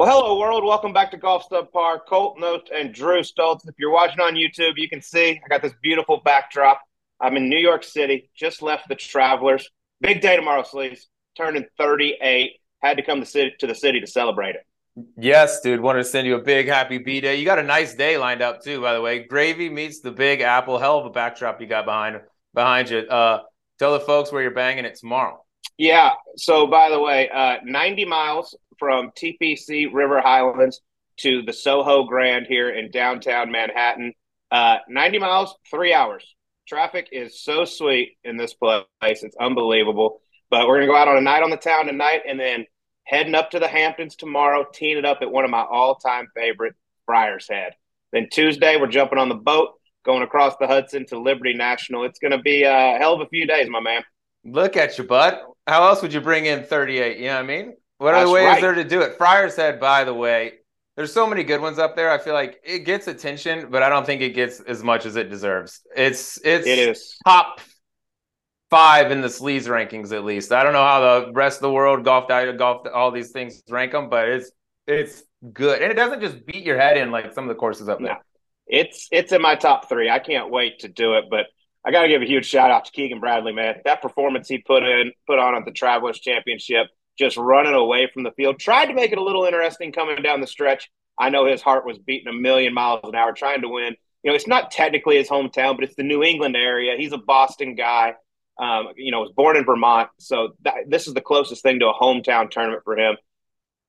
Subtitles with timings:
[0.00, 0.64] Well, hello, world.
[0.64, 1.98] Welcome back to Golf Subpar.
[2.08, 3.68] Colt Knost and Drew Stoltz.
[3.68, 6.80] If you're watching on YouTube, you can see I got this beautiful backdrop.
[7.20, 9.68] I'm in New York City, just left the Travelers.
[10.00, 11.10] Big day tomorrow, Sleeves.
[11.36, 12.52] Turning 38.
[12.78, 14.66] Had to come to, city, to the city to celebrate it.
[15.18, 15.82] Yes, dude.
[15.82, 17.36] Wanted to send you a big happy B day.
[17.36, 19.24] You got a nice day lined up too, by the way.
[19.24, 20.78] Gravy meets the Big Apple.
[20.78, 22.22] Hell of a backdrop you got behind
[22.54, 23.00] behind you.
[23.00, 23.42] Uh,
[23.78, 25.44] tell the folks where you're banging it tomorrow.
[25.76, 26.12] Yeah.
[26.38, 30.80] So, by the way, uh, 90 miles from TPC River Highlands
[31.18, 34.14] to the Soho Grand here in downtown Manhattan.
[34.50, 36.24] Uh, 90 miles, three hours.
[36.66, 38.84] Traffic is so sweet in this place.
[39.02, 40.20] It's unbelievable.
[40.50, 42.64] But we're going to go out on a night on the town tonight and then
[43.04, 46.28] heading up to the Hamptons tomorrow, teeing it up at one of my all time
[46.34, 46.74] favorite,
[47.06, 47.74] Friars Head.
[48.12, 52.04] Then Tuesday, we're jumping on the boat, going across the Hudson to Liberty National.
[52.04, 54.02] It's going to be a hell of a few days, my man.
[54.44, 55.38] Look at you, bud.
[55.66, 57.18] How else would you bring in 38?
[57.18, 57.74] You know what I mean?
[58.00, 58.56] What other way right.
[58.56, 59.18] is there to do it?
[59.18, 60.54] Friars Head, by the way,
[60.96, 62.10] there's so many good ones up there.
[62.10, 65.16] I feel like it gets attention, but I don't think it gets as much as
[65.16, 65.82] it deserves.
[65.94, 67.60] It's it's it is top
[68.70, 70.50] five in the sleaze rankings at least.
[70.50, 73.62] I don't know how the rest of the world Golf Digest, golf, all these things
[73.68, 74.50] rank them, but it's
[74.86, 77.90] it's good, and it doesn't just beat your head in like some of the courses
[77.90, 78.14] up there.
[78.14, 78.20] No.
[78.66, 80.08] It's it's in my top three.
[80.08, 81.48] I can't wait to do it, but
[81.84, 83.74] I got to give a huge shout out to Keegan Bradley, man.
[83.84, 86.86] That performance he put in put on at the Travelers Championship
[87.20, 88.58] just running away from the field.
[88.58, 90.90] Tried to make it a little interesting coming down the stretch.
[91.18, 93.94] I know his heart was beating a million miles an hour trying to win.
[94.22, 96.96] You know, it's not technically his hometown, but it's the New England area.
[96.96, 98.14] He's a Boston guy.
[98.58, 101.88] Um, you know, was born in Vermont, so that, this is the closest thing to
[101.88, 103.16] a hometown tournament for him.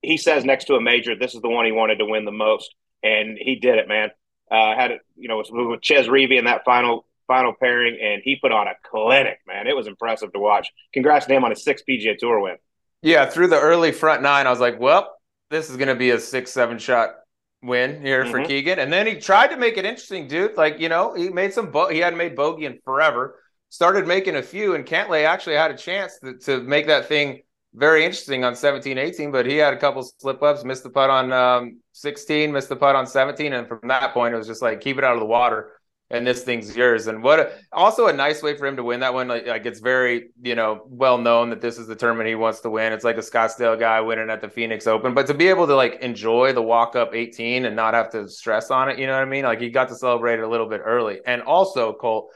[0.01, 2.31] He says next to a major, this is the one he wanted to win the
[2.31, 2.73] most,
[3.03, 4.11] and he did it, man.
[4.49, 8.21] Uh, had it, you know, with, with Chez Reavie in that final final pairing, and
[8.23, 9.67] he put on a clinic, man.
[9.67, 10.69] It was impressive to watch.
[10.93, 12.55] Congrats to him on his sixth PGA Tour win.
[13.01, 15.15] Yeah, through the early front nine, I was like, well,
[15.49, 17.15] this is going to be a six, seven shot
[17.63, 18.31] win here mm-hmm.
[18.31, 18.79] for Keegan.
[18.79, 20.55] And then he tried to make it interesting, dude.
[20.55, 24.35] Like, you know, he made some, bo- he hadn't made bogey in forever, started making
[24.35, 27.41] a few, and Cantlay actually had a chance to, to make that thing
[27.73, 31.09] very interesting on 17, 18, but he had a couple slip ups, missed the putt
[31.09, 33.53] on um, 16, missed the putt on 17.
[33.53, 35.71] And from that point, it was just like, keep it out of the water
[36.11, 37.07] and this thing's yours.
[37.07, 39.27] And what a, also a nice way for him to win that one.
[39.27, 42.59] Like, like, it's very, you know, well known that this is the tournament he wants
[42.61, 42.91] to win.
[42.93, 45.75] It's like a Scottsdale guy winning at the Phoenix Open, but to be able to
[45.75, 49.13] like enjoy the walk up 18 and not have to stress on it, you know
[49.13, 49.45] what I mean?
[49.45, 51.19] Like he got to celebrate it a little bit early.
[51.25, 52.29] And also, Colt,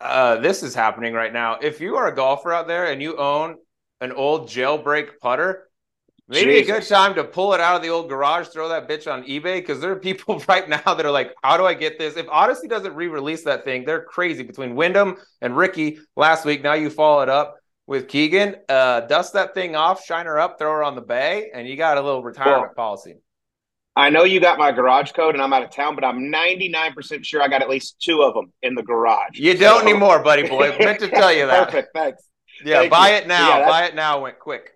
[0.00, 1.58] uh, this is happening right now.
[1.60, 3.56] If you are a golfer out there and you own
[4.00, 5.68] an old jailbreak putter,
[6.32, 6.68] Maybe Jesus.
[6.68, 9.22] a good time to pull it out of the old garage, throw that bitch on
[9.24, 12.16] eBay because there are people right now that are like, "How do I get this?"
[12.16, 14.42] If Odyssey doesn't re-release that thing, they're crazy.
[14.42, 17.56] Between Wyndham and Ricky last week, now you follow it up
[17.86, 18.56] with Keegan.
[18.66, 21.76] Uh, dust that thing off, shine her up, throw her on the bay, and you
[21.76, 23.16] got a little retirement well, policy.
[23.94, 27.26] I know you got my garage code, and I'm out of town, but I'm 99%
[27.26, 29.38] sure I got at least two of them in the garage.
[29.38, 29.86] You don't so.
[29.86, 30.74] anymore, buddy boy.
[30.80, 31.66] Meant to tell you that.
[31.66, 31.90] Perfect.
[31.94, 32.22] Thanks.
[32.64, 33.16] Yeah, Thank buy you.
[33.16, 33.58] it now.
[33.58, 34.22] Yeah, buy it now.
[34.22, 34.70] Went quick.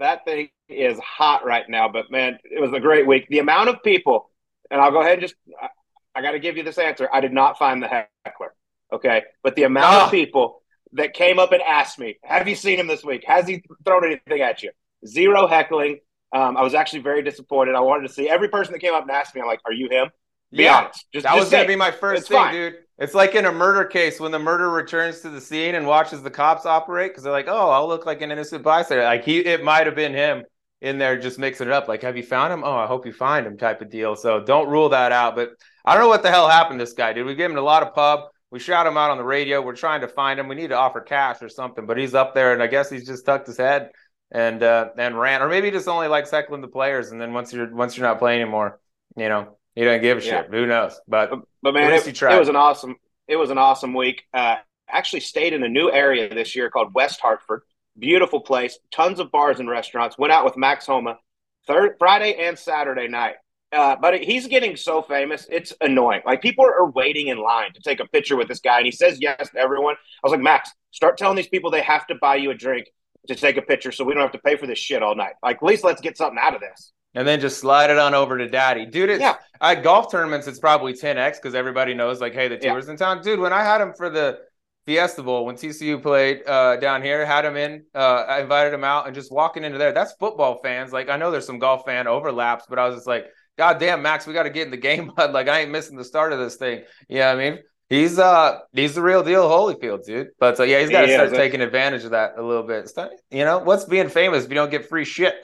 [0.00, 1.88] That thing is hot right now.
[1.88, 3.26] But man, it was a great week.
[3.28, 4.30] The amount of people,
[4.70, 5.68] and I'll go ahead and just, I,
[6.14, 7.08] I got to give you this answer.
[7.12, 7.88] I did not find the
[8.24, 8.54] heckler.
[8.92, 9.22] Okay.
[9.42, 10.04] But the amount oh.
[10.06, 10.62] of people
[10.92, 13.24] that came up and asked me, Have you seen him this week?
[13.26, 14.70] Has he thrown anything at you?
[15.06, 16.00] Zero heckling.
[16.32, 17.74] Um, I was actually very disappointed.
[17.74, 19.72] I wanted to see every person that came up and asked me, I'm like, Are
[19.72, 20.10] you him?
[20.50, 21.04] Be yeah, honest.
[21.12, 22.54] Just, that just was going to be my first thing, fine.
[22.54, 22.74] dude.
[22.98, 26.22] It's like in a murder case when the murderer returns to the scene and watches
[26.22, 29.38] the cops operate because they're like, "Oh, I'll look like an innocent bystander." Like he,
[29.38, 30.44] it might have been him
[30.80, 31.88] in there just mixing it up.
[31.88, 32.62] Like, have you found him?
[32.64, 34.14] Oh, I hope you find him type of deal.
[34.16, 35.34] So don't rule that out.
[35.34, 35.50] But
[35.84, 37.26] I don't know what the hell happened to this guy, dude.
[37.26, 38.28] We gave him a lot of pub.
[38.50, 39.60] We shout him out on the radio.
[39.60, 40.48] We're trying to find him.
[40.48, 43.06] We need to offer cash or something, but he's up there, and I guess he's
[43.06, 43.90] just tucked his head
[44.30, 47.10] and uh, and ran, or maybe just only likes heckling the players.
[47.10, 48.80] And then once you're once you're not playing anymore,
[49.16, 50.42] you know, he doesn't give a yeah.
[50.42, 50.50] shit.
[50.50, 50.98] Who knows?
[51.06, 54.24] But but, but man, it, it, was an awesome it was an awesome week.
[54.32, 54.56] Uh,
[54.88, 57.62] actually stayed in a new area this year called West Hartford.
[57.98, 60.16] Beautiful place, tons of bars and restaurants.
[60.18, 61.18] Went out with Max Homa
[61.66, 63.34] third Friday and Saturday night.
[63.70, 66.22] Uh, but he's getting so famous, it's annoying.
[66.24, 68.92] Like people are waiting in line to take a picture with this guy, and he
[68.92, 69.94] says yes to everyone.
[69.94, 72.86] I was like, Max, start telling these people they have to buy you a drink
[73.26, 75.34] to take a picture, so we don't have to pay for this shit all night.
[75.42, 76.92] Like, at least let's get something out of this.
[77.14, 78.86] And then just slide it on over to daddy.
[78.86, 79.36] Dude, it's, yeah.
[79.60, 82.92] at golf tournaments, it's probably 10x because everybody knows, like, hey, the tour's yeah.
[82.92, 83.22] in town.
[83.22, 84.38] Dude, when I had him for the
[84.88, 87.26] Fiesta Bowl when TCU played uh, down here.
[87.26, 89.92] Had him in, uh, I invited him out, and just walking into there.
[89.92, 90.94] That's football fans.
[90.94, 93.26] Like I know there's some golf fan overlaps, but I was just like,
[93.58, 95.32] God damn, Max, we got to get in the game, bud.
[95.32, 96.84] Like I ain't missing the start of this thing.
[97.06, 97.58] Yeah, you know I mean,
[97.90, 100.28] he's uh he's the real deal, Holyfield, dude.
[100.40, 102.90] But uh, yeah, he's got to he start taking advantage of that a little bit.
[103.30, 105.34] You know, what's being famous if you don't get free shit?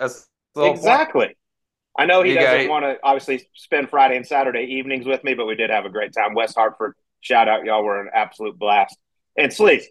[0.56, 1.26] exactly.
[1.26, 1.36] Point.
[1.98, 5.34] I know he you doesn't want to obviously spend Friday and Saturday evenings with me,
[5.34, 6.32] but we did have a great time.
[6.32, 8.96] West Hartford, shout out, y'all were an absolute blast.
[9.36, 9.84] And Sleaze,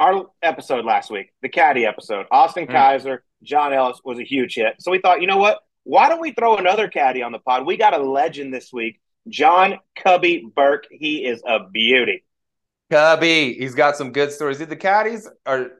[0.00, 2.72] our episode last week, the caddy episode, Austin mm.
[2.72, 4.74] Kaiser, John Ellis was a huge hit.
[4.80, 5.60] So we thought, you know what?
[5.84, 7.66] Why don't we throw another caddy on the pod?
[7.66, 10.86] We got a legend this week, John Cubby Burke.
[10.90, 12.24] He is a beauty.
[12.90, 14.58] Cubby, he's got some good stories.
[14.58, 15.70] The caddies are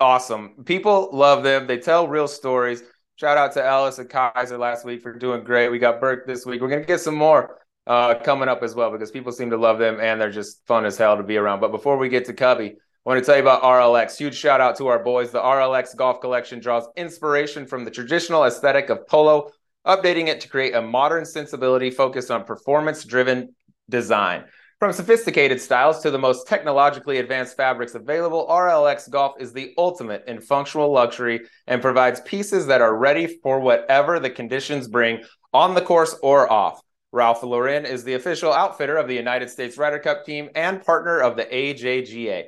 [0.00, 0.64] awesome.
[0.64, 1.66] People love them.
[1.66, 2.82] They tell real stories.
[3.16, 5.68] Shout out to Ellis and Kaiser last week for doing great.
[5.68, 6.60] We got Burke this week.
[6.60, 9.78] We're gonna get some more uh, coming up as well because people seem to love
[9.78, 11.60] them and they're just fun as hell to be around.
[11.60, 14.16] But before we get to Cubby, I want to tell you about RLX.
[14.16, 15.30] Huge shout out to our boys.
[15.30, 19.50] The RLX Golf Collection draws inspiration from the traditional aesthetic of polo,
[19.86, 23.54] updating it to create a modern sensibility focused on performance driven
[23.90, 24.44] design.
[24.80, 30.24] From sophisticated styles to the most technologically advanced fabrics available, RLX Golf is the ultimate
[30.26, 35.22] in functional luxury and provides pieces that are ready for whatever the conditions bring
[35.52, 36.82] on the course or off.
[37.14, 41.20] Ralph Lauren is the official outfitter of the United States Ryder Cup team and partner
[41.20, 42.46] of the AJGA.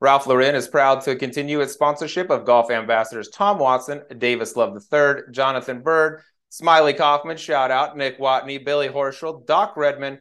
[0.00, 4.76] Ralph Lauren is proud to continue its sponsorship of golf ambassadors Tom Watson, Davis Love
[4.92, 10.18] III, Jonathan Byrd, Smylie Kaufman, shout out, Nick Watney, Billy Horschel, Doc Redman,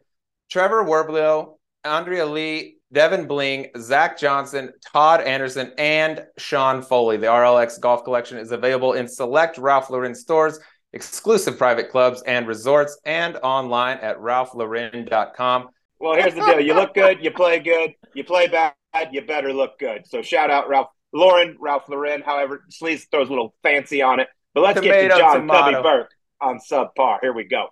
[0.52, 7.18] Trevor Werbylo, Andrea Lee, Devon Bling, Zach Johnson, Todd Anderson, and Sean Foley.
[7.18, 10.60] The RLX Golf Collection is available in select Ralph Lauren stores,
[10.94, 15.70] exclusive private clubs and resorts, and online at ralphlauren.com.
[16.00, 18.74] Well, here's the deal: you look good, you play good, you play bad,
[19.12, 20.08] you better look good.
[20.08, 22.22] So shout out Ralph Lauren, Ralph Lauren.
[22.22, 24.28] However, Sleaze throws a little fancy on it.
[24.54, 25.72] But let's tomato, get to John tomato.
[25.72, 26.12] Cubby Burke
[26.42, 27.20] on subpar.
[27.22, 27.68] Here we go.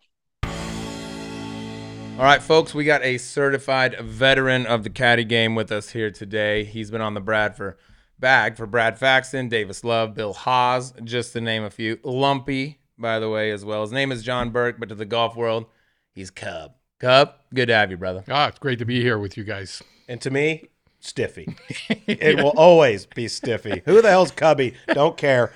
[2.18, 6.10] All right, folks, we got a certified veteran of the caddy game with us here
[6.10, 6.64] today.
[6.64, 7.78] He's been on the Brad for
[8.18, 12.00] bag for Brad Faxon, Davis Love, Bill Haas, just to name a few.
[12.04, 13.82] Lumpy, by the way, as well.
[13.82, 15.66] His name is John Burke, but to the golf world,
[16.14, 16.74] he's Cub.
[17.00, 18.24] Cub, good to have you, brother.
[18.30, 19.84] Ah, it's great to be here with you guys.
[20.08, 20.70] And to me,
[21.00, 21.56] Stiffy.
[22.08, 23.82] it will always be Stiffy.
[23.86, 24.76] Who the hell's Cubby?
[24.88, 25.52] Don't care.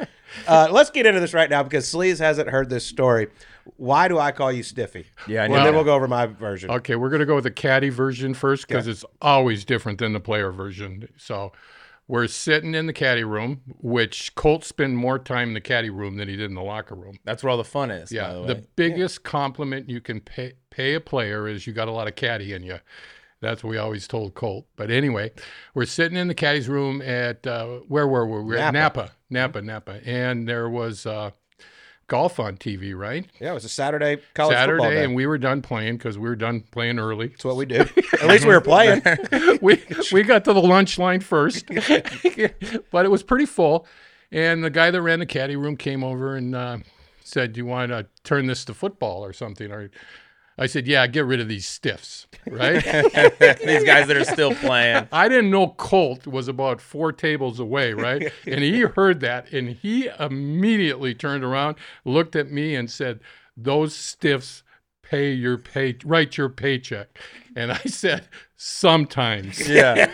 [0.48, 3.28] Uh, let's get into this right now because Sleaze hasn't heard this story.
[3.78, 5.08] Why do I call you Stiffy?
[5.28, 6.70] Yeah, and then we'll go over my version.
[6.72, 10.14] Okay, we're going to go with the caddy version first because it's always different than
[10.14, 11.08] the player version.
[11.18, 11.52] So
[12.10, 16.18] we're sitting in the caddy room, which Colt spent more time in the caddy room
[16.18, 17.20] than he did in the locker room.
[17.24, 18.12] That's where all the fun is.
[18.12, 19.30] Yeah, the, the, biggest yeah.
[19.30, 22.64] compliment you can pay pay a player is you got a lot of caddy in
[22.64, 22.80] you.
[23.42, 24.66] That's what we always told Colt.
[24.76, 25.32] But anyway,
[25.76, 28.56] we're sitting in the caddy's room at uh, where were we?
[28.56, 31.06] We at Napa, Napa, Napa, and there was.
[31.06, 31.32] Uh,
[32.10, 33.26] golf on TV, right?
[33.40, 36.36] Yeah, it was a Saturday college Saturday, and we were done playing because we were
[36.36, 37.28] done playing early.
[37.28, 37.90] That's what we did.
[38.22, 39.02] At least we were playing.
[39.62, 41.68] we we got to the lunch line first,
[42.92, 43.88] but it was pretty full.
[44.32, 46.80] And the guy that ran the caddy room came over and uh,
[47.24, 49.90] said, "Do you want to turn this to football or something?" Or
[50.60, 52.84] I said, "Yeah, get rid of these stiffs." Right?
[52.84, 55.08] these guys that are still playing.
[55.12, 58.32] I didn't know Colt was about four tables away, right?
[58.46, 63.22] and he heard that, and he immediately turned around, looked at me, and said,
[63.58, 64.64] "Those stiffs."
[65.02, 67.18] Pay your pay, write your paycheck,
[67.56, 68.28] and I said
[68.58, 69.68] sometimes.
[69.68, 70.08] Yeah,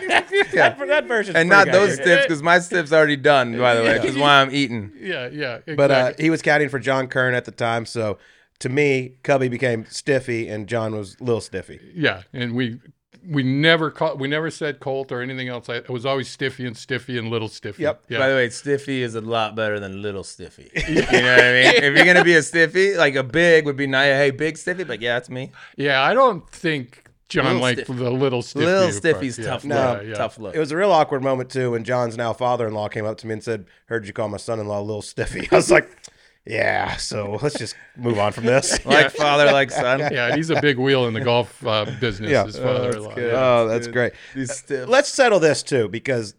[0.54, 0.74] yeah.
[0.78, 3.58] For that version, and not those stiffs because my stiffs already done.
[3.58, 4.92] By the way, which is why I'm eating.
[4.98, 5.56] Yeah, yeah.
[5.56, 5.74] Exactly.
[5.74, 8.16] But uh, he was caddying for John Curran at the time, so
[8.60, 11.80] to me, Cubby became Stiffy and John was Little Stiffy.
[11.94, 12.80] Yeah, and we
[13.28, 15.68] we never call, we never said Colt or anything else.
[15.68, 17.82] It was always Stiffy and Stiffy and Little Stiffy.
[17.82, 18.04] Yep.
[18.08, 18.18] Yeah.
[18.18, 20.70] By the way, Stiffy is a lot better than Little Stiffy.
[20.88, 21.74] you know what I mean?
[21.74, 24.12] if you're gonna be a Stiffy, like a big would be nice.
[24.12, 25.52] Hey, big Stiffy, but yeah, that's me.
[25.76, 28.66] Yeah, I don't think John like the little stiffy.
[28.66, 29.64] Little stiffy's tough.
[29.64, 29.68] Yeah.
[29.68, 30.14] No, yeah, yeah.
[30.14, 30.54] tough look.
[30.54, 33.34] It was a real awkward moment too when John's now father-in-law came up to me
[33.34, 35.90] and said, "Heard you call my son-in-law little stiffy." I was like.
[36.46, 38.84] Yeah, so let's just move on from this.
[38.86, 40.00] like father, like son.
[40.00, 42.30] Yeah, he's a big wheel in the golf uh, business.
[42.30, 42.44] Yeah.
[42.44, 42.96] His father.
[42.96, 44.12] Oh, that's, yeah, oh, that's great.
[44.36, 46.34] Uh, let's settle this too, because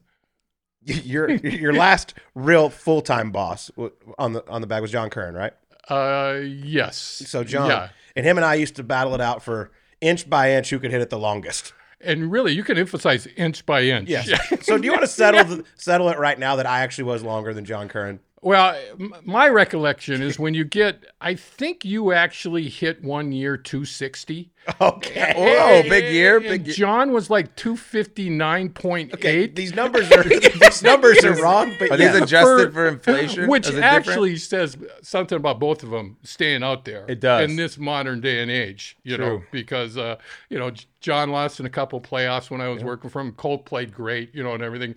[0.81, 3.69] your your last real full time boss
[4.17, 5.53] on the on the bag was John Curran, right?
[5.89, 6.97] Uh, yes.
[6.97, 7.89] So John yeah.
[8.15, 10.91] and him and I used to battle it out for inch by inch who could
[10.91, 11.73] hit it the longest.
[11.99, 14.07] And really, you can emphasize inch by inch.
[14.07, 14.29] Yes.
[14.61, 17.23] so do you want to settle the, settle it right now that I actually was
[17.23, 18.19] longer than John Curran?
[18.47, 18.77] Well,
[19.25, 24.49] my recollection is when you get, I think you actually hit one year 260.
[24.79, 25.33] Okay.
[25.35, 26.39] Oh, big year.
[26.39, 26.75] Big year.
[26.75, 29.13] John was like 259.8.
[29.13, 30.23] Okay, these numbers are
[30.59, 32.13] these numbers are wrong, but are yeah.
[32.13, 33.49] these adjusted for, for inflation?
[33.49, 34.71] Which actually different?
[34.71, 37.05] says something about both of them staying out there.
[37.09, 38.97] It does in this modern day and age.
[39.03, 39.25] You True.
[39.25, 40.17] know, because uh,
[40.49, 42.87] you know John lost in a couple playoffs when I was yeah.
[42.87, 43.31] working for him.
[43.33, 44.95] Colt played great, you know, and everything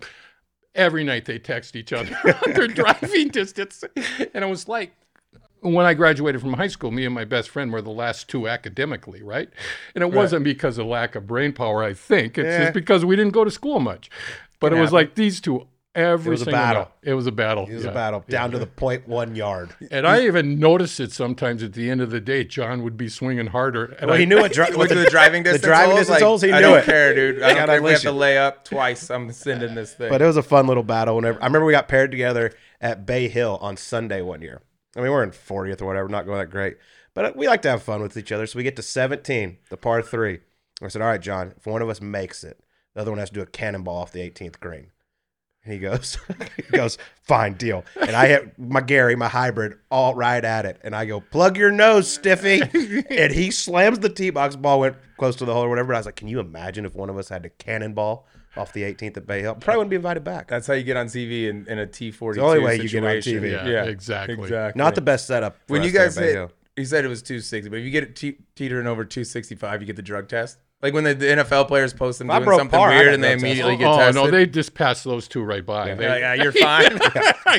[0.75, 2.15] every night they text each other
[2.47, 3.83] on their driving distance.
[4.33, 4.93] And I was like,
[5.61, 8.47] when I graduated from high school, me and my best friend were the last two
[8.47, 9.49] academically, right?
[9.93, 12.37] And it wasn't because of lack of brain power, I think.
[12.37, 12.59] It's Yeah.
[12.63, 14.09] just because we didn't go to school much.
[14.59, 16.83] But it was like these two every was a battle.
[16.83, 16.91] night.
[17.03, 17.67] It was a battle.
[17.67, 17.91] It was yeah.
[17.91, 19.75] a battle down to the point one yard.
[19.89, 22.43] And I even noticed it sometimes at the end of the day.
[22.43, 23.85] John would be swinging harder.
[23.85, 25.99] And Well, I, he knew what, dri- what the, the, driving distance The driving holes,
[26.01, 26.85] distance like, holes, he I knew don't it.
[26.85, 27.37] care, dude.
[27.37, 29.09] I Gotta don't care we have to lay up twice.
[29.09, 30.09] I'm sending this thing.
[30.09, 31.15] But it was a fun little battle.
[31.15, 34.61] Whenever I remember, we got paired together at Bay Hill on Sunday one year.
[34.95, 36.77] I mean, we're in 40th or whatever, not going that great,
[37.13, 38.45] but uh, we like to have fun with each other.
[38.45, 40.39] So we get to 17, the par three.
[40.81, 42.59] I said, "All right, John, if one of us makes it,
[42.93, 44.91] the other one has to do a cannonball off the 18th green."
[45.63, 46.17] And he goes,
[46.57, 47.85] he goes, fine deal.
[47.99, 50.81] And I hit my Gary, my hybrid, all right at it.
[50.83, 52.61] And I go, plug your nose, Stiffy.
[53.09, 54.55] and he slams the tee box.
[54.55, 55.93] Ball went close to the hole or whatever.
[55.93, 58.27] I was like, can you imagine if one of us had to cannonball
[58.57, 59.53] off the 18th at Bay Hill?
[59.53, 60.47] Probably wouldn't be invited back.
[60.47, 63.03] That's how you get on TV in, in a T42 the only way you get
[63.03, 63.43] on situation.
[63.43, 63.71] TV.
[63.71, 64.41] Yeah, exactly.
[64.41, 64.79] Exactly.
[64.79, 65.57] Not the best setup.
[65.67, 66.51] for when us you there guys at Bay hit, Hill.
[66.75, 69.85] you said it was 260, but if you get it te- teetering over 265, you
[69.85, 70.57] get the drug test.
[70.81, 73.29] Like when the, the NFL players post them If doing something par, weird and they
[73.29, 73.43] drug test.
[73.45, 74.15] immediately oh, get oh, tested.
[74.23, 75.89] no, they just pass those two right by.
[75.89, 76.97] yeah, They- yeah, you're fine.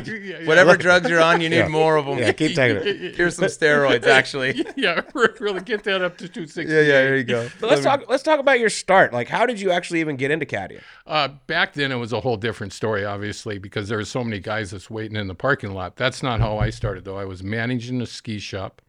[0.04, 1.68] Yeah, Whatever drugs you're on, you need Yeah.
[1.68, 2.18] more of them.
[2.18, 3.14] Yeah, keep taking it.
[3.14, 4.64] Here's some steroids, actually.
[4.76, 6.72] yeah, really get that up to 260.
[6.72, 7.48] Yeah, yeah, there you go.
[7.60, 8.04] So let's talk.
[8.08, 9.12] Let's talk about your start.
[9.12, 10.80] Like, how did you actually even get into caddying?
[11.06, 14.40] Uh, back then, it was a whole different story, obviously, because there were so many
[14.40, 15.96] guys that's waiting in the parking lot.
[15.96, 17.18] That's not how I started, though.
[17.18, 18.82] I was managing a ski shop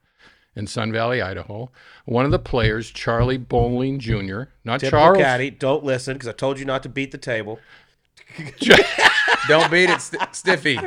[0.55, 1.71] in Sun Valley, Idaho.
[2.05, 5.17] One of the players, Charlie Bolling Jr., not Typical Charles.
[5.17, 5.49] caddy.
[5.49, 7.59] Don't listen because I told you not to beat the table.
[9.47, 10.79] Don't beat it, st- Stiffy.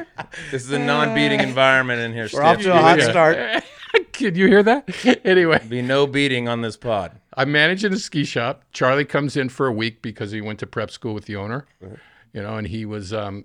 [0.51, 2.29] This is a non-beating environment in here.
[2.33, 2.71] We're off Stiffy.
[2.71, 3.11] to a hot Yeah.
[3.11, 3.65] start.
[4.13, 5.21] Can you hear that?
[5.25, 7.13] anyway, Be no beating on this pod.
[7.35, 8.65] I'm managing a ski shop.
[8.73, 11.67] Charlie comes in for a week because he went to prep school with the owner,
[12.33, 13.45] you know, and he was um,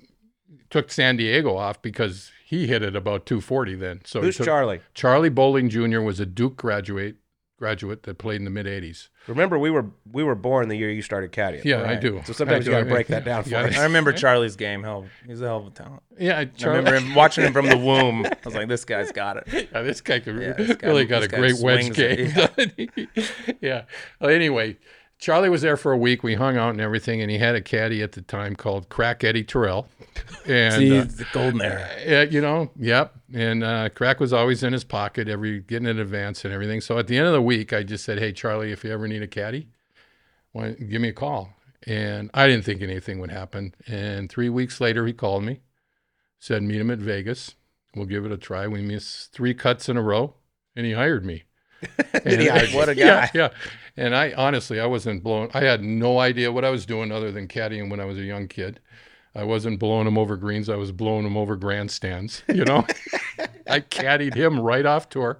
[0.70, 4.02] took San Diego off because he hit it about 240 then.
[4.04, 4.82] So Who's took- Charlie?
[4.94, 6.02] Charlie Bolling Jr.
[6.02, 7.16] was a Duke graduate
[7.58, 9.08] graduate that played in the mid 80s.
[9.28, 11.64] Remember, we were we were born the year you started caddying.
[11.64, 12.20] Yeah, I do.
[12.26, 13.62] So sometimes I you got to break that down for Yeah.
[13.62, 13.78] us.
[13.78, 14.84] I remember Charlie's game.
[14.84, 16.02] Hell, he's a hell of a talent.
[16.20, 16.80] Yeah, I Charlie.
[16.80, 18.26] remember him watching him from the womb.
[18.26, 19.70] I was like, this guy's got it.
[19.72, 22.20] Yeah, this guy could Yeah, this guy- really got a this guy great wedge game.
[22.20, 22.36] it,
[23.16, 23.84] doesn't yeah.
[24.20, 24.78] Well, anyway,
[25.22, 26.24] Charlie was there for a week.
[26.24, 29.24] We hung out and everything, and he had a caddy at the time called Crack
[29.24, 29.88] Eddie Terrell.
[30.48, 31.88] And See, uh, the golden era.
[32.04, 33.14] Yeah, you know, yep.
[33.32, 36.82] And uh, crack was always in his pocket, every getting in advance and everything.
[36.82, 39.08] So at the end of the week, I just said, "Hey, Charlie, if you ever
[39.08, 39.68] need a caddy,
[40.54, 41.54] why, give me a call."
[41.86, 43.76] And I didn't think anything would happen.
[43.88, 45.60] And three weeks later, he called me,
[46.40, 47.54] said, "Meet him at Vegas.
[47.96, 50.34] We'll give it a try." We missed three cuts in a row,
[50.76, 51.44] and he hired me.
[52.26, 52.74] And-?
[52.74, 53.32] What a yeah, guy.
[53.36, 53.50] yeah.
[53.98, 55.50] And I honestly, I wasn't blown.
[55.54, 58.24] I had no idea what I was doing other than caddying when I was a
[58.24, 58.80] young kid.
[59.34, 60.70] I wasn't blowing him over greens.
[60.70, 62.44] I was blowing him over grandstands.
[62.54, 62.86] You know,
[63.68, 65.40] I caddied him right off tour,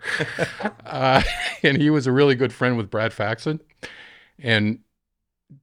[0.86, 1.22] uh,
[1.64, 3.60] and he was a really good friend with Brad Faxon.
[4.40, 4.80] And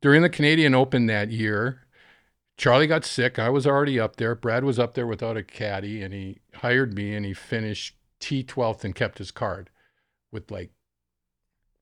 [0.02, 1.86] during the Canadian Open that year,
[2.58, 3.38] Charlie got sick.
[3.38, 4.34] I was already up there.
[4.34, 8.42] Brad was up there without a caddy, and he hired me, and he finished T
[8.42, 9.70] twelfth and kept his card
[10.30, 10.70] with like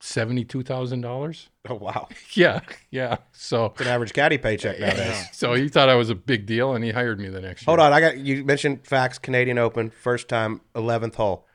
[0.07, 1.49] seventy-two thousand dollars.
[1.69, 2.61] Oh wow, Yeah,
[2.91, 3.19] yeah.
[3.33, 5.29] So, it's an average caddy paycheck nowadays.
[5.33, 7.67] so he thought I was a big deal, and he hired me the next year.
[7.67, 9.19] Hold on, I got you mentioned Fax.
[9.19, 11.47] Canadian Open, first time, eleventh hole,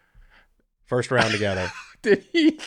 [0.85, 1.71] first round together.
[2.01, 2.59] Did he?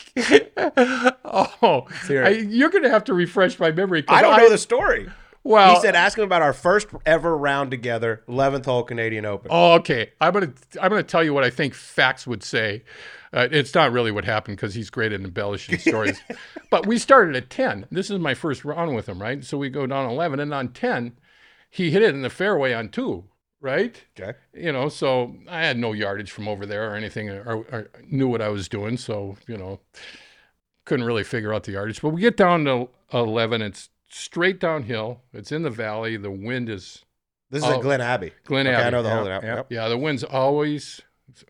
[1.25, 4.05] oh, I, you're going to have to refresh my memory.
[4.07, 5.09] I don't know the story.
[5.45, 9.49] Well, he said, ask him about our first ever round together, eleventh hole Canadian Open.
[9.51, 10.11] Oh, okay.
[10.19, 12.83] I'm gonna I'm gonna tell you what I think Fax would say.
[13.31, 16.19] Uh, it's not really what happened because he's great at embellishing stories.
[16.71, 17.85] but we started at ten.
[17.91, 19.45] This is my first round with him, right?
[19.45, 21.15] So we go down eleven, and on ten,
[21.69, 23.25] he hit it in the fairway on two,
[23.61, 24.03] right?
[24.19, 24.35] Okay.
[24.51, 28.27] You know, so I had no yardage from over there or anything, or, or knew
[28.27, 28.97] what I was doing.
[28.97, 29.79] So you know,
[30.85, 32.01] couldn't really figure out the yardage.
[32.01, 33.61] But we get down to eleven.
[33.61, 35.21] It's straight downhill.
[35.33, 36.17] It's in the valley.
[36.17, 37.03] The wind is
[37.49, 38.31] This is Oh, at Glen Abbey.
[38.45, 38.85] Glen Okay, Abbey.
[38.85, 39.27] I know the Yeah, hole.
[39.27, 39.43] Yep.
[39.43, 39.55] yeah.
[39.55, 39.71] Yep.
[39.71, 41.01] Yeah, the wind's always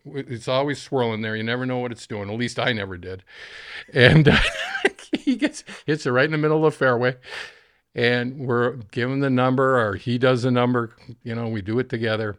[0.04, 1.36] it's always swirling there.
[1.36, 2.30] You never know what it's doing.
[2.30, 3.22] At least I never did.
[3.92, 4.38] And uh,
[5.12, 7.16] he gets hits it right in the middle of the fairway.
[7.94, 10.94] And we're given the number, or he does the number.
[11.22, 12.36] You know, we do it together.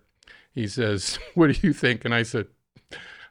[0.53, 2.47] He says, "What do you think?" And I said,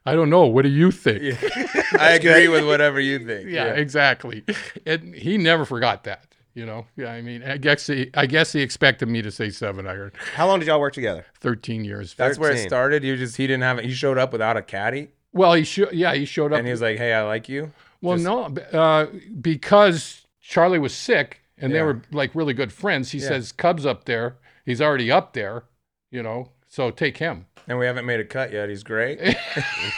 [0.04, 0.46] "I don't know.
[0.46, 1.22] What do you think?"
[2.00, 3.48] I agree with whatever you think.
[3.50, 4.44] Yeah, exactly.
[4.84, 6.34] And he never forgot that.
[6.56, 7.12] You know, yeah.
[7.12, 10.10] I mean, I guess he, I guess he expected me to say seven iron.
[10.34, 11.26] How long did y'all work together?
[11.38, 12.14] Thirteen years.
[12.14, 12.68] That's where it 13.
[12.68, 13.04] started.
[13.04, 13.84] You just he didn't have it.
[13.84, 15.92] He showed up without a caddy, well, he showed.
[15.92, 16.58] Yeah, he showed up.
[16.58, 19.06] and he was like, "Hey, I like you." Well, Just- no, b- uh,
[19.40, 21.84] because Charlie was sick and they Yeah.
[21.84, 23.10] were like really good friends.
[23.12, 23.28] He Yeah.
[23.28, 24.36] says, Cub's up there.
[24.64, 25.64] He's already up there,
[26.10, 27.46] you know, so take him.
[27.68, 28.68] And we haven't made a cut yet.
[28.68, 29.18] He's great.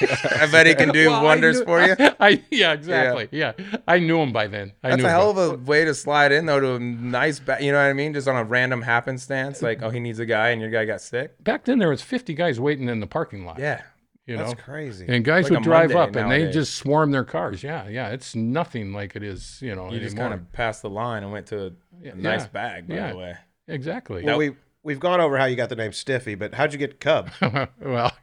[0.01, 1.95] I bet he can do Well, wonders knew- for you.
[2.21, 3.29] I yeah, exactly.
[3.31, 3.53] Yeah.
[3.87, 4.73] I knew him by then.
[4.83, 6.75] I That's knew a him hell by- of a way to slide in though to
[6.75, 7.61] a nice back.
[7.61, 8.15] You know what I mean?
[8.15, 11.01] Just on a random happenstance, like oh he needs a guy and your guy got
[11.01, 11.43] sick.
[11.45, 13.59] Back then there was 50 guys waiting in the parking lot.
[13.59, 13.83] Yeah,
[14.27, 14.59] You That's know.
[14.63, 15.05] crazy.
[15.09, 17.63] And guys Like would drive Monday up and they just swarm their cars.
[17.63, 18.09] Yeah, yeah.
[18.09, 21.33] It's nothing like it is, you know, you just kind of passed the line and
[21.33, 21.71] went to a,
[22.03, 22.47] Yeah, nice yeah.
[22.49, 22.89] bag.
[22.89, 23.13] By Yeah.
[23.13, 23.35] the way,
[23.69, 24.23] Exactly.
[24.25, 24.53] well, we
[24.89, 27.31] we've gone over how you got the name Stiffy, but how'd you get Cub?
[27.79, 28.17] well,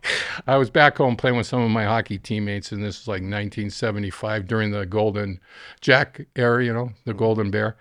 [0.48, 3.22] I was back home playing with some of my hockey teammates, and this was like
[3.22, 5.39] 1975 during the Golden
[5.79, 7.77] Jack era, you know, the Golden Bear.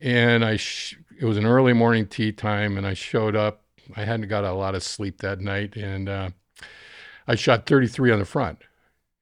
[0.00, 3.64] And I, sh- it was an early morning tea time, and I showed up.
[3.96, 6.30] I hadn't got a lot of sleep that night, and uh,
[7.26, 8.60] I shot 33 on the front.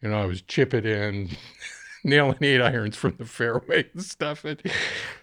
[0.02, 1.30] You know, I was chipping in,
[2.04, 4.44] nailing eight irons from the fairway and stuff.
[4.44, 4.60] And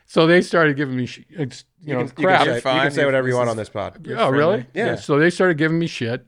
[0.07, 2.45] so they started giving me, sh- it's, you, know, can, you crap.
[2.45, 4.07] can say, you can say whatever you want on this pod.
[4.17, 4.65] Oh, really?
[4.73, 4.95] Yeah.
[4.95, 6.27] So they started giving me shit,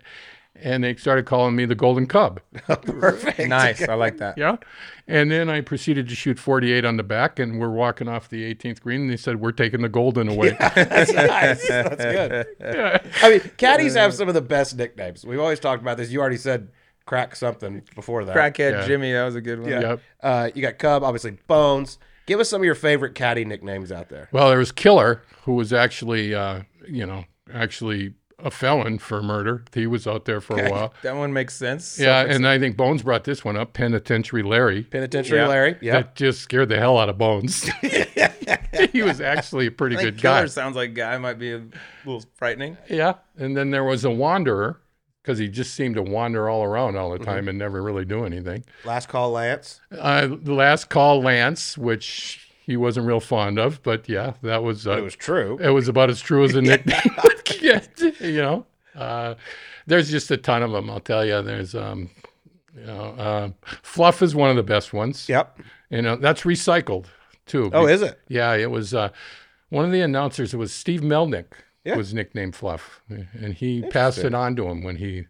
[0.56, 2.42] and they started calling me the Golden Cub.
[2.68, 3.48] Perfect.
[3.48, 3.82] nice.
[3.88, 4.38] I like that.
[4.38, 4.58] Yeah.
[5.08, 8.54] And then I proceeded to shoot 48 on the back, and we're walking off the
[8.54, 10.58] 18th green, and they said, We're taking the Golden away.
[10.60, 11.68] That's nice.
[11.68, 12.48] That's good.
[12.60, 12.98] Yeah.
[13.24, 15.26] I mean, caddies have some of the best nicknames.
[15.26, 16.12] We've always talked about this.
[16.12, 16.68] You already said
[17.06, 18.36] crack something before that.
[18.36, 18.86] Crackhead Yeah.
[18.86, 19.70] Jimmy, that was a good one.
[19.70, 19.80] Yeah.
[19.80, 20.02] Yep.
[20.22, 21.98] Uh, you got Cub, obviously Bones.
[22.30, 24.30] Give us some of your favorite caddy nicknames out there.
[24.32, 29.66] Well, there was Killer, who was actually, uh, you know, actually a felon for murder.
[29.74, 30.94] He was out there for a while.
[31.02, 31.98] That one makes sense.
[32.00, 34.84] Yeah, and I think Bones brought this one up, Penitentiary Larry.
[34.84, 35.48] Penitentiary Yeah.
[35.48, 35.78] Larry.
[35.82, 35.94] Yeah.
[35.94, 37.68] That just scared the hell out of Bones.
[38.92, 40.46] he was actually a pretty I think good Killer guy.
[40.46, 41.64] sounds like a guy might be a
[42.06, 42.78] little frightening.
[42.88, 44.80] Yeah, and then there was a wanderer
[45.30, 48.26] because he just seemed to wander all around all the time and never really do
[48.26, 48.66] anything.
[48.84, 49.80] Last call, Lance.
[49.96, 54.88] Uh, the last call, Lance, which he wasn't real fond of, but yeah, that was
[54.88, 55.60] uh, It was true.
[55.62, 56.98] it was about as true as a nickname.
[58.20, 58.66] You know,
[58.96, 59.36] uh,
[59.86, 60.90] there's just a ton of them.
[60.90, 61.42] I'll tell you.
[61.44, 62.10] There's um,
[62.76, 63.50] you know, uh,
[63.84, 65.30] Fluff is one of the best ones.
[65.30, 65.60] Yep.
[65.92, 67.06] You know, that's recycled
[67.46, 67.70] too.
[67.74, 68.20] Oh, is it?
[68.30, 69.10] Yeah, it was uh,
[69.70, 70.54] one of the announcers.
[70.54, 71.46] It was Steve Melnyk
[71.86, 71.96] Yeah.
[71.96, 75.26] was nicknamed Fluff, and he passed it on to him when he,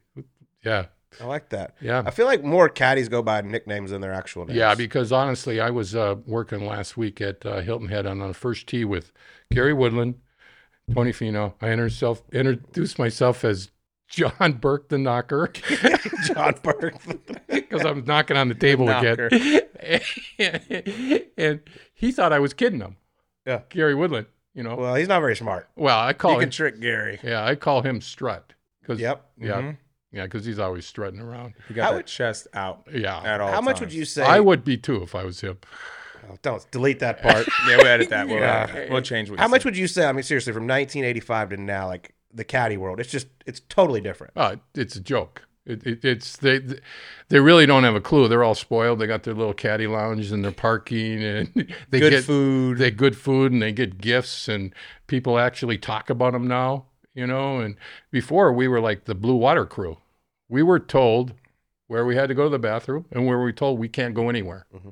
[0.63, 0.85] yeah,
[1.21, 1.75] I like that.
[1.79, 4.57] yeah, I feel like more caddies go by nicknames than their actual names.
[4.57, 4.75] yeah.
[4.75, 8.67] Because honestly, I was uh, working last week at uh, Hilton Head on the first
[8.67, 9.11] tee with
[9.51, 10.15] Gary Woodland,
[10.93, 11.53] Tony Finau.
[11.61, 13.69] I introduced, introduced myself as
[14.07, 15.51] John Burke the Knocker
[16.25, 16.95] John Burke.
[17.47, 19.27] because I was knocking on the table knocker.
[19.27, 21.61] again, and
[21.93, 22.97] he thought I was kidding him.
[23.45, 23.61] Yeah.
[23.69, 24.27] Gary Woodland.
[24.53, 25.69] You know, well, he's not very smart.
[25.75, 26.49] well, I You call can him.
[26.49, 27.19] trick Gary.
[27.23, 28.53] Yeah, I call him Strut.
[28.85, 29.25] Cause, Yep.
[29.39, 29.51] Yeah.
[29.61, 29.77] Mhm.
[30.11, 31.53] Yeah, because he's always strutting around.
[31.69, 33.21] You got How that would- chest out Yeah.
[33.21, 33.51] at all.
[33.51, 34.23] How much would you say?
[34.23, 35.59] I would be too if I was him.
[36.27, 37.47] Oh, don't delete that part.
[37.67, 38.27] Yeah, we'll edit that.
[38.27, 38.63] We'll, Yeah.
[38.63, 38.89] edit that.
[38.89, 39.65] we'll change what How much said.
[39.65, 40.05] would you say?
[40.07, 44.01] I mean, seriously, from 1985 to now, like the caddy world, it's just it's totally
[44.01, 44.33] different.
[44.35, 45.43] Uh, it's a joke.
[45.69, 46.59] It, it, it's they
[47.29, 48.27] they really don't have a clue.
[48.27, 48.99] They're all spoiled.
[48.99, 51.53] They got their little caddy lounge and their parking and
[51.89, 52.79] they good get food?
[52.79, 54.73] they get good food and they get gifts and
[55.07, 56.85] people actually talk about them now.
[57.13, 57.75] You know, and
[58.11, 59.97] before we were like the Blue Water Crew.
[60.47, 61.33] We were told
[61.87, 64.15] where we had to go to the bathroom and where we were told we can't
[64.15, 64.65] go anywhere.
[64.73, 64.89] Mm-hmm.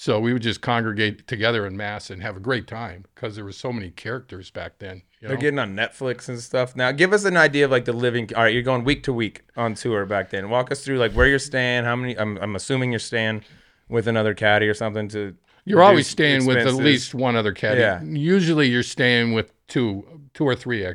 [0.00, 3.44] So we would just congregate together in mass and have a great time because there
[3.44, 5.02] were so many characters back then.
[5.20, 6.90] You They're getting on Netflix and stuff now.
[6.90, 8.30] Give us an idea of like the living.
[8.34, 10.48] All right, you're going week to week on tour back then.
[10.48, 11.84] Walk us through like where you're staying.
[11.84, 12.18] How many?
[12.18, 13.42] I'm, I'm assuming you're staying
[13.90, 15.36] with another caddy or something to.
[15.70, 17.80] You're always reduce staying with at least one other caddy.
[17.80, 18.02] Yeah.
[18.02, 20.04] Usually you're staying with two,
[20.34, 20.94] two or three uh,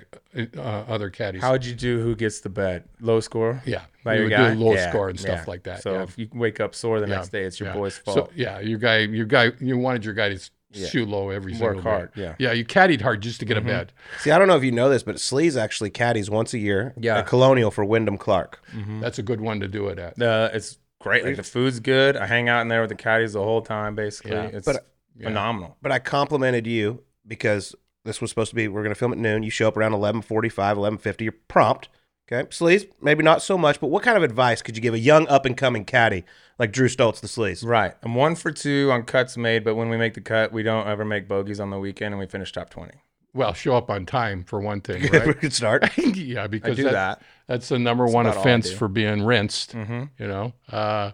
[0.58, 1.42] uh, other caddies.
[1.42, 2.00] How would you do?
[2.02, 2.86] Who gets the bet?
[3.00, 3.62] Low score.
[3.66, 4.54] yeah, By you your would guy?
[4.54, 5.44] do low Yeah, score and stuff yeah.
[5.48, 5.82] like that.
[5.82, 6.04] So yeah.
[6.04, 7.76] if you wake up sore the Yeah, next day, it's your yeah.
[7.76, 8.32] boy's So fault.
[8.36, 10.40] yeah, your guy, your guy, you wanted your guy to
[10.74, 10.88] Yeah.
[10.88, 11.90] shoot low every single Work day.
[11.90, 12.12] hard.
[12.16, 12.26] Yeah.
[12.34, 12.44] Mm-hmm.
[12.44, 13.94] Yeah, you caddied hard just to get a bed.
[14.20, 16.94] See, I don't know if you know this, but Sleaze actually caddies once a year
[17.00, 17.20] Yeah.
[17.20, 18.60] at Colonial for Wyndham Clark.
[19.00, 20.22] That's a good one to do it at.
[20.22, 21.24] Uh, it's great.
[21.26, 22.18] Like the food's good.
[22.18, 23.96] I hang out in there with the caddies the whole time.
[23.96, 24.50] Basically, Yeah.
[24.52, 24.86] it's But-
[25.22, 25.78] phenomenal.
[25.82, 29.18] But I complimented you because this was supposed to be we're going to film at
[29.18, 29.44] noon.
[29.44, 31.24] You show up around 11:45, 11:50.
[31.26, 31.90] You're prompt.
[32.32, 35.00] Okay, Sleaze, maybe not so much, but what kind of advice could you give a
[35.00, 36.26] young up and coming caddy
[36.58, 37.64] like Drew Stoltz, the Sleaze?
[37.64, 37.94] Right.
[38.02, 40.88] I'm one for two on cuts made, but when we make the cut, we don't
[40.88, 42.96] ever make bogeys on the weekend, and we finish top twenty.
[43.36, 45.96] Well, show up on time for one thing, we could start.
[45.98, 47.22] yeah, because that- that.
[47.48, 49.74] that's the number one all I offense for being rinsed.
[49.74, 50.04] Mm-hmm.
[50.18, 51.12] You know, uh,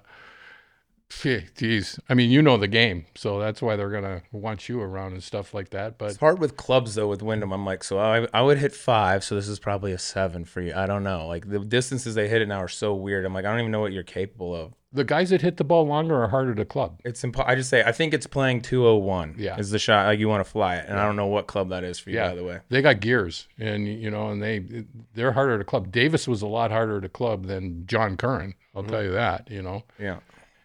[1.10, 5.14] geez, I mean, you know the game, so that's why they're gonna want you around
[5.14, 5.98] and stuff like that.
[5.98, 7.08] But It's hard with clubs though.
[7.08, 9.98] With Wyndham, I'm like, so I, I would hit five, so this is probably a
[10.00, 10.74] seven for you.
[10.76, 11.28] I don't know.
[11.28, 13.26] Like the distances they hit it now are so weird.
[13.26, 14.74] I'm like, I don't even know what you're capable of.
[14.94, 17.00] The guys that hit the ball longer are harder to club.
[17.06, 19.36] It's impo- I just say I think it's playing 201.
[19.38, 19.58] Yeah.
[19.58, 21.70] is the shot like you want to fly it, and I don't know what club
[21.70, 22.30] that is for you Yeah.
[22.30, 22.60] by the way.
[22.70, 25.92] They got gears, and you know, and they they're harder to club.
[25.92, 28.56] Davis was a lot harder to club than John Curran.
[28.76, 29.50] I'll tell you that.
[29.50, 30.20] You know, Yeah,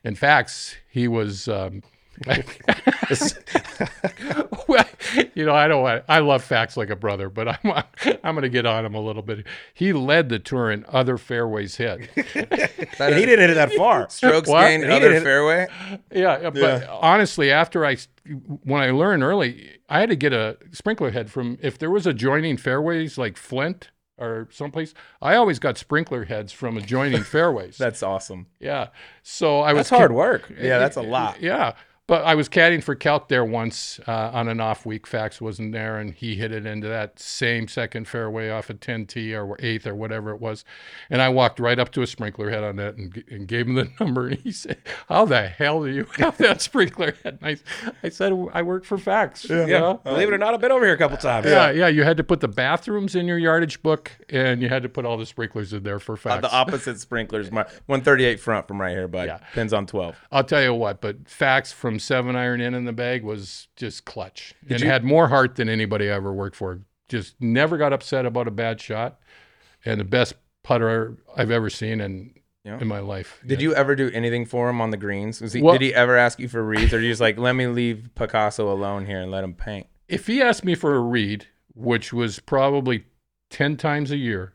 [0.04, 1.48] in fact, he was.
[1.48, 1.82] Um,
[4.68, 4.84] well,
[5.34, 6.04] you know, I don't want.
[6.08, 7.72] I love Fax like a brother, but I'm
[8.22, 9.46] I'm going to get on him a little bit.
[9.74, 12.08] He led the tour in other fairways hit.
[12.98, 14.08] And he didn't hit it that far.
[14.08, 14.62] strokes What?
[14.62, 15.66] gained he other fairway.
[16.10, 17.98] Yeah, yeah, but honestly, after I,
[18.62, 22.06] when I learned early, I had to get a sprinkler head from if there was
[22.06, 24.94] adjoining fairways like Flint or someplace.
[25.20, 27.76] I always got sprinkler heads from adjoining fairways.
[27.76, 28.46] That's awesome.
[28.60, 28.88] yeah,
[29.22, 30.50] so I was hard work.
[30.58, 31.42] Yeah, that's a lot.
[31.42, 31.74] Yeah.
[32.08, 35.08] But I was caddying for Calc there once uh, on an off week.
[35.08, 39.32] Fax wasn't there, and he hit it into that same second fairway off a 10T
[39.34, 40.64] or 8th or whatever it was.
[41.10, 43.74] And I walked right up to a sprinkler head on that and, and gave him
[43.74, 44.28] the number.
[44.28, 47.38] And he said, How the hell do you have that sprinkler head?
[47.42, 49.48] And I, I said, I work for Fax.
[49.48, 50.00] you know?
[50.04, 51.46] Believe it or not, I've been over here a couple times.
[51.46, 51.88] Yeah, yeah.
[51.88, 55.04] You had to put the bathrooms in your yardage book, and you had to put
[55.04, 57.50] all the sprinklers in there for Uh, the opposite sprinklers.
[57.50, 59.26] My 138 front from right here, bud.
[59.26, 59.38] Yeah.
[59.54, 60.16] Pins on 12.
[60.30, 64.04] I'll tell you what, but Fax from seven iron in in the bag was just
[64.04, 66.80] clutch and had more heart than anybody I ever worked for.
[67.08, 69.20] Just never got upset about a bad shot,
[69.84, 72.80] and the best putter I've ever seen in Yeah.
[72.80, 73.40] in my life.
[73.46, 75.40] Did you ever do anything for him on the greens?
[75.40, 77.52] Was he, Well- did he ever ask you for reads, or you just like let
[77.54, 79.86] me leave Picasso alone here and let him paint?
[80.08, 83.04] If he asked me for a read, which was probably
[83.50, 84.54] ten times a year,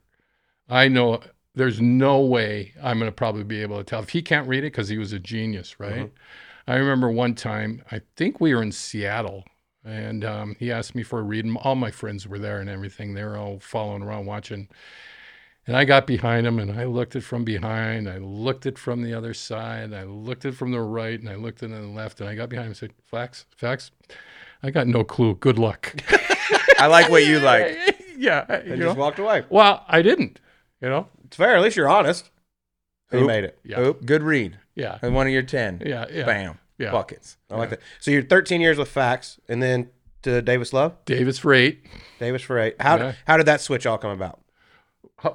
[0.67, 1.21] I know
[1.55, 4.59] there's no way I'm going to probably be able to tell if he can't read
[4.65, 5.93] it because he was a genius, right?
[6.07, 6.15] Mm-hmm.
[6.71, 9.43] I remember one time, I think we were in Seattle,
[9.83, 11.43] and um, he asked me for a read.
[11.43, 13.13] And all my friends were there and everything.
[13.13, 14.69] They were all following around watching.
[15.67, 18.09] And I got behind him and I looked it from behind.
[18.09, 19.93] I looked it from the other side.
[19.93, 22.19] I looked it from the right and I looked it in the left.
[22.19, 23.91] And I got behind him and said, Fax, Fax,
[24.63, 25.35] I got no clue.
[25.35, 25.93] Good luck.
[26.79, 27.77] I like what you like.
[28.17, 28.45] yeah.
[28.49, 29.01] And You just know?
[29.01, 29.43] walked away.
[29.49, 30.39] Well, I didn't,
[30.81, 31.07] you know?
[31.25, 31.55] It's fair.
[31.55, 32.31] At least you're honest.
[33.11, 33.59] He made it.
[33.63, 33.81] Yeah.
[33.81, 34.57] Oop, good read.
[34.73, 34.97] Yeah.
[35.01, 35.83] And one of your 10.
[35.85, 36.05] Yeah.
[36.09, 36.25] Yeah.
[36.25, 36.59] Bam.
[36.81, 36.91] Yeah.
[36.91, 37.37] Buckets.
[37.49, 37.79] I like that.
[37.99, 39.89] So you're 13 years with Fax, and then
[40.23, 41.85] to Davis Love, Davis for eight.
[42.19, 42.75] Davis for eight.
[42.79, 43.13] How Yeah.
[43.25, 44.39] how did that switch all come about?
[45.17, 45.31] How,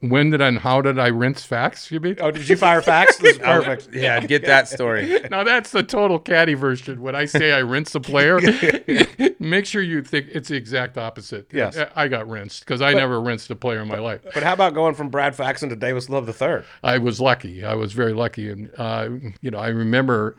[0.00, 2.16] when did I, and how did I rinse Fax, you mean?
[2.20, 3.16] Oh, did you fire Fax?
[3.16, 3.88] This is perfect.
[3.94, 5.20] Yeah, get that story.
[5.30, 7.00] Now that's the total caddy version.
[7.00, 8.38] When I say I rinse the player,
[9.40, 11.46] make sure you think it's the exact opposite.
[11.50, 11.78] Yes.
[11.96, 14.20] I got rinsed because I never rinsed a player in my life.
[14.34, 16.66] But how about going from Brad Faxon to Davis Love the third?
[16.82, 17.64] I was lucky.
[17.64, 19.08] I was very lucky, and uh,
[19.40, 20.36] you know, I remember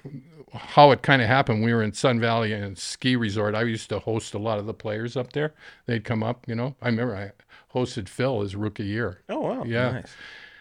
[0.53, 1.63] how it kind of happened.
[1.63, 3.55] We were in Sun Valley and ski resort.
[3.55, 5.53] I used to host a lot of the players up there.
[5.85, 6.47] They'd come up.
[6.47, 7.31] You know, I remember I
[7.77, 9.21] hosted Phil his rookie year.
[9.29, 9.63] Oh wow.
[9.65, 9.91] Yeah.
[9.91, 10.15] Nice.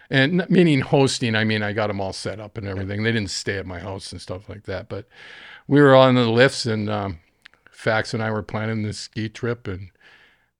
[0.09, 3.03] And meaning hosting, I mean, I got them all set up and everything.
[3.03, 4.89] They didn't stay at my house and stuff like that.
[4.89, 5.07] But
[5.67, 7.19] we were on the lifts, and um,
[7.71, 9.89] Fax and I were planning this ski trip, and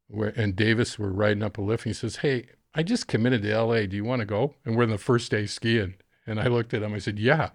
[0.09, 1.85] we're, and Davis were riding up a lift.
[1.85, 3.85] And he says, "Hey, I just committed to L.A.
[3.85, 5.95] Do you want to go?" And we're in the first day skiing.
[6.25, 6.93] And I looked at him.
[6.93, 7.49] I said, "Yeah,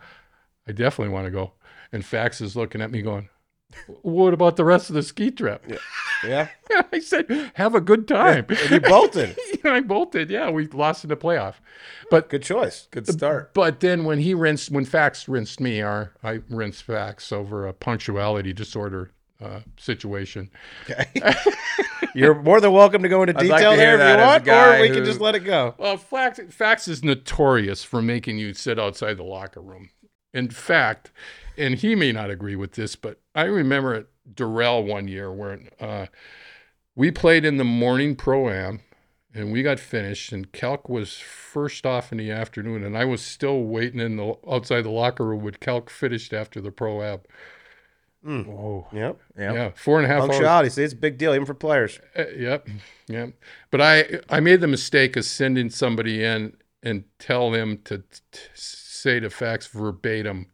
[0.69, 1.53] I definitely want to go."
[1.93, 3.29] And Fax is looking at me, going,
[4.03, 6.49] "What about the rest of the ski trip?" Yeah.
[6.71, 6.83] yeah.
[6.93, 9.37] I said, "Have a good time." And you bolted.
[9.65, 10.31] and I bolted.
[10.31, 11.55] Yeah, we lost in the playoff.
[12.11, 12.89] But Good choice.
[12.91, 13.55] Good start.
[13.55, 17.73] but then when he rinsed, when Fax rinsed me, or I rinsed Fax over a
[17.73, 20.51] punctuality disorder uh, situation.
[20.89, 21.07] Okay.
[22.15, 24.49] You're more than welcome to go into I'd like detail to there if you want,
[24.49, 25.75] or we who- can just let it go.
[25.79, 29.91] Well, Fax, Fax is notorious for making you sit outside the locker room.
[30.35, 31.11] In fact,
[31.57, 35.59] and he may not agree with this, but I remember at Doral one year where
[35.81, 36.07] uh,
[36.95, 38.81] we played in the morning pro am
[39.35, 43.21] and we got finished, and Calc was first off in the afternoon, and I was
[43.23, 47.21] still waiting in the outside the locker room when Calc finished after the pro am.
[48.27, 49.21] Oh, Yep.
[49.39, 49.53] Yeah.
[49.53, 50.31] yeah, four and a half hours.
[50.31, 50.71] Punctuality.
[50.71, 52.01] See, it's a big deal even for players.
[52.17, 52.69] Uh, yep,
[53.07, 53.33] yep.
[53.71, 58.41] But I I made the mistake of sending somebody in and tell them to t-
[59.01, 60.47] say to Fax verbatim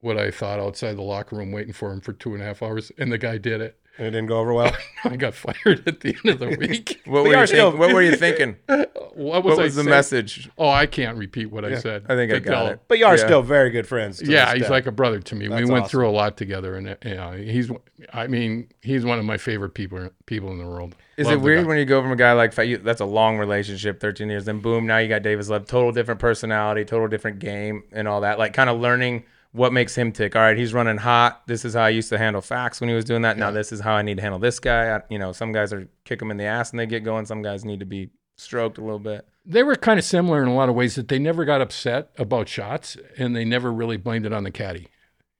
[0.00, 2.62] what I thought outside the locker room, waiting for him for two and a half
[2.62, 3.78] hours, and the guy did it.
[3.98, 4.76] And it didn't go over well.
[5.04, 7.00] I got fired at the end of the week.
[7.06, 8.56] What We were, you think, what were you thinking?
[8.66, 9.88] what was, What was the saying?
[9.90, 10.50] message?
[10.58, 12.04] Oh, I can't repeat what I said.
[12.06, 12.80] I think I To got tell it.
[12.88, 13.24] But you are Yeah.
[13.24, 14.18] still very good friends.
[14.18, 14.68] to Yeah, this he's day.
[14.68, 15.48] like a brother to me.
[15.48, 15.90] That's we went awesome.
[15.98, 17.70] through a lot together, and uh, you know, he's.
[18.12, 20.94] I mean, he's one of my favorite people people in the world.
[21.16, 24.00] Is Love it weird when you go from a guy like that's a long relationship,
[24.00, 27.84] 13 years, then boom, now you got Davis Love, total different personality, total different game,
[27.92, 28.38] and all that.
[28.38, 30.36] Like kind of learning what makes him tick.
[30.36, 31.46] All right, he's running hot.
[31.46, 33.38] This is how I used to handle Fax when he was doing that.
[33.38, 34.94] Now this is how I need to handle this guy.
[34.94, 37.24] I, you know, some guys are kick him in the ass and they get going.
[37.24, 39.26] Some guys need to be stroked a little bit.
[39.46, 42.10] they were kind of similar in a lot of ways that they never got upset
[42.18, 44.88] about shots and they never really blamed it on the caddy.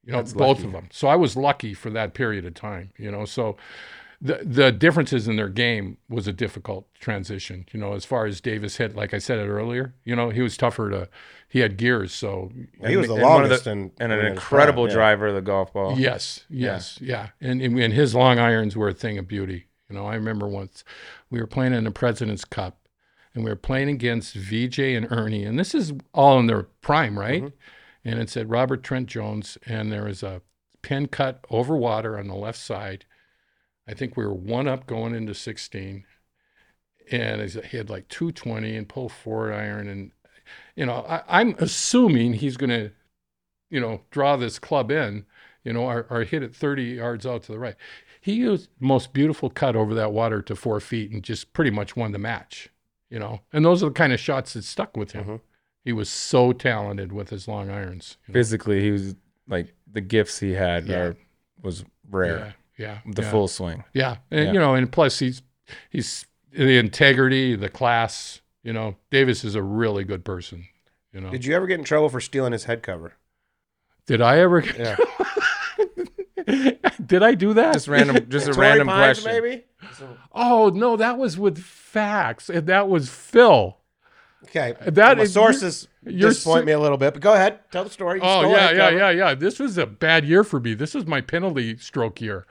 [0.04, 0.64] You know, That's both lucky.
[0.68, 0.88] of them.
[0.92, 3.26] So I was lucky for that period of time, you know.
[3.26, 3.56] So
[4.26, 8.40] the the differences in their game was a difficult transition, you know, as far as
[8.40, 11.08] Davis hit, like I said it earlier, you know, he was tougher to
[11.48, 12.50] he had gears, so
[12.86, 15.98] he was the and longest the- and And an incredible driver of the golf ball.
[15.98, 17.28] Yes, yes, yeah.
[17.40, 19.66] And, and and his long irons were a thing of beauty.
[19.88, 20.82] You know, I remember once
[21.30, 22.88] we were playing in the President's Cup
[23.34, 27.18] and we were playing against Vijay and Ernie, and this is all in their prime,
[27.18, 27.42] right?
[27.42, 28.08] Mm-hmm.
[28.08, 30.40] And it said Robert Trent Jones, and there was a
[30.82, 33.04] pin cut over water on the left side.
[33.88, 36.04] I think we were one up going into 16.
[37.10, 39.88] And he had like 220 and pull forward iron.
[39.88, 40.10] And,
[40.74, 42.90] you know, I, I'm assuming he's going to,
[43.70, 45.24] you know, draw this club in,
[45.62, 47.76] you know, or, or hit it 30 yards out to the right.
[48.20, 51.70] He used the most beautiful cut over that water to four feet and just pretty
[51.70, 52.70] much won the match,
[53.08, 53.42] you know.
[53.52, 55.24] And those are the kind of shots that stuck with him.
[55.24, 55.40] Mhm.
[55.84, 58.16] He was so talented with his long irons.
[58.26, 58.38] you know.
[58.38, 59.14] Physically, he was
[59.46, 60.96] like the gifts he had Yeah.
[60.98, 61.16] are,
[61.62, 62.38] was rare.
[62.38, 63.30] Yeah, yeah, The yeah.
[63.30, 63.84] full swing.
[63.94, 64.52] Yeah, and Yeah.
[64.52, 65.42] you know, and plus he's
[65.90, 68.40] he's the integrity, the class.
[68.62, 70.66] You know, Davis is a really good person.
[71.12, 73.14] You know, Did you ever get in trouble for stealing his head cover?
[74.06, 74.60] did I ever?
[74.60, 74.96] Yeah.
[77.06, 77.74] did I do that?
[77.74, 79.42] Just random, just a Torrey random Pines, question.
[79.42, 79.64] maybe.
[80.32, 83.76] Oh no, that was with Fax, and that was Phil.
[84.44, 87.58] Okay, That my is- sources you're disappoint so- me a little bit, but go ahead,
[87.70, 88.18] tell the story.
[88.18, 88.96] You Oh yeah, yeah, cover.
[88.98, 89.34] yeah, yeah.
[89.34, 90.74] This was a bad year for me.
[90.74, 92.46] This was my penalty stroke year.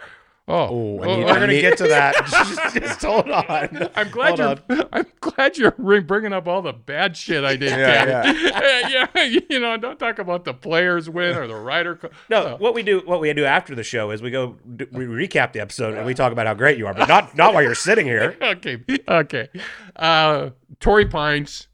[0.47, 1.25] Oh, Oh, I oh, need- oh.
[1.25, 2.13] we're gonna get to that.
[2.27, 3.89] just, just hold on.
[3.95, 4.83] I'm glad Hold you're.
[4.93, 7.71] I'm glad you're bringing up all the bad shit I did.
[7.71, 9.09] Yeah, Ken.
[9.15, 9.23] yeah.
[9.49, 11.95] You know, don't talk about the players win or the writer.
[11.95, 14.55] co- No, what we do, what we do after the show is we go,
[14.91, 17.55] we recap the episode and we talk about how great you are, but not not
[17.55, 18.37] while you're sitting here.
[18.39, 19.47] okay, okay.
[19.95, 21.69] Uh, Torrey Pines,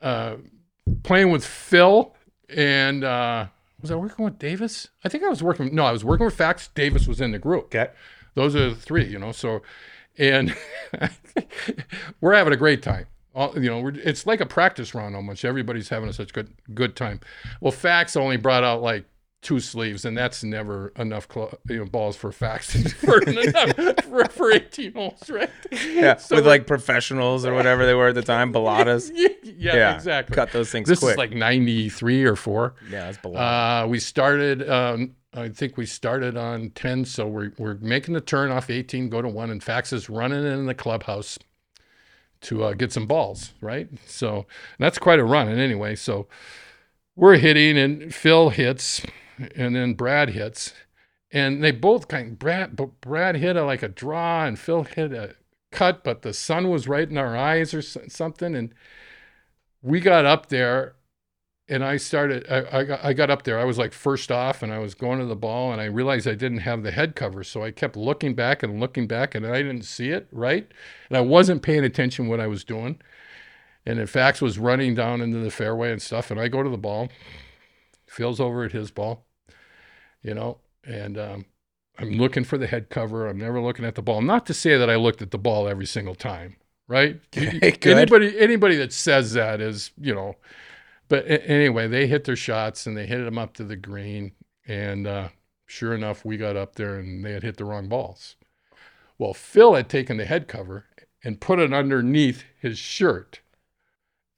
[0.00, 0.36] uh,
[1.02, 2.14] playing with Phil,
[2.48, 3.46] and uh,
[3.80, 4.88] was I working with Davis?
[5.04, 5.74] I think I was working.
[5.74, 6.68] No, I was working with Fax.
[6.68, 7.66] Davis was in the group.
[7.66, 7.88] Okay,
[8.34, 9.32] Those are the three, you know.
[9.32, 9.62] So,
[10.18, 10.56] and
[12.20, 13.06] we're having a great time.
[13.34, 15.44] All, you know, we're, it's like a practice round almost.
[15.44, 17.20] Everybody's having such good good time.
[17.60, 19.04] Well, Fax only brought out like
[19.46, 24.24] two sleeves, and that's never enough cl- you know, balls for Fax for, enough, for,
[24.24, 25.48] for 18 holes, right?
[25.70, 29.12] Yeah, So with like professionals or whatever they were at the time, balatas.
[29.14, 29.28] yeah,
[29.76, 30.34] yeah, exactly.
[30.34, 31.12] Cut those things this quick.
[31.12, 32.74] is like 93 or 4.
[32.90, 33.84] yeah, that's balata.
[33.84, 34.68] Uh, we started.
[34.68, 39.10] Um, I think we started on ten, so we're we're making the turn off eighteen,
[39.10, 41.38] go to one, and Fax is running in the clubhouse
[42.42, 43.86] to uh, get some balls, right?
[44.06, 44.46] So
[44.78, 45.48] that's quite a run.
[45.48, 46.26] And anyway, so
[47.16, 49.02] we're hitting, and Phil hits,
[49.54, 50.72] and then Brad hits,
[51.30, 52.38] and they both kind.
[52.38, 55.34] Brad, but Brad hit a, like a draw, and Phil hit a
[55.72, 58.72] cut, but the sun was right in our eyes or something, and
[59.82, 60.96] we got up there
[61.68, 62.46] and I started.
[62.48, 63.58] I, I got I got up there.
[63.58, 66.28] I was like first off, and I was going to the ball, and I realized
[66.28, 69.46] I didn't have the head cover, so I kept looking back and looking back, and
[69.46, 70.70] I didn't see it right,
[71.08, 73.00] and I wasn't paying attention what I was doing,
[73.84, 76.70] and in fact was running down into the fairway and stuff, and I go to
[76.70, 77.08] the ball,
[78.06, 79.25] Phil's over at his ball,
[80.26, 81.44] you know, and um,
[81.98, 83.28] I'm looking for the head cover.
[83.28, 84.20] I'm never looking at the ball.
[84.20, 86.56] Not to say that I looked at the ball every single time,
[86.88, 87.20] right?
[87.36, 87.92] Okay.
[87.92, 90.34] Anybody anybody that says that is, you know.
[91.08, 94.32] But anyway, they hit their shots and they hit them up to the green,
[94.66, 95.28] and uh,
[95.66, 98.34] sure enough, we got up there and they had hit the wrong balls.
[99.16, 100.86] Well, Phil had taken the head cover
[101.22, 103.40] and put it underneath his shirt.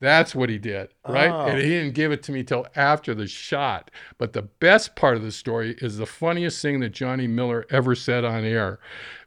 [0.01, 1.31] That's what he did, right?
[1.31, 1.47] Oh.
[1.47, 3.91] And he didn't give it to me till after the shot.
[4.17, 7.95] But the best part of the story is the funniest thing that Johnny Miller ever
[7.97, 8.79] said on air,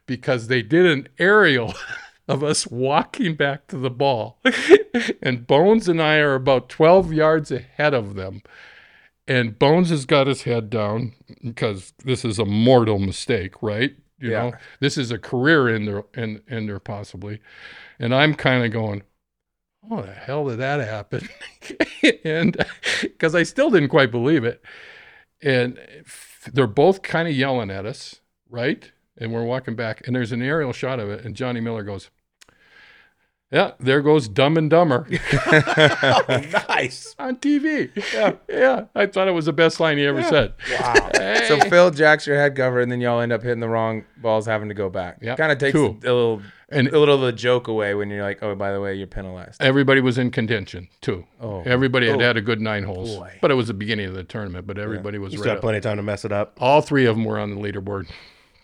[0.06, 1.74] because they did an aerial
[2.28, 4.38] of us walking back to the ball,
[5.22, 8.42] and Bones and I are about twelve yards ahead of them.
[9.28, 11.12] And Bones has got his head down
[11.44, 13.94] because this is a mortal mistake, right?
[14.18, 14.42] You Yeah.
[14.42, 17.40] know, this is a career ender, en- ender possibly.
[18.00, 19.02] And I'm kind of going,
[19.90, 21.28] oh, the hell did that happen?
[22.24, 22.56] and
[23.02, 24.62] because I still didn't quite believe it.
[25.42, 25.78] And
[26.52, 28.90] they're both kind of yelling at us, right?
[29.18, 31.24] And we're walking back, and there's an aerial shot of it.
[31.24, 32.10] And Johnny Miller goes,
[33.52, 35.06] yeah, there goes Dumb and Dumber
[35.52, 36.22] oh,
[36.68, 37.14] nice.
[37.18, 37.90] on TV.
[38.12, 38.32] Yeah.
[38.48, 38.84] Yeah.
[38.94, 40.54] I thought it was the best line he ever said.
[40.80, 41.10] Wow.
[41.22, 41.44] Hey.
[41.46, 44.44] so Phil jacks your head cover, and then y'all end up hitting the wrong balls,
[44.46, 45.18] having to go back.
[45.22, 45.36] Yep.
[45.38, 45.96] kind of takes Cool.
[46.02, 48.80] a little, And- a little of the joke away when you're like, oh, by the
[48.80, 49.62] way, you're penalized.
[49.62, 51.24] Everybody was in contention too.
[51.40, 52.24] Oh, Everybody had Oh.
[52.24, 53.38] had a good nine holes, Boy.
[53.40, 54.66] but it was the beginning of the tournament.
[54.66, 55.42] But everybody was You right.
[55.44, 56.56] still had plenty of time to mess it up.
[56.60, 58.08] All three of them were on the leaderboard.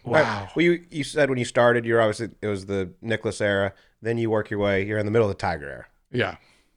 [0.05, 0.49] Wow.
[0.57, 3.73] Well, you you said when you started, you're obviously it was the Nicklaus era.
[4.01, 4.85] Then you work your way.
[4.85, 5.87] You're in the middle of the Tiger era.
[6.13, 6.37] Yeah,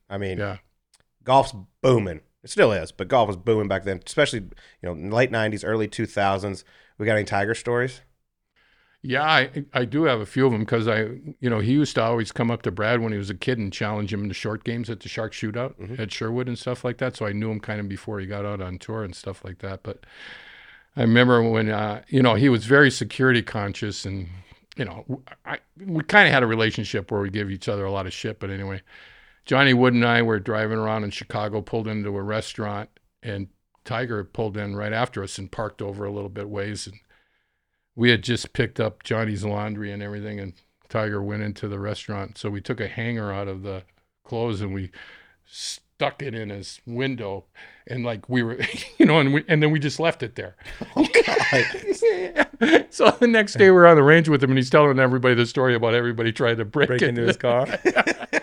[0.10, 0.57] I mean, yeah.
[1.23, 2.21] golf's booming.
[2.43, 4.49] It still is, but golf was booming back then, especially you
[4.84, 6.63] know late '90s, early 2000s.
[6.97, 8.01] We got any Tiger stories?
[9.03, 10.99] Yeah, I, I do have a few of them because I,
[11.39, 13.57] you know, he used to always come up to Brad when he was a kid
[13.57, 15.99] and challenge him in the short games at the Shark Shootout Mhm.
[15.99, 17.15] at Sherwood and stuff like that.
[17.15, 19.57] So I knew him kind of before he got out on tour and stuff like
[19.60, 19.81] that.
[19.81, 20.05] But
[20.95, 24.27] I remember when, uh, you know, he was very security conscious and,
[24.77, 27.91] you know, I, we kind of had a relationship where we give each other a
[27.91, 28.39] lot of shit.
[28.39, 28.81] But anyway,
[29.45, 32.89] Johnny Wood and I were driving around in Chicago, pulled into a restaurant,
[33.21, 33.47] and
[33.84, 36.99] Tiger pulled in right after us and parked over a little bit ways and
[37.95, 40.53] we had just picked up Johnny's laundry and everything, and
[40.89, 42.38] Tiger went into the restaurant.
[42.38, 43.84] So we took a hanger out of the
[44.23, 44.91] clothes and we
[45.45, 47.45] stuck it in his window,
[47.91, 48.60] and like we were,
[48.97, 50.56] you know, and we and then we just left it there.
[50.95, 51.04] Oh,
[52.89, 55.45] so the next day we're on the range with him, and he's telling everybody the
[55.45, 57.67] story about everybody trying to break, Break into his car.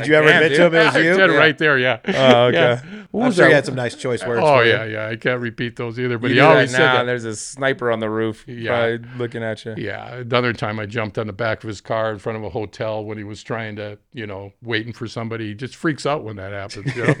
[0.00, 0.58] Did you ever can, admit dude.
[0.58, 1.14] to him it was I you?
[1.14, 1.36] said Yeah.
[1.36, 1.98] right there, yeah.
[2.06, 2.80] Oh, okay.
[2.88, 3.04] Yeah.
[3.10, 3.48] What I'm sure that?
[3.48, 4.42] he had some nice choice words.
[4.44, 4.70] Oh for you.
[4.72, 5.08] yeah, yeah.
[5.08, 6.94] I can't repeat those either, but You he always that said now.
[6.98, 7.04] that.
[7.04, 8.98] There's a sniper on the roof, Yeah.
[9.16, 9.74] looking at you.
[9.78, 12.50] Yeah, another time I jumped on the back of his car in front of a
[12.50, 15.48] hotel when he was trying to, you know, waiting for somebody.
[15.48, 16.94] He just freaks out when that happens.
[16.94, 17.14] You know?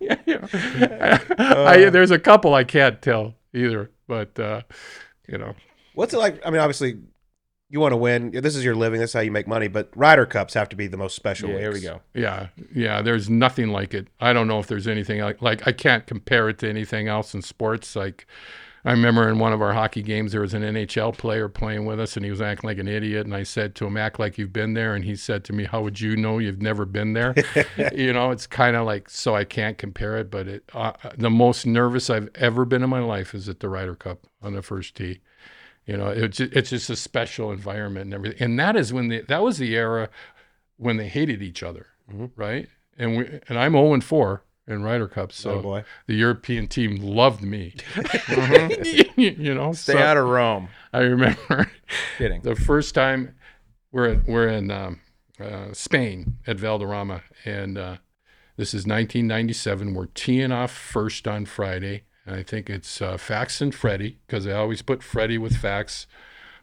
[0.00, 1.18] yeah, yeah.
[1.38, 4.62] I, there's a couple I can't tell either, but uh,
[5.26, 5.54] you know,
[5.94, 6.40] What's it like?
[6.46, 6.98] I mean, obviously,
[7.70, 8.30] you want to win.
[8.30, 9.00] This is your living.
[9.00, 9.68] This is how you make money.
[9.68, 11.50] But Ryder Cups have to be the most special.
[11.50, 12.00] Yeah, here we go.
[12.14, 13.02] yeah, yeah.
[13.02, 14.08] There's nothing like it.
[14.20, 17.34] I don't know if there's anything like like I can't compare it to anything else
[17.34, 17.94] in sports.
[17.94, 18.26] Like
[18.84, 22.00] I remember in one of our hockey games, there was an NHL player playing with
[22.00, 23.26] us, and he was acting like an idiot.
[23.26, 25.64] And I said to him, "Act like you've been there." And he said to me,
[25.64, 27.34] "How would you know you've never been there?"
[27.94, 30.30] you know, it's kind of like so I can't compare it.
[30.30, 33.68] But it, uh, the most nervous I've ever been in my life is at the
[33.68, 35.20] Ryder Cup on the first tee.
[35.88, 38.40] You know, it's just, it's just a special environment and everything.
[38.42, 40.10] And that is when the that was the era
[40.76, 42.30] when they hated each other, Mhm.
[42.36, 42.68] right?
[42.98, 46.96] And we and I'm 0 and 4 in Ryder Cup, so oh the European team
[46.96, 47.74] loved me.
[49.16, 50.68] you know, Stay so out of Rome.
[50.92, 51.70] I remember
[52.18, 52.42] Kidding.
[52.42, 53.34] the first time
[53.90, 55.00] we're in, we're in um,
[55.40, 57.96] uh, Spain at Valderrama, and uh,
[58.58, 59.94] this is 1997.
[59.94, 64.46] We're teeing off first on Friday, and I think it's uh, Fax and Freddie because
[64.46, 66.06] I always put Freddie with Fax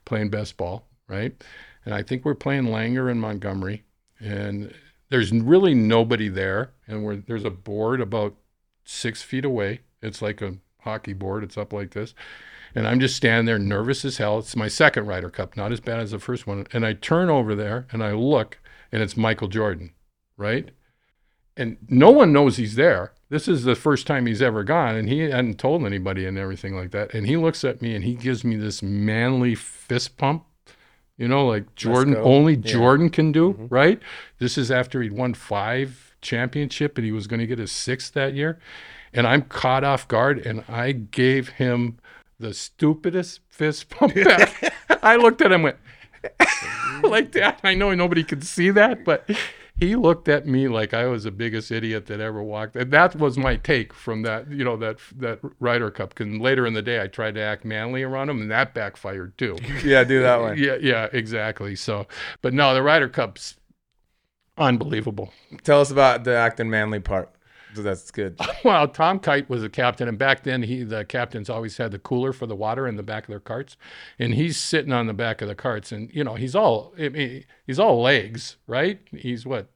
[0.05, 1.43] playing best ball, right?
[1.83, 3.83] And I think we're playing Langer and Montgomerie,
[4.19, 4.71] and
[5.09, 8.35] there's really nobody there, and there's a board about
[8.83, 9.81] six feet away.
[10.03, 11.43] It's like a hockey board.
[11.43, 12.13] It's up like this.
[12.75, 14.37] And I'm just standing there nervous as hell.
[14.37, 16.67] It's my second Ryder Cup, not as bad as the first one.
[16.73, 18.59] And I turn over there and I look,
[18.91, 19.93] and it's Michael Jordan,
[20.37, 20.69] right?
[21.57, 23.14] And no one knows he's there.
[23.29, 26.75] This is the first time he's ever gone, and he hadn't told anybody and everything
[26.75, 27.13] like that.
[27.13, 30.45] And he looks at me and he gives me this manly fist pump,
[31.17, 32.71] you know, like Jordan, only Yeah.
[32.73, 33.67] Jordan can do, mm-hmm.
[33.69, 33.99] right?
[34.37, 38.13] This is after he'd won five championship and he was going to get his sixth
[38.13, 38.59] that year.
[39.13, 41.97] And I'm caught off guard, and I gave him
[42.37, 44.73] the stupidest fist pump back.
[45.01, 45.77] I looked at him, and went
[47.03, 47.59] like that.
[47.63, 49.29] I know nobody could see that, but
[49.77, 52.75] he looked at me like I was the biggest idiot that ever walked.
[52.75, 56.15] And that was my take from that, you know, that that Ryder Cup.
[56.15, 59.37] Because later in the day, I tried to act manly around him, and that backfired
[59.37, 59.57] too.
[59.83, 60.57] Yeah, do that one.
[60.57, 61.75] Yeah, yeah, exactly.
[61.75, 62.07] So,
[62.41, 63.55] but no, the Ryder Cup's
[64.57, 65.31] unbelievable.
[65.63, 67.34] Tell us about the acting manly part.
[67.83, 68.39] That's good.
[68.63, 71.99] Well, Tom Kite was a captain, and back then he the captains always had the
[71.99, 73.77] cooler for the water in the back of their carts,
[74.17, 77.09] and he's sitting on the back of the carts, and you know he's all I
[77.09, 78.99] mean, he's all legs, right?
[79.11, 79.69] He's what,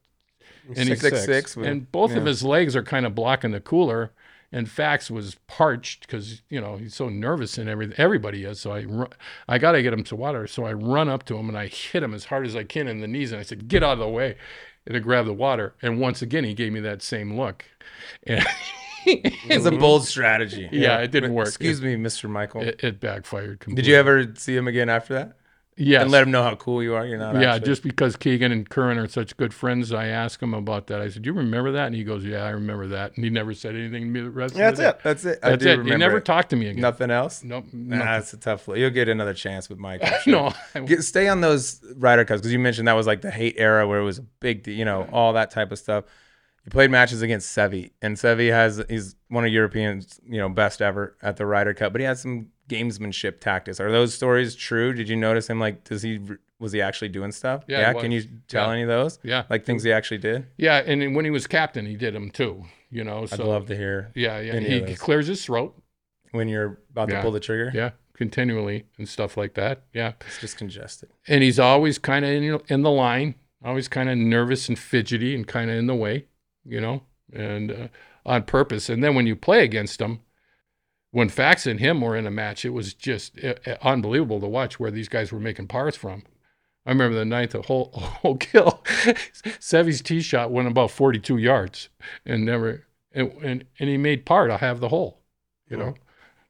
[0.76, 1.56] and he's Six six.
[1.56, 4.12] with- and both of his legs are kind of blocking the cooler.
[4.52, 7.94] And Fax was parched because you know he's so nervous and everything.
[8.00, 8.60] Everybody is.
[8.60, 9.06] So I, ru-
[9.48, 10.48] I got to get him to water.
[10.48, 12.88] So I run up to him and I hit him as hard as I can
[12.88, 13.32] in the knees.
[13.32, 14.38] And I said, "Get out of the way!"
[14.86, 15.74] And I grabbed the water.
[15.82, 17.66] And once again, he gave me that same look.
[18.26, 18.46] And
[19.06, 20.68] It's a bold strategy.
[20.72, 21.48] Yeah, it didn't work.
[21.48, 22.30] Excuse me, Mr.
[22.30, 22.62] Michael.
[22.62, 23.84] it, it backfired completely.
[23.84, 25.34] Did you ever see him again after that?
[25.82, 26.02] Yes.
[26.02, 27.06] And let him know how cool you are.
[27.06, 27.36] You're not.
[27.42, 30.88] yeah, actually- just because Keegan and Curran are such good friends, I asked him about
[30.88, 31.00] that.
[31.00, 33.30] I said, "Do you remember that?" And he goes, "Yeah, I remember that." And he
[33.30, 34.90] never said anything to me the rest Yeah, of that's the day.
[34.90, 35.04] it.
[35.04, 35.40] That's it.
[35.42, 35.86] I That's do it.
[35.86, 36.26] He never it.
[36.26, 36.82] talked to me again.
[36.82, 37.44] Nothing else.
[37.44, 37.66] Nope.
[37.72, 38.06] Nah, nothing.
[38.12, 38.68] that's a tough.
[38.76, 40.04] You'll get another chance with Mike.
[40.24, 40.54] Sure.
[40.76, 40.82] no.
[40.86, 43.88] Get, stay on those Ryder Cups because you mentioned that was like the hate era
[43.88, 46.04] where it was a big, you know, all that type of stuff.
[46.66, 50.82] You played matches against Seve, and Seve has he's one of Europeans, you know, best
[50.82, 53.80] ever at the Ryder Cup, but he has some gamesmanship tactics.
[53.80, 54.94] Are those stories true?
[54.94, 55.60] Did you notice him?
[55.60, 56.20] Like, does he
[56.60, 57.64] was he actually doing stuff?
[57.68, 58.74] Yeah, he Can you tell Yeah.
[58.74, 59.20] any of those?
[59.24, 59.44] yeah.
[59.50, 60.46] Like things he actually did?
[60.58, 62.66] Yeah, and when he was captain, he did them too.
[62.92, 64.60] You know, I'd so love to hear yeah, yeah.
[64.60, 64.98] He those.
[65.00, 65.76] clears his throat.
[66.32, 67.18] when you're about Yeah.
[67.18, 67.72] to pull the trigger.
[67.74, 69.84] Yeah, continually and stuff like that.
[69.94, 71.10] Yeah, It's just congested.
[71.28, 75.34] and he's always kind of in, in the line, always kind of nervous and fidgety
[75.34, 76.26] and kind of in the way,
[76.66, 77.02] you know,
[77.34, 77.88] and uh,
[78.26, 78.90] on purpose.
[78.90, 80.20] And then when you play against him,
[81.12, 84.48] when Fax and him were in a match, it was just uh, uh, unbelievable to
[84.48, 86.24] watch where these guys were making pars from.
[86.86, 88.84] I remember the ninth whole whole kill.
[89.60, 91.90] Seve's tee shot went about 42 yards
[92.26, 94.50] and never and and, and he made part.
[94.50, 95.20] to have the hole,
[95.70, 95.96] you know.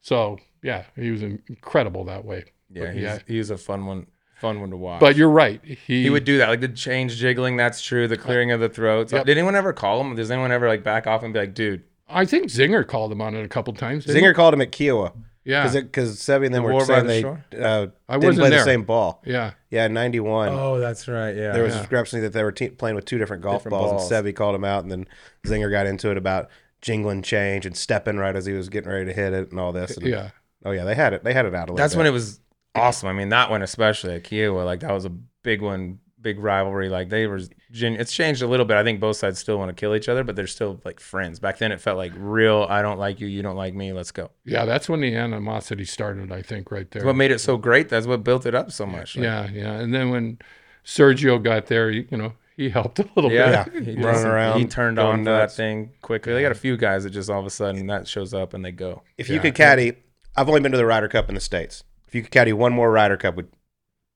[0.01, 2.45] So yeah, he was incredible that way.
[2.70, 3.20] Yeah, But he's, yeah.
[3.28, 4.07] he's a fun one,
[4.39, 4.99] fun one to watch.
[4.99, 5.60] But you're right.
[5.64, 7.57] He, he would do that, like the change jiggling.
[7.57, 8.07] That's true.
[8.07, 9.12] The clearing of the throats.
[9.12, 9.26] Yep.
[9.26, 10.16] Did anyone ever call him?
[10.16, 11.84] Does anyone ever like back off and be like, dude?
[12.10, 14.05] I think Zinger called him on it a couple times.
[14.05, 15.51] didn't Zinger called him at Kiawah he?
[15.51, 17.45] yeah, because Seve and them The were War by saying the they Shore?
[17.53, 18.60] uh, I didn't wasn't play there.
[18.60, 19.22] the same ball.
[19.26, 20.49] yeah, Yeah, in '91.
[20.49, 21.36] Oh, that's right.
[21.36, 21.80] Yeah, there was yeah.
[21.80, 24.12] a discrepancy that they were te- playing with two different golf Different balls, balls.
[24.12, 25.07] and Seve called him out, and then
[25.45, 26.49] Zinger got into it about
[26.82, 29.72] jingling change and stepping right as he was getting ready to hit it and all
[29.72, 29.97] this.
[29.97, 30.30] And, yeah.
[30.66, 31.24] Oh yeah, they had it.
[31.24, 31.76] They had it out a little.
[31.78, 31.99] That's bit.
[31.99, 32.39] when it was
[32.76, 33.07] awesome.
[33.10, 36.89] I mean, that one especially at Kiawah, like that was a big one, big rivalry.
[36.89, 37.39] Like they were,
[37.72, 38.78] gen- it's changed a little bit.
[38.78, 41.39] I think both sides still want to kill each other, but they're still like friends.
[41.39, 42.65] Back then, it felt like real.
[42.70, 43.93] I don't like you, you don't like me.
[43.93, 44.32] Let's go.
[44.45, 47.05] Yeah, that's when the animosity started, I think, right there.
[47.05, 47.89] What made it so great.
[47.89, 49.15] That's what built it up so much.
[49.15, 49.74] Like, yeah, yeah.
[49.80, 50.39] And then when
[50.86, 53.84] Sergio got there, you know, he helped a little Yeah, bit.
[53.84, 56.34] he Running around, He turned on for that thing quickly.
[56.34, 58.65] They got a few guys that just all of a sudden that shows up and
[58.65, 59.03] they go.
[59.17, 59.93] If you could caddy,
[60.36, 61.84] I've only been to the Ryder Cup in the states.
[62.07, 63.47] If you could caddy one more Ryder Cup, would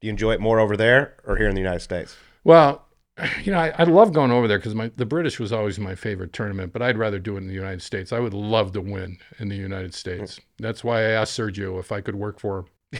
[0.03, 2.17] do you enjoy it more over there or here in the United States?
[2.43, 2.85] Well,
[3.43, 5.95] you know, I, I love going over there because my the British was always my
[5.95, 8.11] favorite tournament, but I'd rather do it in the United States.
[8.11, 10.35] I would love to win in the United States.
[10.35, 10.41] Hmm.
[10.59, 12.99] That's why I asked Sergio if I could work for him.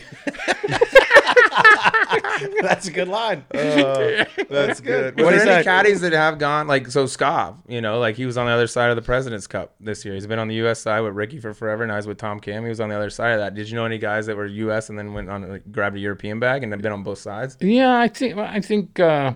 [2.62, 3.44] That's a good line.
[3.54, 5.16] Uh, that's good.
[5.16, 5.64] Was What there is any that?
[5.64, 7.06] caddies that have gone like so?
[7.06, 10.04] Scott, you know, like he was on the other side of the President's Cup this
[10.04, 10.14] year.
[10.14, 10.80] He's been on the U.S.
[10.80, 11.86] side with Rickie for forever.
[11.86, 12.62] Now he's with Tom Kim.
[12.64, 13.54] He was on the other side of that.
[13.54, 14.88] Did you know any guys that were U.S.
[14.88, 17.56] and then went on like, grabbed a European bag and have been on both sides?
[17.60, 19.34] Yeah, I think I think uh,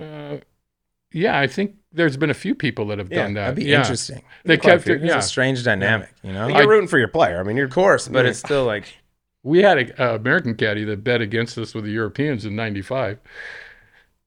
[0.00, 0.36] uh,
[1.12, 3.40] yeah, I think there's been a few people that have Yeah, done that.
[3.42, 3.80] That'd be yeah.
[3.80, 4.22] interesting.
[4.44, 4.94] They a kept few.
[4.96, 5.04] it.
[5.04, 6.48] It's a strange dynamic, you know.
[6.48, 7.40] You're rooting for your player.
[7.40, 8.84] I mean, you're of course, but it's still like
[9.46, 13.18] we had an uh, American caddy that bet against us with the Europeans in '95.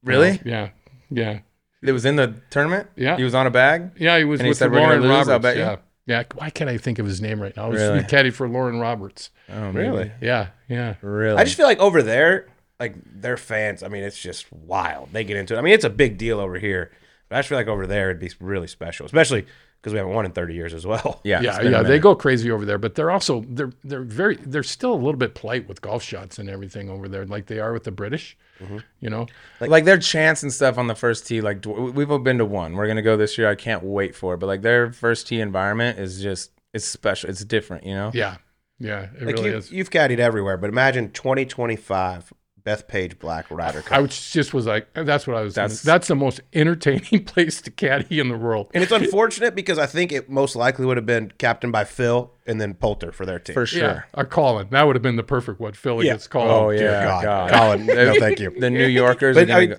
[0.03, 0.39] really.
[0.45, 0.69] Yeah,
[1.09, 1.39] yeah,
[1.83, 2.87] It was in the tournament.
[2.95, 3.17] Yeah.
[3.17, 3.91] he was on a bag.
[3.97, 4.17] yeah.
[4.17, 5.29] He was And he with said, "We're Lauren lose, Roberts.
[5.29, 6.23] I'll bet you." yeah, yeah.
[6.35, 7.65] Why can't I think of his name right now?
[7.65, 7.99] I was Really?
[7.99, 9.29] the caddy for Loren Roberts.
[9.49, 10.05] Oh, Really?
[10.05, 10.11] maybe.
[10.21, 10.95] Yeah, yeah.
[11.01, 11.37] really.
[11.37, 12.47] I just feel like over there,
[12.79, 13.83] like their fans.
[13.83, 15.09] I mean, it's just wild.
[15.11, 15.57] They get into it.
[15.57, 16.91] I mean, it's a big deal over here,
[17.27, 19.45] but I just feel like over there it'd be really special, especially
[19.81, 21.21] because we haven't won in 30 years as well.
[21.23, 23.71] yeah, yeah, it's been a yeah, they go crazy over there, but they're also they're
[23.83, 27.25] they're very they're still a little bit polite with golf shots and everything over there,
[27.25, 28.37] like they are with the British.
[28.61, 28.79] Mm-hmm.
[28.99, 29.27] You know,
[29.61, 31.39] like, their chants and stuff on the first tee.
[31.39, 32.73] Like we've all been to one.
[32.75, 33.49] We're gonna go this year.
[33.49, 34.37] I can't wait for it.
[34.39, 37.29] But like their first tee environment is just it's special.
[37.29, 38.11] It's different, you know.
[38.13, 38.35] yeah,
[38.77, 39.71] yeah, it Like really you, is.
[39.71, 42.33] you've caddied everywhere, but imagine 2025
[42.69, 43.97] Bethpage Black Ryder Cup.
[43.97, 45.55] I was just was like, that's what I was.
[45.55, 48.69] That's That's- that's the most entertaining place to caddy in the world.
[48.73, 52.31] and it's unfortunate because I think it most likely would have been captained by Phil
[52.45, 53.55] and then Poulter for their team.
[53.55, 53.81] For sure.
[53.81, 54.67] Yeah, or Colin.
[54.69, 55.73] That would have been the perfect one.
[55.73, 56.13] Philly Yeah.
[56.13, 56.51] gets called.
[56.51, 57.23] Oh yeah, God.
[57.23, 57.51] God.
[57.51, 58.51] Colin, no, thank you.
[58.59, 59.35] The New Yorkers.
[59.35, 59.75] But are gonna I- go-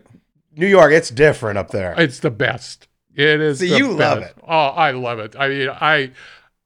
[0.57, 1.95] New York, it's different up there.
[1.97, 2.89] It's the best.
[3.15, 3.61] It is.
[3.61, 4.35] See, the you love it.
[4.43, 5.37] Oh, I love it.
[5.39, 6.11] I mean, I,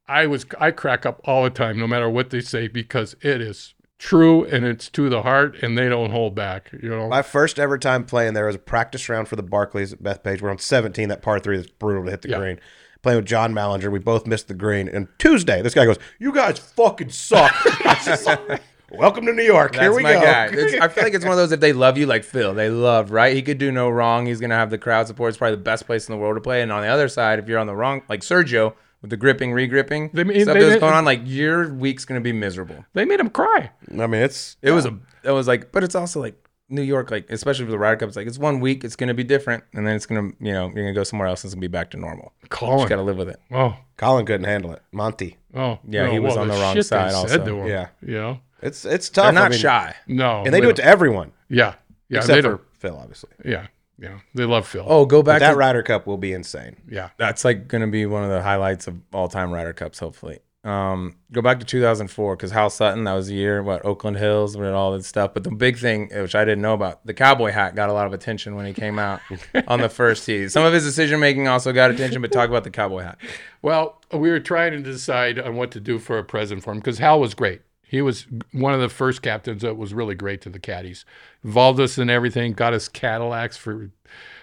[0.07, 3.41] I was, I crack up all the time, no matter what they say, because it
[3.41, 6.69] is true and it's to the heart, and they don't hold back.
[6.81, 7.07] You know.
[7.07, 10.41] My first ever time playing there was a practice round for the Barclays at Bethpage.
[10.41, 12.37] We're on 17, that par three that's brutal to hit the Yeah.
[12.37, 12.59] green.
[13.01, 14.87] Playing with John Mallinger, we both missed the green.
[14.87, 17.53] And Tuesday, this guy goes, "You guys fucking suck."
[18.91, 19.73] Welcome to New York.
[19.73, 20.21] That's Here we my go.
[20.21, 20.45] guy.
[20.53, 22.69] It's- I feel like it's one of those if they love you like Phil, they
[22.69, 23.35] love right.
[23.35, 24.25] He could do no wrong.
[24.27, 25.29] He's gonna have the crowd support.
[25.29, 26.61] It's probably the best place in the world to play.
[26.61, 28.73] And on the other side, if you're on the wrong, like Sergio
[29.05, 31.71] with the gripping, regripping They made- stuff they that was made- going on, like your
[31.73, 32.83] week's gonna be miserable.
[32.93, 33.69] they made him cry.
[33.91, 36.35] I mean, it's It was a, it was like, but it's also like
[36.69, 38.07] New York, like especially for the Ryder Cup.
[38.07, 40.65] It's like it's one week, it's gonna be different, and then it's gonna, you know,
[40.73, 42.33] you're gonna go somewhere else and it's gonna be back to normal.
[42.41, 42.87] Just Colin.
[42.89, 43.39] gotta live with it.
[43.51, 44.81] Oh, Colin couldn't handle it.
[44.91, 45.37] Monty.
[45.53, 45.77] oh.
[45.87, 47.45] Yeah, no, he was well, on the wrong shit they side said also.
[47.45, 47.87] to him, Yeah.
[48.01, 48.39] You.
[48.63, 49.25] It's it's tough.
[49.25, 49.95] They're not I mean, shy.
[50.07, 50.43] No.
[50.43, 51.75] and they do it to everyone Yeah.
[52.09, 52.19] Yeah.
[52.19, 52.61] except they for.
[52.79, 53.29] Phil, obviously.
[53.43, 53.67] Yeah.
[53.97, 54.19] Yeah.
[54.33, 54.85] They love Phil.
[54.87, 56.75] Oh, go But back that to Ryder Cup will be insane.
[56.89, 57.09] Yeah.
[57.17, 60.39] That's like going to be one of the highlights of all time Ryder Cups, hopefully.
[60.65, 64.55] Um, go back to 2004 because Hal Sutton, that was the year, what, Oakland Hills,
[64.55, 65.31] and all that stuff.
[65.35, 68.07] But the big thing, which I didn't know about, the cowboy hat got a lot
[68.07, 69.21] of attention when he came out
[69.67, 70.49] on the first tee.
[70.49, 73.19] Some of his decision making also got attention, but talk about the cowboy hat.
[73.61, 76.79] Well, we were trying to decide on what to do for a present for him
[76.79, 77.61] because Hal was great.
[77.87, 81.05] He was one of the first captains that was really great to the caddies.
[81.43, 83.91] Involved us in everything, got us Cadillacs for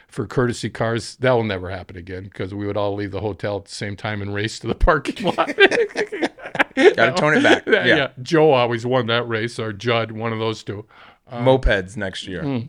[0.08, 1.16] for courtesy cars.
[1.16, 3.96] That will never happen again because we would all leave the hotel at the same
[3.96, 5.56] time and race to the parking lot.
[6.96, 7.66] Gotta tone it back.
[7.66, 7.84] Yeah.
[7.84, 8.08] Yeah.
[8.22, 10.86] Joe always won that race, or Judd, one of those two.
[11.30, 12.42] Mopeds next year.
[12.42, 12.68] Mm.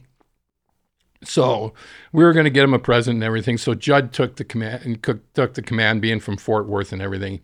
[1.24, 1.74] So
[2.12, 3.58] we were going to get him a present and everything.
[3.58, 5.04] So Judd took the command and
[5.34, 7.42] took the command, being from Fort Worth and everything.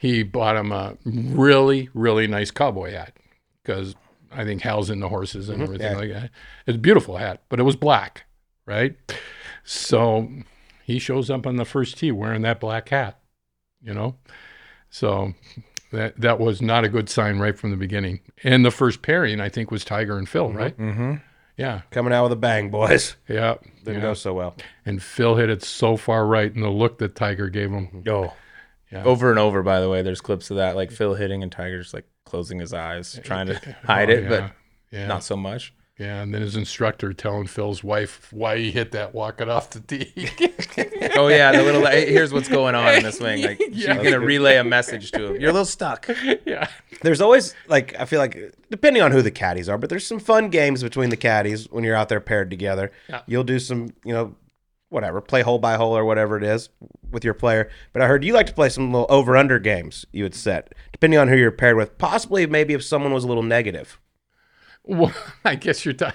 [0.00, 3.14] He bought him a really, really nice cowboy hat
[3.62, 3.94] because
[4.32, 5.98] I think Hal's in the horses and everything yeah.
[5.98, 6.30] like that.
[6.66, 8.24] It's a beautiful hat, but it was black,
[8.64, 8.96] right?
[9.62, 10.26] So
[10.84, 13.20] he shows up on the first tee wearing that black hat,
[13.82, 14.16] you know.
[14.88, 15.34] So
[15.92, 18.20] that that was not a good sign right from the beginning.
[18.42, 20.76] And the first pairing, I think, was Tiger and Phil, right?
[20.78, 21.16] Mm-hmm.
[21.58, 23.16] Yeah, Coming out with a bang, boys.
[23.28, 23.56] yeah.
[23.84, 24.08] Didn't yeah.
[24.08, 24.54] go so well.
[24.86, 28.02] And Phil hit it so far right, and the look that Tiger gave him.
[28.08, 28.32] Oh,
[28.92, 29.04] Yeah.
[29.04, 31.94] Over and over, by the way, there's clips of that, like Phil hitting and Tiger's
[31.94, 34.50] like closing his eyes, trying to hide Oh, it, but yeah.
[34.90, 35.72] yeah, not so much.
[35.98, 36.22] yeah.
[36.22, 40.12] And then his instructor telling Phil's wife why he hit that walking off the tee.
[41.16, 43.42] Oh yeah, the little hey, here's what's going on in the swing.
[43.46, 43.96] Like she's Yeah.
[44.02, 45.40] gonna relay a message to him.
[45.40, 46.08] You're a little stuck.
[46.46, 46.68] yeah,
[47.02, 50.20] there's always like I feel like depending on who the caddies are, but there's some
[50.20, 52.90] fun games between the caddies when you're out there paired together.
[53.08, 53.22] Yeah.
[53.26, 54.34] You'll do some, you know,
[54.90, 56.68] whatever, play hole by hole or whatever it is
[57.10, 57.70] with your player.
[57.92, 60.74] But I heard you like to play some little over under games you would set,
[60.92, 61.96] depending on who you're paired with.
[61.96, 63.98] Possibly maybe if someone was a little negative.
[64.84, 65.14] Well,
[65.44, 65.94] I guess you're.
[65.94, 66.06] T-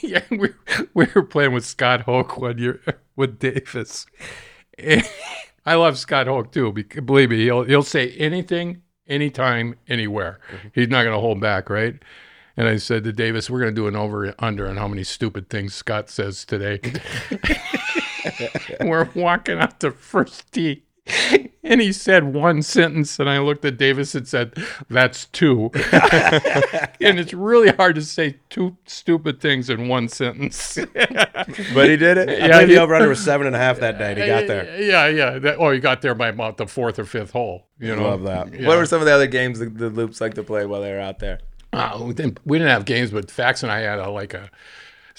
[0.02, 0.50] yeah, we
[0.94, 2.80] we were playing with Scott one year
[3.16, 4.06] with Davis.
[4.78, 5.02] And
[5.66, 6.72] I love Scott Hoch too.
[6.72, 10.40] Because believe me, he'll he'll say anything, anytime, anywhere.
[10.50, 10.68] Mm-hmm.
[10.74, 11.94] He's not going to hold back, right?
[12.56, 15.04] And I said to Davis, "We're going to do an over under on how many
[15.04, 16.80] stupid things Scott says today."
[18.80, 20.84] we're walking out to first tee.
[21.64, 24.52] And he said one sentence, and I looked at Davis and said,
[24.90, 25.70] "That's two.
[25.74, 30.78] and it's really hard to say two stupid things in one sentence.
[31.72, 32.28] But he did it.
[32.28, 34.20] I Yeah, believe he- the over under was seven and a half that day, and
[34.20, 34.82] he got there.
[34.82, 35.38] Yeah, yeah.
[35.38, 37.68] That, oh, he got there by about the fourth or fifth hole.
[37.78, 38.52] You know, Love that.
[38.52, 38.66] Yeah.
[38.66, 40.92] What were some of the other games the, the loops like to play while they
[40.92, 41.38] were out there?
[41.72, 44.50] Uh, we, didn't, we didn't have games, but Fax and I had a, like a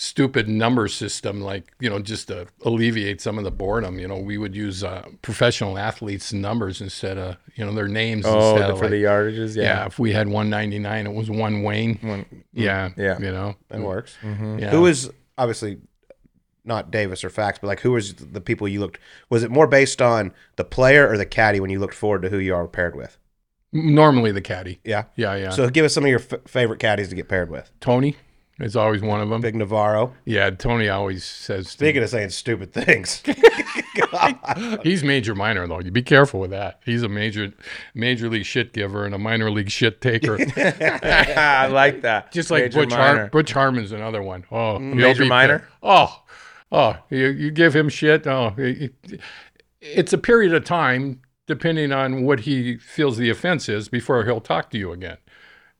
[0.02, 4.00] stupid number system, like you know, just to alleviate some of the boredom.
[4.00, 8.26] You know, we would use uh, professional athletes' numbers instead of you know their names.
[8.26, 9.64] Oh, instead the, of for like, the yardages, yeah.
[9.64, 9.86] yeah.
[9.88, 12.00] If we had 199, it was one Wayne.
[12.02, 13.20] One- Yeah, yeah.
[13.20, 14.18] You know, That works.
[14.24, 14.70] yeah.
[14.70, 15.80] Who was obviously
[16.64, 19.00] not Davis or Fax, but like who was the people you looked?
[19.30, 22.30] Was it more based on the player or the caddy when you looked forward to
[22.30, 23.18] who you are paired with?
[23.72, 24.80] normally the caddy?
[24.84, 25.04] Yeah.
[25.16, 25.50] Yeah, yeah.
[25.52, 27.72] So give us some of your f- favorite caddies to get paired with.
[27.80, 28.16] Tony
[28.60, 29.42] is always one of them.
[29.42, 30.14] Big Navarro.
[30.26, 31.70] Yeah, Tony always says.
[31.70, 33.22] Speaking of saying stupid things,
[34.84, 35.80] He's major minor though.
[35.80, 36.80] You be careful with that.
[36.86, 37.54] He's a major
[37.94, 40.38] major league shit giver and a minor league shit taker.
[40.58, 42.32] I like that.
[42.32, 42.94] Just like Major Butch.
[42.94, 44.46] Har- Butch Harmon's another one.
[44.52, 45.68] Oh, mm, he'll Major minor?
[45.84, 46.24] Oh,
[46.72, 48.26] oh, you, you give him shit.
[48.28, 49.22] Oh, it- it-
[49.82, 54.42] it's a period of time depending on what he feels the offense is before he'll
[54.42, 55.18] talk to you again.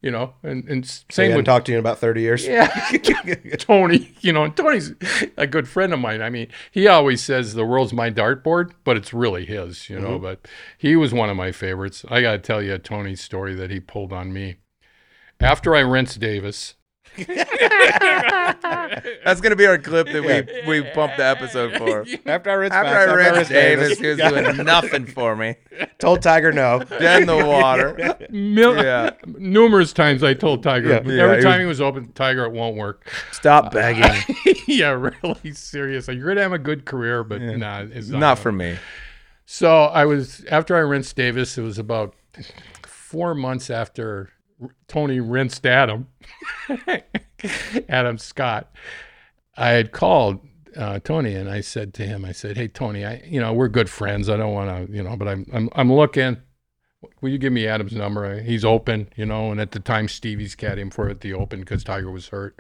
[0.02, 2.48] You know, and and same with talked to you in about thirty years.
[2.48, 2.68] yeah,
[3.58, 4.16] Tony.
[4.22, 4.94] You know, Tony's
[5.36, 6.22] a good friend of mine.
[6.22, 9.90] I mean, he always says the world's my dartboard, but it's really his.
[9.90, 10.24] You know, mm-hmm.
[10.24, 10.48] but
[10.78, 12.06] he was one of my favorites.
[12.10, 14.56] I got to tell you a Tony story that he pulled on me
[15.42, 16.76] after I rinsed Davis.
[19.26, 20.24] That's gonna be our clip that
[20.66, 22.06] we we pumped the episode for.
[22.26, 25.56] After I rinsed, After I rinsed Davis, Davis, he was doing nothing for me.
[26.00, 26.80] told Tiger no.
[26.84, 28.18] Dead in the water.
[28.30, 29.12] Mil- Yeah.
[29.26, 30.90] Numerous times I told Tiger.
[30.90, 30.96] Yeah.
[30.98, 33.10] Every Yeah, he time he was open, Tiger, it won't work.
[33.32, 34.36] Stop begging.
[34.68, 36.08] yeah, really serious.
[36.08, 38.78] Like, you're gonna have a good career, but nah, it's not, Not for me.
[39.46, 41.58] So I was after I rinsed Davis.
[41.58, 42.14] It was about
[42.86, 44.30] four months after
[44.88, 46.08] Tony rinsed Adam,
[47.90, 48.72] Adam Scott.
[49.56, 50.40] I had called
[50.76, 53.68] uh, Tony and I said to him, I said, "Hey Tony, I you know we're
[53.68, 54.30] good friends.
[54.30, 56.38] I don't want to you know, but I'm I'm I'm looking.
[57.22, 58.42] Will you give me Adam's number?
[58.42, 61.62] He's open, you know." And at the time, Stevie's caddying for it at the Open
[61.62, 62.60] because Tiger was hurt.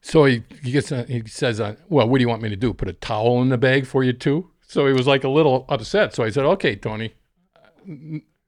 [0.00, 2.56] So he, he gets uh, he says, uh, "Well, what do you want me to
[2.56, 2.74] do?
[2.74, 5.64] Put a towel in the bag for you too?" So he was like a little
[5.68, 6.14] upset.
[6.14, 7.14] So I said, "Okay, Tony,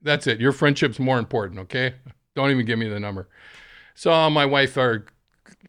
[0.03, 0.41] that's it.
[0.41, 1.61] Your friendship's more important.
[1.61, 1.95] Okay,
[2.35, 3.29] don't even give me the number."
[3.95, 5.07] So uh, my wife, our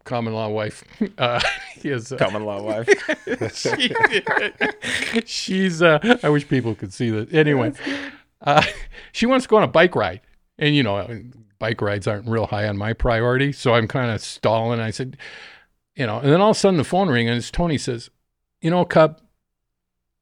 [0.04, 0.84] common law wife,
[1.18, 1.40] uh,
[1.82, 2.88] is uh, Common law wife.
[3.54, 3.94] she-
[5.24, 7.32] she's uh, I wish people could see that.
[7.32, 7.72] Anyway,
[8.42, 8.62] uh,
[9.12, 10.20] she wants to go on a bike ride,
[10.58, 11.22] and you know,
[11.58, 14.80] bike rides aren't real high on my priority, so I'm kind of stalling.
[14.80, 15.16] I said,
[15.96, 18.10] you know, and then all of a sudden the phone ring, and it's Tony says,
[18.60, 19.20] you know, Cub,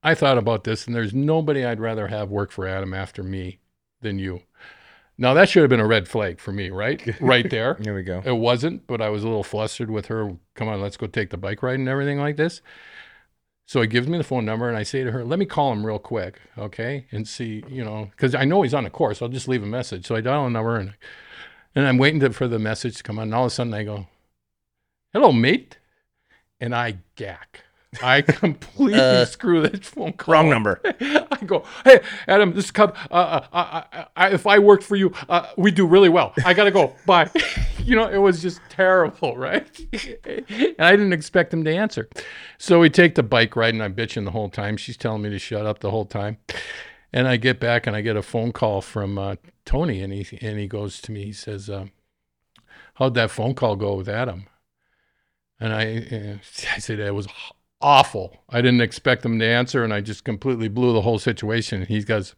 [0.02, 3.58] I thought about this, and there's nobody I'd rather have work for Adam after me
[4.06, 4.42] than you.
[5.18, 7.20] Now that should have been a red flag for me, right?
[7.20, 7.74] Right there.
[7.82, 8.22] Here we go.
[8.24, 10.36] It wasn't, but I was a little flustered with her.
[10.54, 12.62] Come on, let's go take the bike ride and everything like this.
[13.66, 15.72] So he gives me the phone number, and I say to her, "Let me call
[15.72, 19.20] him real quick, okay, and see, you know, because I know he's on the course.
[19.20, 20.94] I'll just leave a message." So I dial a number, and
[21.74, 23.24] and I'm waiting to, for the message to come on.
[23.24, 24.06] And all of a sudden, I go,
[25.12, 25.78] "Hello, mate,"
[26.60, 27.64] and I gack.
[28.02, 30.32] I completely Uh, screw that phone call.
[30.34, 30.80] Wrong number.
[30.84, 32.96] I go, hey, Adam, this is Cub.
[33.10, 36.32] Uh, uh, uh, uh, uh, if I worked for you, uh, we do really well.
[36.44, 36.94] I gotta go.
[37.06, 37.30] Bye.
[37.78, 39.66] you know, it was just terrible, right?
[40.28, 42.08] and I didn't expect him to answer.
[42.58, 44.76] So we take the bike ride, and I'm bitching the whole time.
[44.76, 46.38] She's telling me to shut up the whole time.
[47.12, 50.38] And I get back, and I get a phone call from uh, Tony, and he
[50.42, 51.24] and he goes to me.
[51.24, 51.86] He says, uh,
[52.94, 54.46] "How'd that phone call go with Adam?"
[55.58, 56.36] And I, uh,
[56.74, 57.28] I said it was
[57.80, 58.42] awful.
[58.48, 61.86] I didn't expect him to answer, and I just completely blew the whole situation.
[61.86, 62.34] He goes,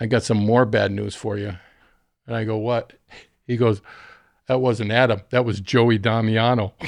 [0.00, 1.56] I got some more bad news for you.
[2.26, 2.94] And I go, What?
[3.46, 3.82] He goes,
[4.46, 5.22] That wasn't Adam.
[5.30, 6.74] That was Joey Damiano.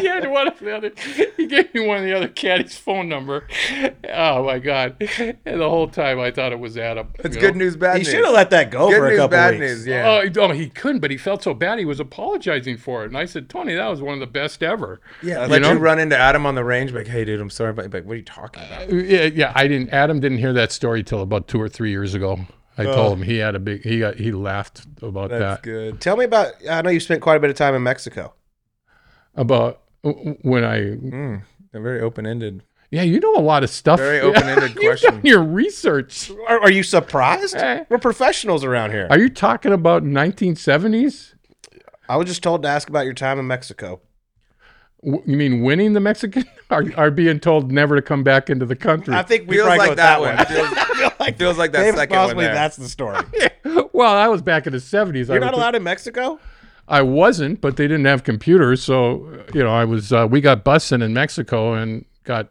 [0.00, 0.92] he had one of the other,
[1.36, 3.46] he gave me one of the other caddies' phone number.
[4.12, 4.96] Oh my God.
[5.44, 7.08] And the whole time I thought it was Adam.
[7.20, 7.60] It's good know?
[7.64, 8.06] news, bad He news.
[8.08, 9.60] He should have let that go Good for a couple bad weeks.
[9.60, 9.86] news.
[9.86, 10.22] Yeah.
[10.36, 11.78] Oh, oh, he couldn't, but he felt so bad.
[11.78, 13.08] He was apologizing for it.
[13.08, 15.00] And I said, Tony, that was one of the best ever.
[15.22, 15.42] yeah.
[15.44, 17.92] you Let you, run into Adam on the range, like, hey, dude, I'm sorry, but
[17.92, 18.90] like, what are you talking about?
[18.92, 19.52] Uh, yeah, yeah.
[19.54, 19.90] I didn't.
[19.90, 22.40] Adam didn't hear that story till about two or three years ago.
[22.76, 22.94] I Oh.
[22.94, 23.84] told him he had a big.
[23.84, 24.16] He got.
[24.16, 25.62] He laughed about That's that.
[25.62, 26.00] good.
[26.00, 26.52] Tell me about.
[26.68, 28.34] I know you spent quite a bit of time in Mexico.
[29.36, 29.83] About w-
[30.42, 30.78] when I.
[30.80, 31.42] Mm,
[31.72, 32.62] very open ended.
[32.90, 33.98] Yeah, you know a lot of stuff.
[33.98, 35.14] Very open-ended question.
[35.14, 36.30] done your research.
[36.46, 37.56] Are, are you surprised?
[37.56, 37.84] Eh.
[37.88, 39.08] We're professionals around here.
[39.10, 41.34] Are you talking about 1970s?
[42.08, 44.00] I was just told to ask about your time in Mexico.
[45.04, 46.44] W- You mean winning the Mexican?
[46.70, 49.14] Are, are being told never to come back into the country?
[49.14, 50.36] I think we Feels probably go like that that, one.
[50.36, 50.46] one.
[50.46, 53.18] Feels- like feels like that maybe second one possibly that's the story.
[53.92, 55.28] well, I was back in the 70s.
[55.28, 56.38] You're not was- allowed in Mexico.
[56.88, 60.12] I wasn't, but they didn't have computers, so you know I was.
[60.12, 62.50] Uh, we got busing in Mexico and got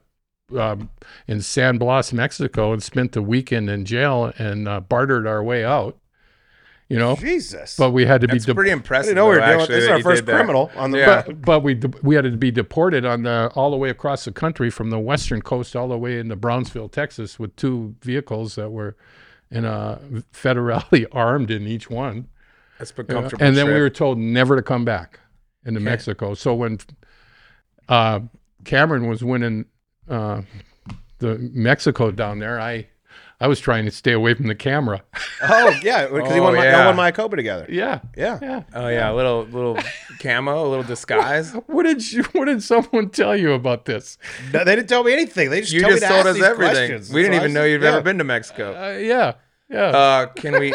[0.58, 0.90] um,
[1.28, 5.64] in San Blas, Mexico, and spent the weekend in jail and uh, bartered our way
[5.64, 5.98] out.
[6.90, 7.76] You know, Jesus.
[7.78, 8.52] but we had to That's be.
[8.52, 9.10] de- pretty I impressive.
[9.12, 9.60] didn't know we were though, doing.
[9.62, 10.36] actually, This is our first did that.
[10.36, 10.98] criminal on the.
[11.00, 11.24] Yeah.
[11.26, 14.26] but, but we de- we had to be deported on the all the way across
[14.26, 18.56] the country from the western coast all the way into Brownsville, Texas, with two vehicles
[18.56, 18.96] that were
[19.50, 20.00] in a
[20.34, 22.28] federally armed in each one.
[22.92, 23.46] That's a comfortable.
[23.46, 25.20] and then we were told never to come back
[25.66, 25.86] into Okay.
[25.86, 26.34] Mexico.
[26.34, 26.80] So when
[27.90, 28.22] uh,
[28.66, 29.66] Cameron was winning
[30.10, 30.42] uh,
[31.20, 32.88] the Mexico down there, I
[33.40, 35.04] I was trying to stay away from the camera.
[35.46, 36.56] Oh yeah, because he Oh, won.
[36.56, 36.86] My, yeah.
[36.86, 37.66] Y'all won Mayakoba together.
[37.68, 38.40] yeah, Yeah.
[38.42, 38.64] yeah.
[38.74, 39.78] Oh yeah, a little little
[40.22, 41.52] camo, a little disguise.
[41.68, 42.24] What did you?
[42.32, 44.18] What did someone tell you about this?
[44.54, 45.50] No, they didn't tell me anything.
[45.50, 46.76] They just You told just me to told ask us these everything.
[46.90, 47.14] questions.
[47.14, 47.90] We didn't So I even know you'd yeah.
[47.90, 48.72] ever been to Mexico.
[48.74, 49.34] Uh, yeah,
[49.70, 49.86] yeah.
[49.86, 50.74] Uh, can we?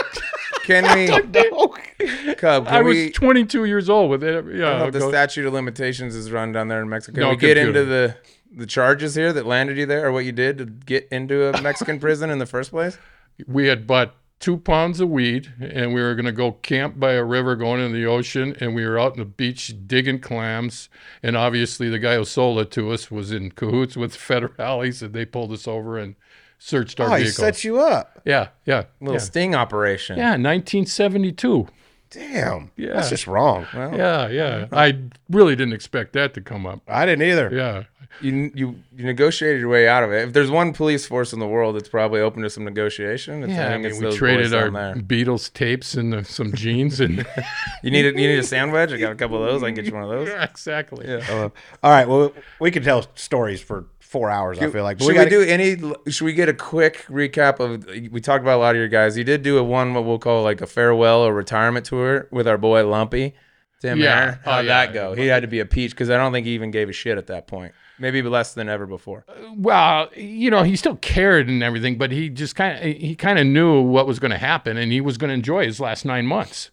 [0.65, 1.09] Can we?
[2.35, 3.11] Cub, can I was we?
[3.11, 4.29] 22 years old with it.
[4.29, 7.15] I don't know Yeah, if the statute of limitations is run down there in Mexico.
[7.15, 7.81] Can No we get computer.
[7.81, 8.17] into the
[8.51, 11.61] the charges here that landed you there, or what you did to get into a
[11.63, 12.99] Mexican prison in the first place?
[13.47, 17.13] we had bought two pounds of weed and we were going to go camp by
[17.13, 20.89] a river going into the ocean and we were out on the beach digging clams
[21.23, 25.13] and obviously the guy who sold it to us was in cahoots with federales and
[25.15, 26.17] they pulled us over and
[26.59, 28.21] searched our Oh, he vehicle set you up.
[28.25, 29.19] yeah yeah little yeah.
[29.21, 30.17] sting operation.
[30.19, 31.69] yeah 1972
[32.11, 32.71] Damn.
[32.77, 32.95] Yeah.
[32.95, 33.67] That's just wrong.
[33.75, 34.99] Well, yeah yeah i
[35.29, 37.51] really didn't expect that to come up I didn't either.
[37.53, 37.85] yeah
[38.21, 40.27] you, you you negotiated your way out of it.
[40.29, 43.53] If there's one police force in the world that's probably open to some negotiation, it's,
[43.53, 47.19] yeah I i mean it's we traded our beatles tapes and uh, some jeans and
[47.83, 48.91] You need a, you need a sandwich.
[48.91, 49.63] I got a couple of those.
[49.63, 50.29] I can get you one of those.
[50.29, 51.19] yeah, exactly Yeah.
[51.31, 51.49] Uh,
[51.83, 52.09] all right.
[52.09, 54.59] Well, we can tell stories for four hours.
[54.59, 54.99] I feel like.
[54.99, 55.77] But should we, gotta- do any?
[56.11, 57.87] Should we get a quick recap of?
[58.13, 59.17] We talked about a lot of your guys.
[59.19, 62.49] You did do a one what we'll call like a farewell or retirement tour with
[62.49, 63.35] our boy Lumpy.
[63.81, 64.15] Tim Yeah.
[64.21, 64.39] Herron.
[64.45, 64.87] Oh, How'd Oh, yeah.
[64.87, 65.15] that go?
[65.15, 67.17] He had to be a peach because I don't think he even gave a shit
[67.17, 67.73] at that point.
[68.01, 69.25] Maybe less than ever before.
[69.29, 73.15] Uh, well, you know, he still cared and everything, but he just kind of he
[73.15, 75.79] kind of knew what was going to happen, and he was going to enjoy his
[75.81, 76.71] last nine months.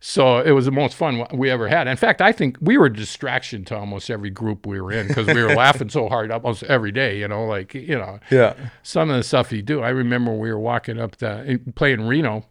[0.00, 1.88] So it was the most fun we ever had.
[1.88, 5.08] In fact, I think we were a distraction to almost every group we were in
[5.08, 7.18] because we were laughing so hard almost every day.
[7.18, 8.54] You know, like you know, Yeah.
[8.82, 9.80] some of the stuff he do.
[9.82, 12.44] I remember we were walking up the playing Reno,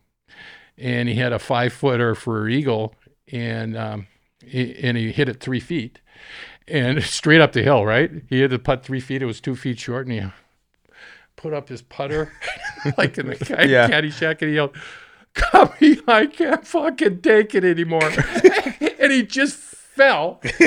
[0.77, 2.95] and he had a five footer for eagle,
[3.31, 4.07] and um,
[4.43, 5.99] he, and he hit it three feet,
[6.67, 7.85] and straight up the hill.
[7.85, 9.21] Right, he had to putt three feet.
[9.21, 10.27] It was two feet short, and he
[11.35, 12.31] put up his putter
[12.97, 13.87] like in the guy Yeah.
[13.89, 14.75] Caddyshack, and he yelled.
[15.35, 18.09] Cubby, I can't fucking take it anymore.
[18.99, 20.41] and he just fell.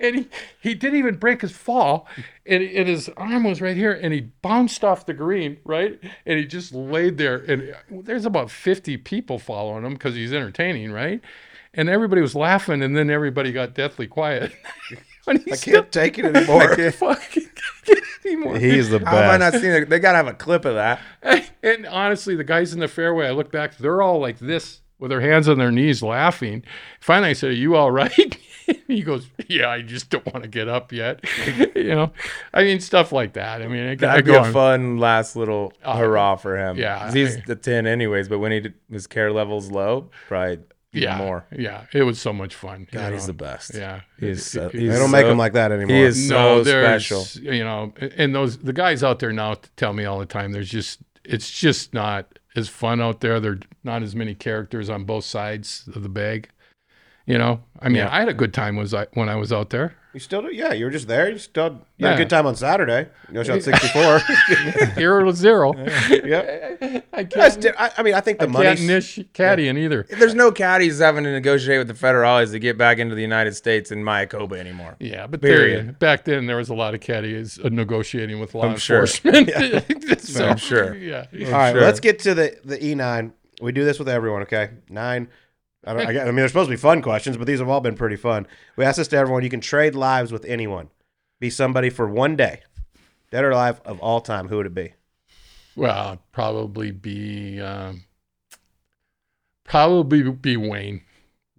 [0.00, 0.28] and he,
[0.60, 2.06] he didn't even break his fall.
[2.46, 3.92] And, and his arm was right here.
[3.92, 6.00] And he bounced off the green, right?
[6.26, 7.36] And he just laid there.
[7.36, 11.20] And there's about 50 people following him because he's entertaining, right?
[11.72, 12.82] And everybody was laughing.
[12.82, 14.52] And then everybody got deathly quiet.
[15.30, 16.62] and I he's still can't take it anymore.
[16.72, 17.46] I can't fucking
[17.84, 18.58] get anymore.
[18.58, 19.54] He's the How have I best.
[19.54, 19.88] not seen it?
[19.88, 21.00] They gotta have a clip of that.
[21.62, 25.10] And honestly, the guys in the fairway, I look back, they're all like this with
[25.10, 26.62] their hands on their knees laughing.
[27.00, 28.36] Finally, I said, Are you all right?
[28.86, 31.24] he goes, Yeah, I just don't want to get up yet.
[31.74, 32.12] you know,
[32.52, 33.62] I mean, stuff like that.
[33.62, 34.52] I mean, I, I That'd be go a on.
[34.52, 36.76] fun last little Oh, hurrah for him.
[36.76, 36.98] yeah.
[37.04, 38.28] 'Cause he's the ten anyways.
[38.28, 41.18] But when he did, his care levels low, probably even Yeah.
[41.18, 41.46] more.
[41.56, 41.84] Yeah.
[41.92, 42.88] It was so much fun.
[42.92, 43.74] you God, he's the best.
[43.74, 44.00] Yeah.
[44.18, 45.96] He is so- It- it- he's They don't make so- them like that anymore.
[45.96, 47.24] He is so special.
[47.40, 50.52] You know, and those the guys out there now tell me all the time.
[50.52, 53.38] There's just it's just not as fun out there.
[53.38, 56.48] There's not as many characters on both sides of the bag.
[57.30, 58.14] You know, I mean, Yeah.
[58.14, 59.94] I had a good time was I when I was out there.
[60.12, 60.48] You still do?
[60.52, 61.30] Yeah, you were just there.
[61.30, 62.14] You still you had Yeah.
[62.14, 63.02] a good time on Saturday.
[63.28, 64.20] You know, shot 64.
[64.96, 65.72] Zero to zero.
[65.76, 67.00] yeah.
[67.12, 68.64] I That's can't, di- I, I mean, I think the I money.
[68.66, 70.04] can't niche caddying either.
[70.10, 73.54] There's no caddies having to negotiate with the federales to get back into the United
[73.54, 74.96] States in Mayakoba anymore.
[74.98, 75.86] Yeah, but Period.
[75.86, 79.02] there, back then there was a lot of caddies uh, negotiating with law I'm sure.
[79.02, 79.50] enforcement.
[80.20, 80.96] so, I'm sure.
[80.96, 81.26] Yeah.
[81.46, 81.80] All right, sure.
[81.82, 83.32] let's get to the the E9.
[83.62, 84.70] We do this with everyone, okay?
[84.88, 85.28] Nine.
[85.84, 87.68] I, don't, I, got- I mean, there's supposed to be fun questions, but these have
[87.68, 88.46] all been pretty fun.
[88.76, 89.42] We ask this to everyone.
[89.42, 90.90] You can trade lives with anyone.
[91.38, 92.60] Be somebody for one day,
[93.30, 94.48] dead or alive of all time.
[94.48, 94.92] Who would it be?
[95.76, 98.04] Well, probably be um,
[99.64, 101.02] probably be Wayne.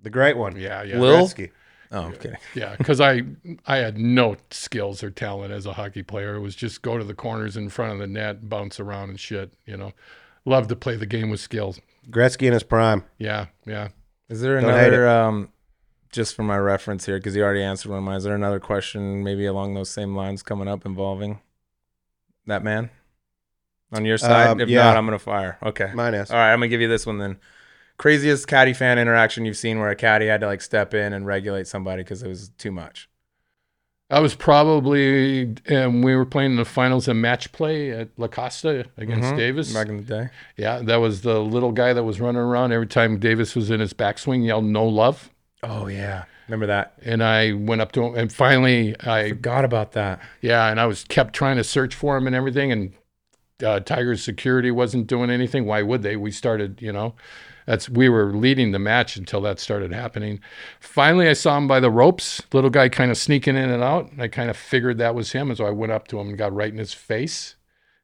[0.01, 0.55] The great one.
[0.55, 1.25] Yeah, yeah, Lil?
[1.27, 1.51] Gretzky.
[1.91, 2.15] Oh, I'm
[2.55, 2.75] yeah.
[2.77, 3.23] Because I
[3.67, 6.35] I had no skills or talent as a hockey player.
[6.35, 9.19] It was just go to the corners in front of the net, bounce around and
[9.19, 9.53] shit.
[9.65, 9.91] You know,
[10.45, 11.79] love to play the game with skills.
[12.09, 13.03] Gretzky in his prime.
[13.17, 13.89] Yeah, yeah.
[14.31, 15.49] Is there Don't another, um,
[16.09, 18.61] just for my reference here, because you already answered one of mine, is there another
[18.61, 21.41] question maybe along those same lines coming up involving
[22.47, 22.89] that man
[23.91, 24.47] on your side?
[24.47, 24.83] Um, if yeah.
[24.83, 25.57] not, I'm going to fire.
[25.61, 25.91] Okay.
[25.93, 26.31] Mine is.
[26.31, 27.39] All right, I'm going to give you this one then.
[27.97, 31.25] Craziest caddy fan interaction you've seen where a caddy had to like step in and
[31.25, 33.09] regulate somebody because it was too much.
[34.11, 38.27] I was probably, um, we were playing in the finals in match play at La
[38.27, 39.37] Costa against Mhm.
[39.37, 39.73] Davis.
[39.73, 40.29] Back in the day.
[40.57, 43.79] Yeah, that was the little guy that was running around every time Davis was in
[43.79, 45.29] his backswing, yelled "No love,"
[45.63, 46.23] Oh, yeah.
[46.47, 46.93] Remember that?
[47.05, 50.19] and I went up to him, and finally, I Forgot about that.
[50.41, 52.91] yeah, and I was kept trying to search for him and everything, and
[53.63, 55.65] uh, Tiger's security wasn't doing anything.
[55.65, 56.17] Why would they?
[56.17, 57.13] We started, you know,
[57.71, 60.41] that's we were leading the match until that started happening.
[60.81, 64.11] Finally, I saw him by the ropes, little guy kind of sneaking in and out.
[64.11, 66.27] And I kind of figured that was him, and so I went up to him
[66.27, 67.55] and got right in his face,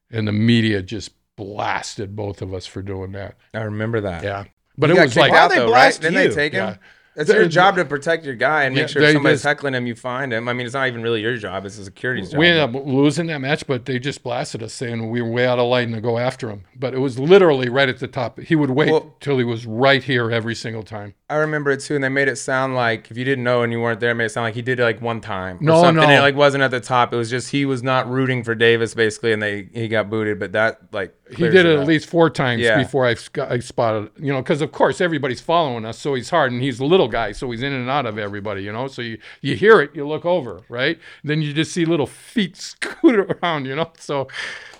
[0.09, 3.35] and the media just blasted both of us for doing that.
[3.53, 4.23] I remember that.
[4.23, 4.45] Yeah,
[4.77, 5.71] but He it was like out Why'd they though, right?
[5.71, 6.29] blast Didn't you?
[6.29, 6.59] they take him?
[6.69, 6.77] Yeah.
[7.17, 9.73] It's your job to protect your guy and make Yeah, sure if somebody's just- heckling
[9.73, 10.47] him, you find him.
[10.47, 12.39] I mean, it's not even really your job; it's the security's job.
[12.39, 15.47] We ended up losing that match, but they just blasted us saying we were way
[15.47, 16.63] out of line to go after him.
[16.75, 18.39] But it was literally right at the top.
[18.39, 21.15] He would wait Well- till he was right here every single time.
[21.29, 23.73] I remember it too, and they made it sound like if you didn't know and
[23.73, 25.57] you weren't there, it made it sound like he did it like one time.
[25.57, 26.07] Or No, something.
[26.07, 26.15] no.
[26.15, 27.13] It like wasn't at the top.
[27.13, 30.39] It was just he was not rooting for Davis basically, and they he got booted.
[30.39, 31.81] But that like He did it up.
[31.81, 32.77] at least four times Yeah.
[32.77, 36.29] before I, sc- I spotted, you know, because of course everybody's following us, so he's
[36.29, 38.87] hard, and he's a little guy, so he's in and out of everybody, you know.
[38.87, 40.99] So you you hear it, you look over, right?
[41.23, 43.91] Then you just see little feet scoot around, you know.
[43.97, 44.27] So,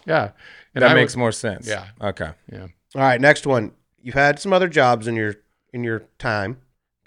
[0.06, 0.32] yeah,
[0.76, 1.68] and That I makes was- more sense.
[1.68, 1.88] Yeah.
[2.02, 2.32] Okay.
[2.52, 2.68] yeah.
[2.96, 3.74] All right, next one.
[4.02, 5.36] You've had some other jobs in your
[5.74, 6.58] in your time.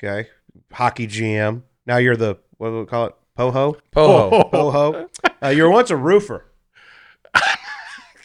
[0.03, 0.28] Okay,
[0.72, 1.62] hockey GM.
[1.86, 3.14] Now you're the what do we call it?
[3.36, 3.76] Poho.
[3.93, 4.45] Poho.
[4.51, 5.09] Poho.
[5.43, 6.45] Uh, you were once a roofer.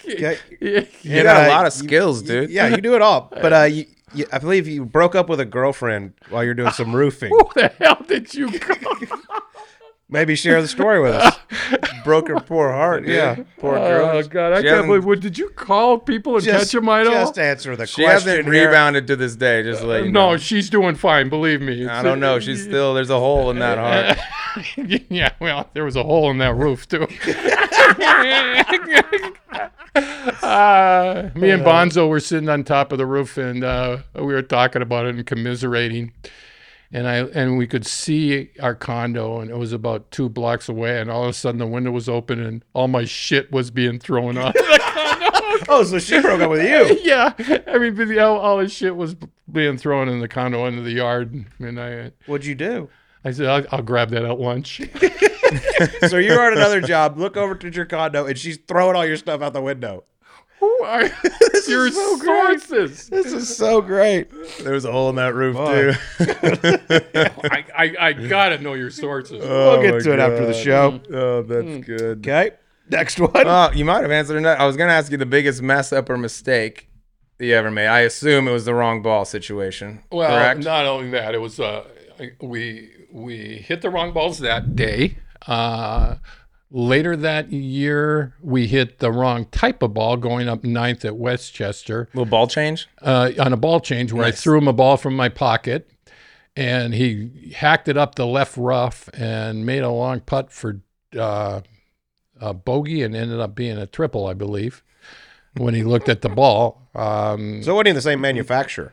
[0.07, 0.35] Yeah.
[1.01, 2.49] You got a uh, lot of skills, you- dude.
[2.49, 3.31] yeah, you do it all.
[3.41, 6.71] But uh, you, you, I believe you broke up with a girlfriend while you're doing
[6.71, 7.29] some roofing.
[7.31, 8.49] Who the hell did you?
[10.07, 11.35] Maybe share the story with us.
[12.03, 13.07] Broke her poor heart.
[13.07, 13.37] Yeah.
[13.57, 14.05] Poor girl.
[14.17, 14.21] Oh.
[14.27, 15.05] God, I She can't hasn't- believe.
[15.05, 17.13] What did you call people and Just, catch them at all?
[17.13, 18.29] just answer the She question.
[18.29, 18.67] hasn't here.
[18.67, 19.63] rebounded to this day.
[19.63, 20.37] Just to let you no, know.
[20.37, 21.29] she's doing fine.
[21.29, 21.87] Believe me.
[21.87, 22.39] I don't know.
[22.39, 24.19] She's still there's a hole in that heart.
[25.09, 27.07] yeah, well, there was a hole in that roof too.
[30.43, 34.41] uh, me and Bonzo were sitting on top of the roof, and uh, we were
[34.41, 36.13] talking about it and commiserating.
[36.91, 40.99] And I and we could see our condo, and it was about two blocks away.
[40.99, 43.99] And all of a sudden, the window was open, and all my shit was being
[43.99, 44.55] thrown out.
[45.69, 46.99] Oh, so she broke up with you.
[47.03, 47.33] yeah,
[47.65, 49.15] everybody, all, all his shit was
[49.51, 51.45] being thrown in the condo into the yard.
[51.59, 52.89] And I, What'd you do?
[53.23, 54.81] I said, I'll, I'll grab that at lunch.
[56.07, 57.19] So you're on another job.
[57.19, 60.03] Look over to your condo, and she's throwing all your stuff out the window.
[60.65, 61.03] Who are
[61.67, 62.61] your so great.
[62.61, 63.09] sources?
[63.09, 64.29] This is so great.
[64.63, 66.17] There was a hole in that roof Fuck.
[66.19, 66.79] too.
[67.51, 69.43] I, I, I gotta know your sources.
[69.45, 70.99] We'll get to it after the show.
[71.13, 72.19] Oh, that's good.
[72.19, 72.51] Okay.
[72.89, 73.31] Next one.
[73.35, 74.59] Oh, you might have answered that.
[74.59, 76.89] I was gonna ask you the biggest mess up or mistake
[77.37, 77.87] that you ever made.
[77.87, 80.03] I assume it was the wrong ball situation.
[80.11, 80.63] Well, correct?
[80.63, 81.85] not only that, it was uh,
[82.41, 85.17] we we hit the wrong balls that day.
[85.47, 86.15] Uh,
[86.75, 92.09] later that year, we hit the wrong type of ball going up ninth at Westchester
[92.13, 92.87] Little ball change.
[93.01, 95.89] uh, on a ball change where I threw him a ball from my pocket,
[96.55, 100.81] and he hacked it up the left rough and made a long putt for
[101.17, 101.61] uh,
[102.41, 104.83] a bogey and ended up being a triple, I believe.
[105.57, 108.91] When he looked at the ball, um, So it wasn't even the same manufacturer.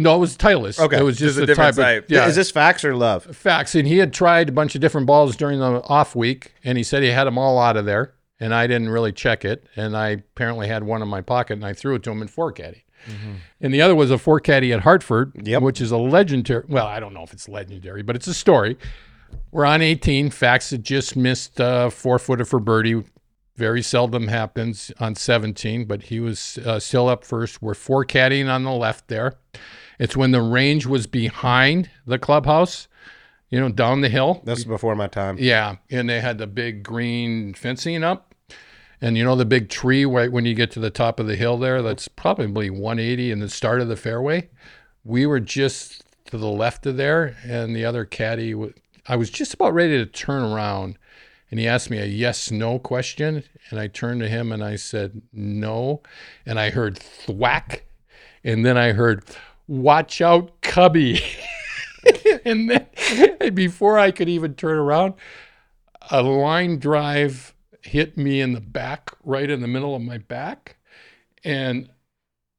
[0.00, 0.80] No, it was Titleist.
[0.80, 2.26] Okay, it was just, just a a different type of yeah.
[2.26, 3.24] Is this Fax or love?
[3.36, 3.74] Fax?
[3.74, 6.84] And he had tried a bunch of different balls during the off week, and he
[6.84, 9.96] said he had them all out of there, and I didn't really check it, and
[9.96, 12.52] I apparently had one in my pocket, and I threw it to him in four
[12.52, 12.84] caddy.
[13.60, 15.62] And the other was a four caddy at Hartford, Yep.
[15.62, 16.64] which is a legendary.
[16.68, 18.76] Well, I don't know if it's legendary, but it's a story.
[19.52, 20.30] We're on 18.
[20.30, 23.02] Fax had just missed uh, four footer for birdie.
[23.56, 27.62] Very seldom happens on 17, but he was uh, still up first.
[27.62, 29.34] We're four caddying on the left there.
[30.00, 32.88] It's when the range was behind the clubhouse,
[33.50, 34.40] you know, down the hill.
[34.44, 35.36] This is before my time.
[35.38, 38.34] Yeah, and they had the big green fencing up,
[39.02, 41.36] and you know the big tree right when you get to the top of the
[41.36, 41.82] hill there.
[41.82, 44.48] That's probably 180 in the start of the fairway.
[45.04, 48.54] We were just to the left of there, and the other caddy.
[49.06, 50.96] I was just about ready to turn around,
[51.50, 55.20] and he asked me a yes/no question, and I turned to him and I said
[55.30, 56.02] no,
[56.46, 57.84] and I heard thwack,
[58.42, 59.24] and then I heard,
[59.70, 61.22] "Watch out, Cubby."
[62.44, 62.86] and then
[63.40, 65.14] and before I could even turn around,
[66.10, 70.76] a line drive hit me in the back, right in the middle of my back.
[71.44, 71.88] And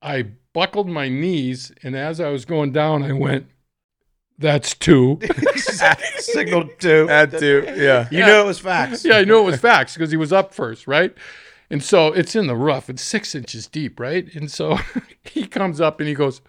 [0.01, 1.71] I buckled my knees.
[1.83, 3.47] And as I was going down, I went,
[4.37, 5.19] That's two.
[6.17, 7.07] Signal two.
[7.07, 7.73] Had to.
[7.77, 8.07] Yeah.
[8.09, 9.05] You knew it was Fax.
[9.05, 11.15] yeah, I knew it was Fax because he was up first, right?
[11.69, 14.33] And so it's in the rough, it's six inches deep, right?
[14.35, 14.77] And so
[15.23, 16.41] he comes up and he goes,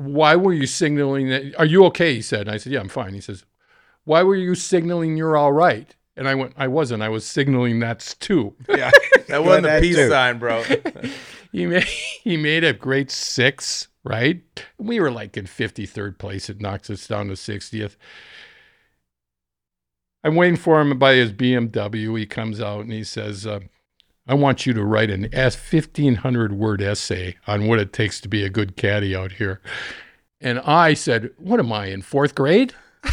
[0.00, 1.54] Why were you signaling that?
[1.58, 2.14] Are you okay?
[2.14, 2.42] He said.
[2.42, 3.12] And I said, Yeah, I'm fine.
[3.12, 3.44] He says,
[4.04, 5.94] Why were you signaling you're all right?
[6.16, 7.02] And I went, I wasn't.
[7.02, 8.54] I was signaling that's two.
[8.68, 8.90] Yeah.
[9.28, 10.08] That wasn't the peace too.
[10.08, 10.64] sign, bro.
[11.52, 14.42] he made he made a great six, right?
[14.78, 16.48] We were like in 53rd place.
[16.48, 17.96] It knocks us down to 60th.
[20.24, 22.18] I'm waiting for him by his BMW.
[22.18, 23.60] He comes out and he says, uh,
[24.30, 28.28] I want you to write an S 1500 word essay on what it takes to
[28.28, 29.60] be a good caddy out here.
[30.40, 32.72] And I said, What am I in fourth grade?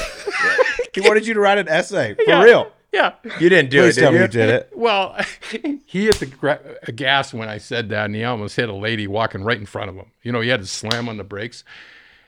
[0.93, 2.43] He wanted you to write an essay for Yeah.
[2.43, 2.72] real.
[2.91, 3.13] Yeah.
[3.39, 4.24] You didn't do Please it, tell did me you?
[4.24, 4.72] you did it.
[4.76, 5.15] Well,
[5.86, 8.74] he hit the gra- uh, gas when I said that, and he almost hit a
[8.74, 10.07] lady walking right in front of him.
[10.24, 11.63] You know, he had to slam on the brakes.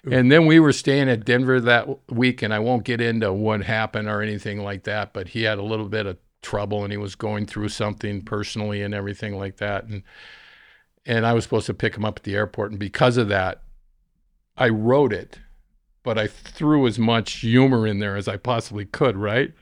[0.10, 3.64] And then we were staying at Denver that week, and I won't get into what
[3.64, 6.98] happened or anything like that, but he had a little bit of trouble, and he
[6.98, 9.86] was going through something personally and everything like that.
[9.86, 10.04] And
[11.06, 13.64] and I was supposed to pick him up at the airport, and because of that,
[14.58, 15.40] I wrote it,
[16.04, 19.54] but I threw as much humor in there as I possibly could, right?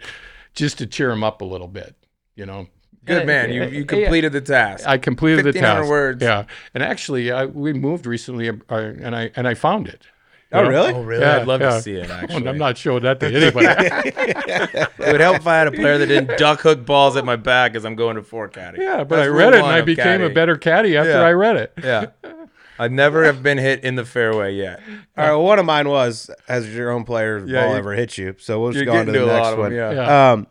[0.54, 1.96] Just to cheer him up a little bit,
[2.36, 2.68] you know.
[3.06, 3.54] Good man.
[3.54, 4.86] You you completed the task.
[4.86, 5.90] I completed the 1,500 task.
[5.90, 6.22] words.
[6.22, 10.06] Yeah, and actually, I, we moved recently, uh, and I and I found it.
[10.54, 10.94] Oh, really?
[10.94, 11.22] Oh, really?
[11.22, 11.70] Yeah, I'd love yeah.
[11.72, 12.10] to see it.
[12.10, 13.68] Actually, I'm not showing that to anybody.
[15.08, 17.36] It would help if I had a player that didn't duck hook balls at my
[17.36, 18.82] back as I'm going to four caddy.
[18.82, 21.22] yeah, but That's I read it, and I of became a better caddy after Yeah.
[21.22, 21.74] I read it.
[21.84, 22.08] Yeah.
[22.80, 24.80] I never have been hit in the fairway yet.
[25.18, 25.30] All right.
[25.32, 28.36] Well, one of mine was has your own player Yeah, ball you- ever hit you?
[28.40, 29.72] So we'll just go on to the next one.
[29.72, 29.74] them.
[29.74, 29.92] Yeah.
[29.92, 30.32] Yeah.
[30.32, 30.48] Um.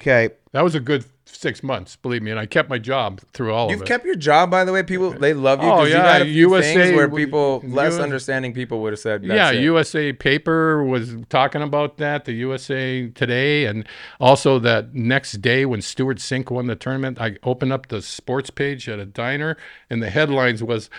[0.00, 0.30] Okay.
[0.52, 1.04] That was a good
[1.34, 3.88] six months, believe me, and I kept my job through all You've of it.
[3.88, 4.82] You've kept your job, by the way.
[4.82, 5.68] People they love you.
[5.68, 9.62] Oh, yeah, few USA things where people less understanding people would have said, yeah, it.
[9.62, 13.86] USA Paper was talking about that, the USA Today, and
[14.20, 18.50] also that next day when Stewart Cink won the tournament, I opened up the sports
[18.50, 19.56] page at a diner,
[19.90, 20.90] and the headlines was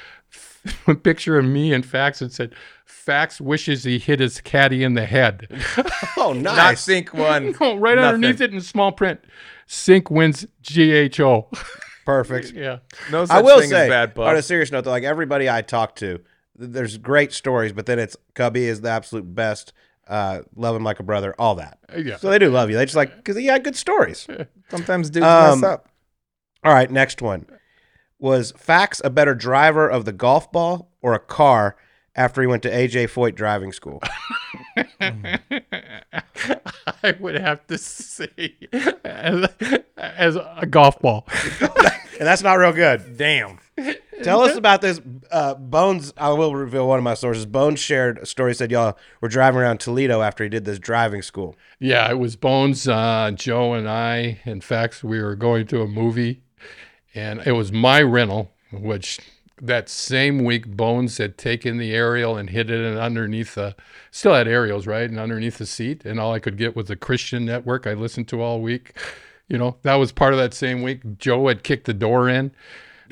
[0.87, 2.53] a picture of me and Fax and said,
[2.85, 5.47] "Fax wishes he hit his caddy in the head."
[6.15, 6.55] Oh, nice.
[6.55, 7.53] not Cink one.
[7.59, 8.13] No, right Nothing.
[8.13, 9.19] underneath it in small print,
[9.67, 11.49] Cink wins GHO.
[12.05, 12.51] Perfect.
[12.55, 12.79] yeah,
[13.11, 15.49] No such I will thing say, as bad on a serious note, though, like everybody
[15.49, 16.19] I talk to,
[16.55, 19.73] there's great stories, but then it's Cubby is the absolute best.
[20.07, 21.79] Uh, love him like a brother, all that.
[21.97, 22.17] yeah.
[22.17, 22.75] So they do love you.
[22.75, 24.27] They just like because he had good stories.
[24.69, 25.87] Sometimes dudes Um, mess up.
[26.63, 27.45] All right, next one.
[28.19, 31.75] Was Fax a better driver of the golf ball or a car
[32.15, 34.01] after he went to AJ Foyt driving school?
[37.03, 38.55] I would have to say
[39.03, 39.47] as,
[39.97, 41.27] as a golf ball.
[41.61, 43.17] and that's not real good.
[43.17, 43.59] Damn.
[44.21, 45.01] Tell us about this.
[45.31, 47.45] Uh, Bones, I will reveal one of my sources.
[47.45, 51.21] Bones shared a story, said y'all were driving around Toledo after he did this driving
[51.21, 51.55] school.
[51.79, 54.39] Yeah, it was Bones, uh, Joe, and I.
[54.45, 56.43] In fact, we were going to a movie,
[57.15, 59.19] and it was my rental, which
[59.63, 63.75] that same week, Bones had taken the aerial and hid it underneath the,
[64.11, 65.09] still had aerials, right?
[65.09, 66.03] And underneath the seat.
[66.05, 68.97] And all I could get was the Christian network I listened to all week.
[69.47, 71.17] You know, that was part of that same week.
[71.17, 72.51] Joe had kicked the door in.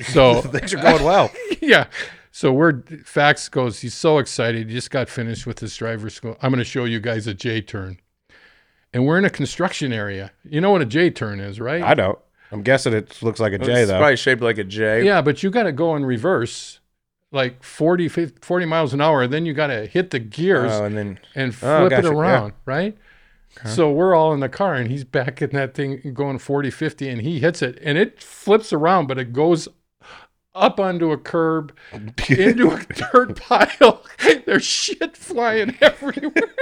[0.08, 1.30] So Things are going well.
[1.60, 1.86] yeah.
[2.32, 4.68] So we're Fax goes, he's so excited.
[4.68, 6.36] He just got finished with his driver's school.
[6.42, 7.98] I'm going to show you guys a J turn.
[8.92, 10.32] And we're in a construction area.
[10.44, 11.82] You know what a J turn is, right?
[11.82, 12.18] I don't.
[12.52, 13.98] I'm guessing it looks like a J it's though.
[13.98, 15.04] probably shaped like a J.
[15.04, 16.80] yeah, but you got to go in reverse
[17.32, 19.26] like 40, 50, 40 miles an hour.
[19.26, 22.12] Then you got to hit the gears Oh, and then and Oh, flip gotcha, it
[22.12, 22.18] yeah.
[22.18, 22.96] around, right?
[23.66, 27.08] So we're all in the car and he's back in that thing going 40, 50
[27.08, 29.68] and he hits it and it flips around, but it goes
[30.54, 31.74] up onto a curb,
[32.28, 34.02] into a dirt pile.
[34.46, 36.54] There's shit flying everywhere.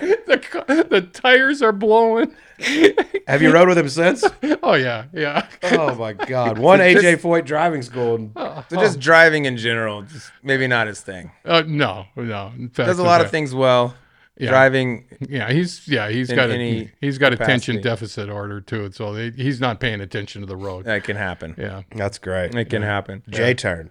[0.26, 2.34] the, the tires are blowing.
[3.26, 4.24] Have you rode with him since?
[4.62, 5.46] Oh, yeah, yeah.
[5.62, 6.58] oh my God!
[6.58, 8.16] One AJ Foyt driving school.
[8.16, 11.32] And Oh, so just driving in general, just maybe not his thing.
[11.46, 12.52] uh, no, no.
[12.72, 13.94] Fact, Does a in lot of things well.
[14.36, 14.50] Yeah.
[14.50, 18.94] Driving, Yeah, he's yeah he's in got a he's got attention deficit order to it,
[18.94, 20.84] so he, he's not paying attention to the road.
[20.84, 21.54] that can happen.
[21.58, 21.82] Yeah.
[21.94, 22.54] That's great.
[22.54, 23.22] It can happen.
[23.28, 23.90] J turn.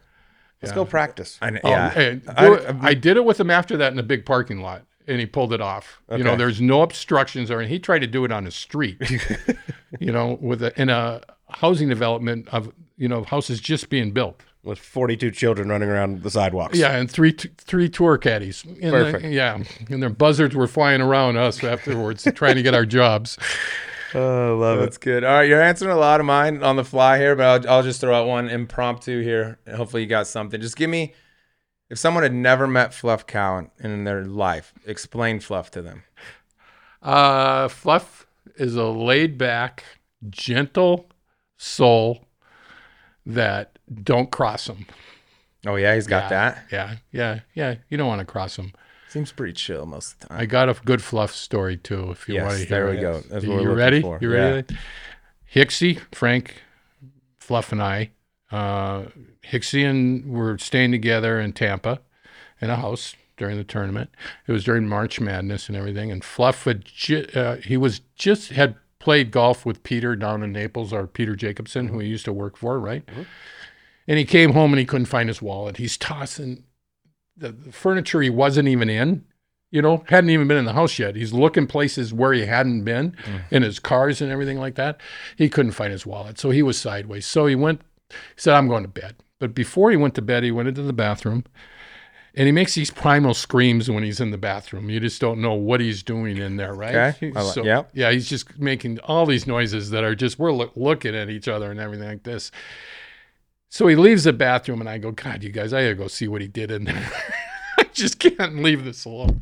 [0.62, 0.76] Let's Yeah.
[0.76, 1.38] go practice.
[1.42, 2.00] I, kn- Oh, yeah.
[2.00, 4.84] and I- do I, did it with him after that in a big parking lot,
[5.10, 6.02] and he pulled it off.
[6.12, 9.02] You know, there's no obstructions, or and he tried to do it on the street.
[10.00, 14.42] you know, with a, in a housing development of you know houses just being built.
[14.62, 16.78] With 42 children running around the sidewalks.
[16.78, 18.66] Yeah, and three t- three tour caddies.
[18.66, 19.26] And the- Perfect.
[19.34, 19.58] yeah,
[19.90, 23.38] and their buzzards were flying around us afterwards, trying to get our jobs.
[24.16, 24.82] Oh, I love it.
[24.82, 25.24] That's good.
[25.24, 27.84] All right, you're answering a lot of mine on the fly here, but I'll, I'll
[27.84, 29.60] just throw out one impromptu here.
[29.76, 30.60] Hopefully, you got something.
[30.60, 31.14] Just give me,
[31.90, 36.04] if someone had never met Fluff Cowan in their life, explain Fluff to them.
[37.02, 39.84] Uh, Fluff is a laid back,
[40.30, 41.10] gentle
[41.58, 42.26] soul
[43.26, 44.86] that don't cross him.
[45.66, 46.30] Oh yeah, he's got Yeah.
[46.30, 46.66] that.
[46.72, 47.76] Yeah, yeah, yeah.
[47.90, 48.74] You don't want to cross him.
[49.10, 50.40] Seems pretty chill most of the time.
[50.42, 52.12] I got a good fluff story too.
[52.12, 53.02] If you Yes, want to hear there we it.
[53.02, 53.20] go.
[53.30, 54.02] That's you ready?
[54.02, 54.20] for.
[54.22, 54.76] You ready?
[55.54, 56.62] Hicksy, Frank,
[57.40, 58.12] Fluff, and I.
[58.52, 59.06] Uh,
[59.44, 62.00] Hicksy and were staying together in Tampa,
[62.62, 64.10] in a house during the tournament.
[64.48, 66.12] It was during March Madness and everything.
[66.12, 70.52] And Fluff had ju- uh, he was just had played golf with Peter down in
[70.52, 73.04] Naples, or Peter Jacobsen, who he used to work for, right?
[74.08, 75.78] And he came home and he couldn't find his wallet.
[75.78, 76.64] He's tossing
[77.38, 79.24] the, the furniture he wasn't even in,
[79.72, 81.16] you know, hadn't even been in the house yet.
[81.16, 83.16] He's looking places where he hadn't been
[83.52, 85.00] in his cars and everything like that.
[85.38, 86.40] He couldn't find his wallet.
[86.40, 87.26] So he was sideways.
[87.28, 89.16] So he went, he said, I'm going to bed.
[89.40, 91.46] But before he went to bed, he went into the bathroom
[92.36, 94.90] and he makes these primal screams when he's in the bathroom.
[94.90, 96.94] You just don't know what he's doing in there, right?
[96.96, 97.32] Okay.
[97.32, 97.90] Li- So, yep.
[97.94, 101.48] Yeah, he's just making all these noises that are just, we're look, looking at each
[101.48, 102.52] other and everything like this.
[103.70, 106.28] So he leaves the bathroom, and I go, God, you guys, I gotta go see
[106.28, 107.12] what he did in there.
[107.78, 109.42] I just can't leave this alone.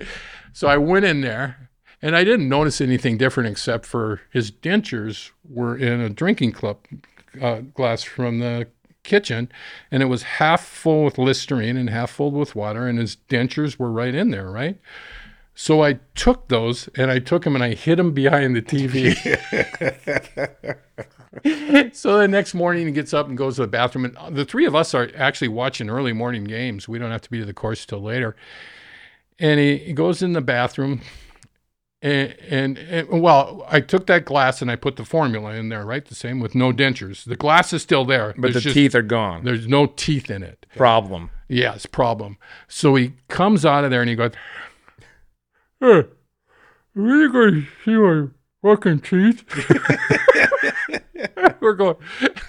[0.53, 1.69] So I went in there,
[2.01, 6.87] and I didn't notice anything different except for his dentures were in a drinking cup
[7.41, 8.67] uh, glass from the
[9.03, 9.51] kitchen,
[9.91, 13.79] and it was half full with Listerine and half full with water, and his dentures
[13.79, 14.79] were right in there, right?
[15.59, 19.15] So I took those and I took them and I hid them behind the TV.
[21.95, 24.65] so the next morning he gets up and goes to the bathroom and the three
[24.65, 27.53] of us are actually watching early morning games we don't have to be to the
[27.53, 28.35] course till later
[29.39, 31.01] and he, he goes in the bathroom
[32.01, 35.83] and, and and well i took that glass and i put the formula in there
[35.83, 38.93] right the same with no dentures the glass is still there but the just- teeth
[38.93, 39.43] are gone.
[39.43, 41.31] there's no teeth in it Problem.
[41.49, 42.37] Yes, problem.
[42.67, 44.33] So he comes out of there and he goes,
[45.79, 46.09] Hey, are
[46.95, 48.27] you going to see my
[48.61, 49.45] fucking teeth?
[51.61, 51.95] We're going,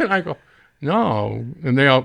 [0.01, 0.37] and I go,
[0.81, 1.45] No.
[1.64, 2.05] And they all,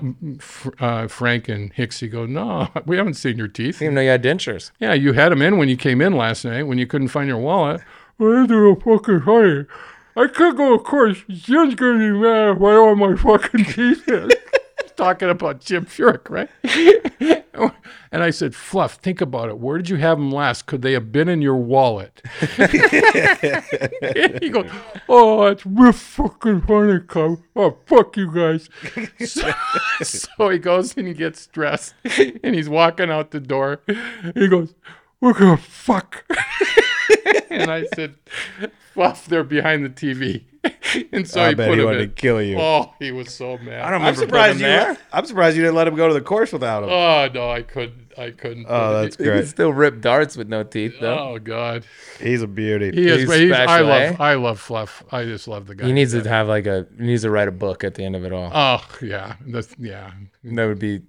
[0.80, 3.80] uh, Frank and Hicksy go, No, we haven't seen your teeth.
[3.80, 4.70] even know you had dentures.
[4.80, 7.28] Yeah, you had them in when you came in last night when you couldn't find
[7.28, 7.80] your wallet.
[8.18, 9.66] They're a fucking funny.
[10.16, 11.18] I could go, of course.
[11.28, 14.30] Jim's gonna be mad if I don't have my fucking teeth in.
[14.96, 16.48] Talking about Jim Furyk, right?
[18.12, 19.58] and I said, Fluff, think about it.
[19.58, 20.66] Where did you have them last?
[20.66, 22.22] Could they have been in your wallet?
[22.40, 22.56] he
[24.50, 24.70] goes,
[25.08, 27.40] Oh, that's real fucking funny, cub.
[27.56, 28.68] Oh, fuck you guys.
[29.24, 29.50] So,
[30.02, 33.80] so he goes and he gets dressed and he's walking out the door.
[34.34, 34.74] He goes,
[35.20, 36.24] We're gonna fuck.
[37.50, 38.14] And I said,
[38.92, 40.44] Fluff, they're behind the TV.
[41.12, 42.08] and so I he bet put he him wanted in.
[42.08, 42.56] to kill you.
[42.58, 43.80] Oh, he was so mad.
[43.82, 44.64] I don't I'm remember surprised you.
[44.66, 44.98] putting him there.
[45.12, 46.88] I'm surprised you didn't let him go to the course without him.
[46.90, 48.12] Oh no, I couldn't.
[48.16, 48.64] I couldn't.
[48.68, 49.48] Oh, that's You can great.
[49.48, 51.18] still rip darts with no teeth, though.
[51.34, 51.84] Oh God,
[52.20, 52.92] He's a beauty.
[52.92, 53.22] he is.
[53.28, 54.02] He's He's, I special, love.
[54.02, 54.16] eh?
[54.20, 55.04] I love Fluff.
[55.12, 55.86] I just love the guy.
[55.86, 56.86] he needs to have like a.
[56.96, 58.50] He needs to write a book at the end of it all.
[58.54, 60.12] Oh yeah, that's yeah,
[60.44, 61.02] that would be.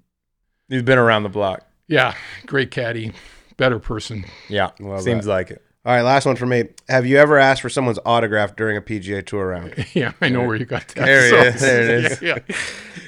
[0.67, 1.65] He's been around the block.
[1.87, 2.15] yeah.
[2.47, 3.13] Great caddy,
[3.55, 4.25] better person.
[4.49, 5.61] Yeah, Love seems like it.
[5.85, 6.63] All right, last one for me.
[6.89, 9.85] Have you ever asked for someone's autograph during a PGA Tour round?
[9.93, 11.05] Yeah, I know where you got that.
[11.05, 11.61] There So- is.
[11.61, 12.21] There it is.
[12.23, 12.55] Yeah, yeah.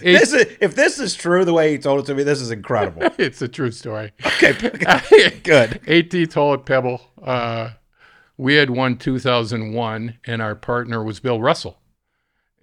[0.04, 2.40] Eight- This is, if this is true the way he told it to me, this
[2.40, 3.02] is incredible.
[3.18, 4.12] it's a true story.
[4.24, 4.54] Okay,
[5.44, 5.82] good.
[5.88, 7.02] 18th hole at Pebble.
[7.22, 7.72] Uh,
[8.38, 11.80] we had won 2001, and our partner was Bill Russell.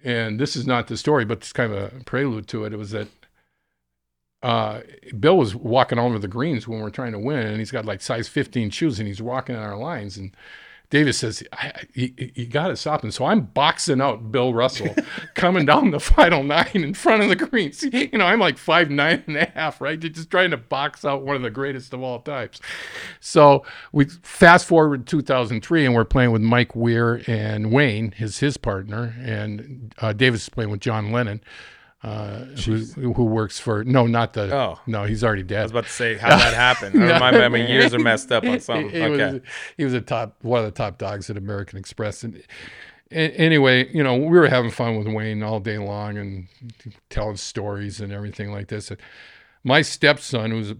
[0.01, 2.71] And this is not the story, but it's kind of a prelude to it.
[2.71, 3.07] It was that
[4.45, 4.81] uh,
[5.19, 7.83] Bill was walking over the greens when we are trying to win, and he's got
[7.83, 10.17] like size 15 shoes, and he's walking on our lines.
[10.17, 10.37] And
[10.91, 14.53] Davis says, I, I, "You, you got to stop him." So I'm boxing out Bill
[14.53, 14.93] Russell,
[15.33, 17.83] coming down the final nine in front of the greens.
[17.91, 19.99] You know, I'm like five nine and a half, right?
[19.99, 22.61] Just trying to box out one of the greatest of all times.
[23.19, 28.37] So we fast forward to 2003, and we're playing with Mike Weir and Wayne, his
[28.37, 31.41] his partner, and uh, Davis is playing with John Lennon.
[32.05, 32.77] Uh, who,
[33.13, 34.79] who works for no, not the Oh.
[34.85, 35.61] no, he's already dead.
[35.61, 37.03] I was about to say how that happened.
[37.03, 38.91] I remind me years are messed up on something.
[38.91, 39.33] He, he okay.
[39.33, 39.41] was
[39.75, 42.23] he was a top one of the top dogs at American Express.
[42.23, 42.43] And
[43.09, 46.47] anyway, you know, we were having fun with Wayne all day long and
[47.09, 48.91] telling stories and everything like this.
[48.91, 48.99] And
[49.63, 50.75] my stepson, who's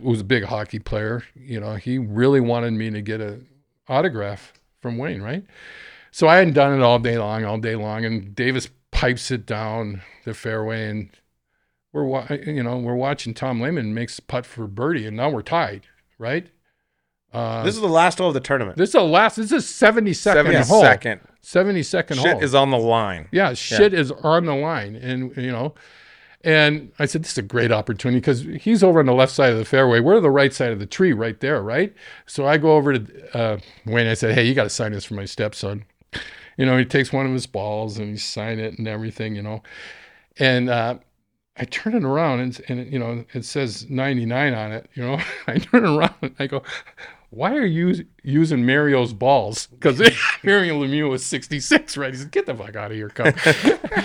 [0.00, 3.40] was a big hockey player, you know, he really wanted me to get a
[3.88, 5.44] autograph from Wayne, right?
[6.12, 8.68] So I hadn't done it all day long, all day long, and Davis
[9.02, 11.10] pipes it down the fairway, and
[11.92, 15.28] we're wa- you know we're watching Tom Lehman makes a putt for birdie, and now
[15.28, 15.86] we're tied,
[16.18, 16.46] right?
[17.32, 18.76] Uh, This is the last hole of the tournament.
[18.78, 19.36] this is the last.
[19.36, 20.82] This is seventy second hole.
[20.82, 21.20] second.
[21.40, 22.42] Seventy second Shit hole.
[22.42, 23.28] is on the line.
[23.32, 25.74] yeah, shit is on the line, and you know.
[26.44, 29.52] And I said, this is a great opportunity because he's over on the left side
[29.52, 30.00] of the fairway.
[30.00, 31.94] We're the right side of the tree right there, right?
[32.26, 34.08] So I go over to uh, Wayne.
[34.08, 35.84] I said, hey, you got to sign this for my stepson.
[36.62, 39.42] You know, he takes one of his balls and he sign it and everything, you
[39.42, 39.64] know.
[40.38, 40.98] And uh,
[41.56, 45.18] I turn it around and, and, you know, it says 99 on it, you know.
[45.48, 46.62] I turn it around and I go,
[47.30, 49.66] why are you using Mario's balls?
[49.66, 49.98] Because
[50.44, 52.14] Mario Lemieux was 66, right?
[52.14, 53.34] He said, get the fuck out of here, come.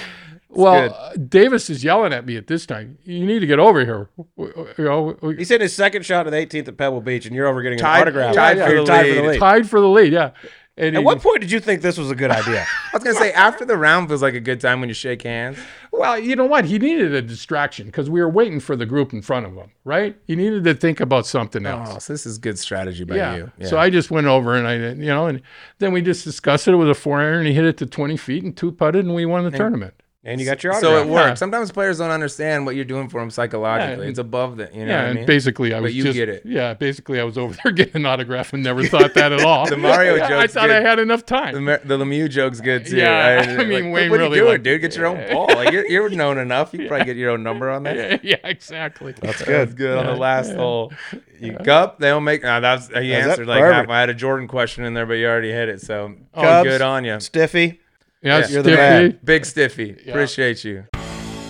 [0.49, 2.97] well, uh, Davis is yelling at me at this time.
[3.03, 4.09] You need to get over here.
[4.35, 7.35] You know, we- He's hitting his second shot at the 18th at Pebble Beach, and
[7.35, 8.33] you're over getting an Tied- autograph.
[8.33, 9.39] tied Yeah, for you're the tied for the lead.
[9.39, 10.31] tied for the lead, yeah.
[10.77, 12.61] And At what point did you think this was a good idea?
[12.61, 15.23] I was gonna say after the round feels like a good time when you shake
[15.23, 15.57] hands.
[15.91, 16.65] Well, you know what?
[16.65, 19.71] He needed a distraction because we were waiting for the group in front of him,
[19.83, 20.15] right?
[20.27, 21.89] He needed to think about something oh, else.
[21.91, 23.35] Oh, so this is good strategy by yeah.
[23.35, 23.51] you.
[23.65, 25.41] So I just went over and I, you know, and
[25.79, 26.73] then we just discussed it.
[26.73, 27.47] It was a four iron.
[27.47, 29.95] He hit it to 20 feet and two putted, and we won the tournament.
[30.27, 30.93] And you got your autograph.
[30.93, 31.27] so it works.
[31.27, 31.33] Yeah.
[31.35, 34.03] Sometimes players don't understand what you're doing for them psychologically.
[34.03, 34.09] Yeah.
[34.09, 34.97] it's above the, you know yeah.
[34.97, 35.25] what I and mean?
[35.25, 36.41] basically, I was you just, get it.
[36.45, 36.73] Yeah.
[36.73, 39.67] Basically, I was over there getting an autograph and never thought that at all.
[39.77, 40.31] The Mario jokes.
[40.31, 40.75] I thought good.
[40.75, 41.63] I had enough time.
[41.63, 42.97] Mer- the Lemieux joke's good too.
[42.97, 44.81] Yeah, I mean, like, Wayne what really are you doing, liked- dude?
[44.81, 45.47] Get your own ball.
[45.47, 46.73] Like you're, you're known enough.
[46.73, 48.23] You probably get your own number on that.
[48.23, 49.13] yeah, exactly.
[49.13, 49.47] That's good.
[49.47, 49.77] That's good.
[49.77, 50.57] good on the last yeah.
[50.57, 50.93] hole.
[51.39, 52.43] You cup, they don't make.
[52.43, 53.11] Nah, that's he That's it.
[53.11, 53.89] answered like Perfect.
[53.89, 53.95] half.
[53.95, 55.81] I had a Jordan question in there, but you already hit it.
[55.81, 56.67] So Cubs.
[56.67, 57.79] good on you, Stiffy.
[58.21, 58.47] Yeah, Yeah.
[58.47, 59.19] You're the man.
[59.23, 59.97] big stiffy.
[60.03, 60.11] Yeah.
[60.11, 60.85] Appreciate you.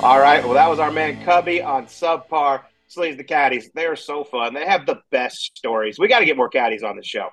[0.02, 0.44] All right.
[0.44, 2.62] Well, that was our man Cubby on subpar.
[2.90, 3.70] Sleaze the caddies.
[3.74, 4.54] They are so fun.
[4.54, 6.00] They have the best stories.
[6.00, 7.30] We got to get more caddies on the show.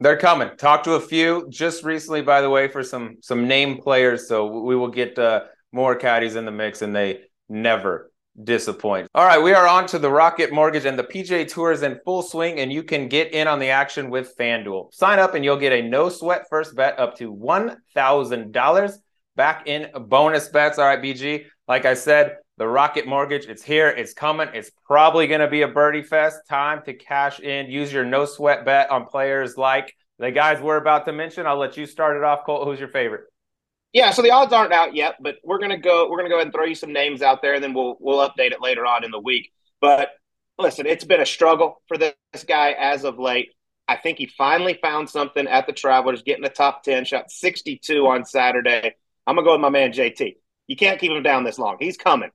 [0.00, 0.50] They're coming.
[0.56, 4.28] Talked to a few just recently, by the way, for some some name players.
[4.28, 8.10] So we will get uh, more caddies in the mix, and they never
[8.44, 9.08] disappoint.
[9.14, 12.00] All right, we are on to the Rocket Mortgage and the PGA Tour is in
[12.04, 14.92] full swing, and you can get in on the action with FanDuel.
[14.94, 18.98] Sign up, and you'll get a no sweat first bet up to one thousand dollars
[19.36, 20.78] back in bonus bets.
[20.78, 21.46] All right, BG.
[21.66, 25.62] Like I said, the Rocket Mortgage, it's here, it's coming, it's probably going to be
[25.62, 26.38] a birdie fest.
[26.48, 27.70] Time to cash in.
[27.70, 31.46] Use your no sweat bet on players like the guys we're about to mention.
[31.46, 32.66] I'll let you start it off, Colt.
[32.66, 33.24] Who's your favorite?
[33.92, 36.08] Yeah, so the odds aren't out yet, but we're gonna go.
[36.10, 38.18] We're gonna go ahead and throw you some names out there, and then we'll we'll
[38.28, 39.50] update it later on in the week.
[39.80, 40.10] But
[40.58, 42.14] listen, it's been a struggle for this
[42.46, 43.54] guy as of late.
[43.86, 47.78] I think he finally found something at the Travelers, getting the top ten, shot sixty
[47.82, 48.94] two on Saturday.
[49.26, 50.36] I'm gonna go with my man JT.
[50.66, 51.76] You can't keep him down this long.
[51.80, 52.30] He's coming.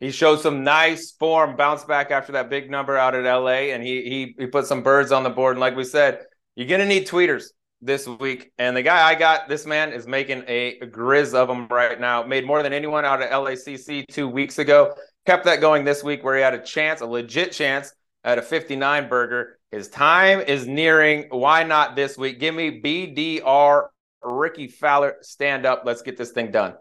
[0.00, 3.82] He showed some nice form, bounce back after that big number out at LA, and
[3.82, 5.56] he he he put some birds on the board.
[5.56, 6.24] And like we said,
[6.56, 7.44] you're gonna need tweeters
[7.82, 8.52] this week.
[8.58, 12.22] And the guy I got, this man is making a grizz of him right now.
[12.22, 14.94] Made more than anyone out of LACC two weeks ago.
[15.26, 17.92] Kept that going this week where he had a chance, a legit chance
[18.24, 19.58] at a 59 burger.
[19.70, 21.26] His time is nearing.
[21.30, 22.38] Why not this week?
[22.38, 23.88] Give me BDR
[24.22, 25.82] Rickie Fowler, stand up.
[25.84, 26.74] Let's get this thing done.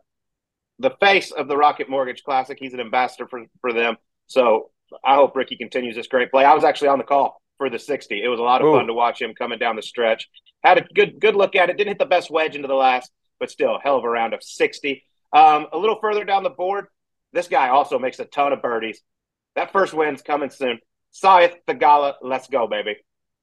[0.80, 2.58] The face of the Rocket Mortgage Classic.
[2.60, 3.98] He's an ambassador for, for them.
[4.28, 4.72] So
[5.04, 6.46] I hope Ricky continues this great play.
[6.46, 8.24] I was actually on the call for the 60.
[8.24, 8.76] It was a lot of Ooh.
[8.76, 10.28] fun to watch him coming down the stretch.
[10.64, 11.78] Had a good good look at it.
[11.78, 14.44] Didn't hit the best wedge into the last, but still, hell of a round of
[14.44, 15.04] 60.
[15.34, 16.88] Um, a little further down the board,
[17.34, 19.02] this guy also makes a ton of birdies.
[19.56, 20.80] That first win's coming soon.
[21.14, 22.98] Sahith Theegala, let's go, baby.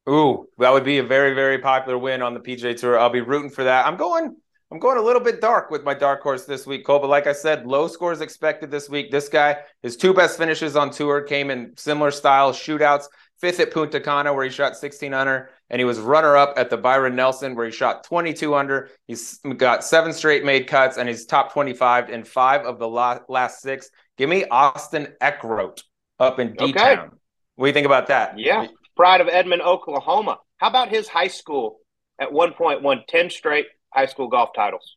[0.09, 2.99] Ooh, that would be a very, very popular win on the PGA Tour.
[2.99, 3.87] I'll be rooting for that.
[3.87, 4.37] I'm going.
[4.71, 7.01] I'm going a little bit dark with my dark horse this week, Colt.
[7.01, 9.11] But like I said, low scores expected this week.
[9.11, 13.07] This guy, his two best finishes on tour came in similar style shootouts.
[13.41, 16.71] Fifth at Punta Cana, where he shot 16 under, and he was runner up at
[16.71, 18.91] the Byron Nelson, where he shot 22 under.
[19.07, 23.61] He's got seven straight made cuts, and he's top 25 in five of the last
[23.61, 23.91] six.
[24.17, 25.83] Give me Austin Eckroat
[26.19, 26.99] up in D Town.
[26.99, 27.09] Okay.
[27.57, 28.39] What do you think about that?
[28.39, 28.67] Yeah,
[28.97, 30.39] pride of Edmond, Oklahoma.
[30.59, 31.79] How about his high school
[32.19, 34.97] at one point won 10 straight high school golf titles?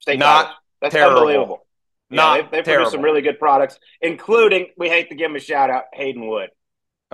[0.00, 0.56] State Not titles.
[0.80, 1.18] That's terrible.
[1.20, 1.66] unbelievable.
[2.10, 5.36] Yeah, Not they, they produced some really good products, including we hate to give him
[5.36, 6.50] a shout out, Hayden Wood.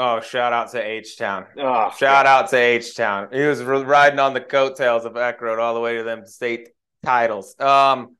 [0.03, 1.45] Oh, shout out to H Town.
[1.59, 3.29] Oh, shout out to H Town.
[3.31, 6.71] He was riding on the coattails of Eckroat all the way to them state
[7.05, 7.55] titles.
[7.61, 8.17] Um,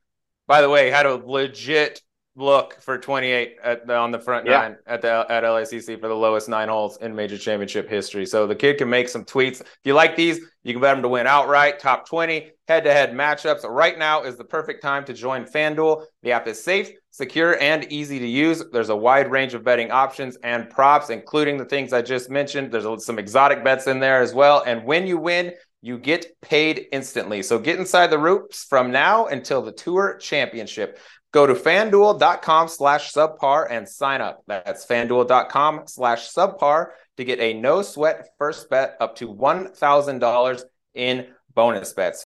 [0.47, 2.03] by the way, had a legit
[2.37, 4.61] look for 28 at the, on the front yeah.
[4.61, 8.25] nine at the at LACC for the lowest nine holes in major championship history.
[8.25, 9.61] So the kid can make some tweets.
[9.61, 13.65] If you like these, you can bet him to win outright, top 20, head-to-head matchups.
[13.65, 16.05] Right now is the perfect time to join FanDuel.
[16.23, 18.63] The app is safe, secure, and easy to use.
[18.71, 22.71] There's a wide range of betting options and props, including the things I just mentioned.
[22.71, 24.63] There's some exotic bets in there as well.
[24.67, 25.53] And when you win,
[25.83, 27.43] you get paid instantly.
[27.43, 30.99] So get inside the ropes from now until the Tour Championship.
[31.33, 34.43] Go to fanduel.com slash subpar and sign up.
[34.49, 40.63] That's fanduel.com slash subpar to get a no sweat first bet up to $1,000
[40.95, 42.25] in bonus bets.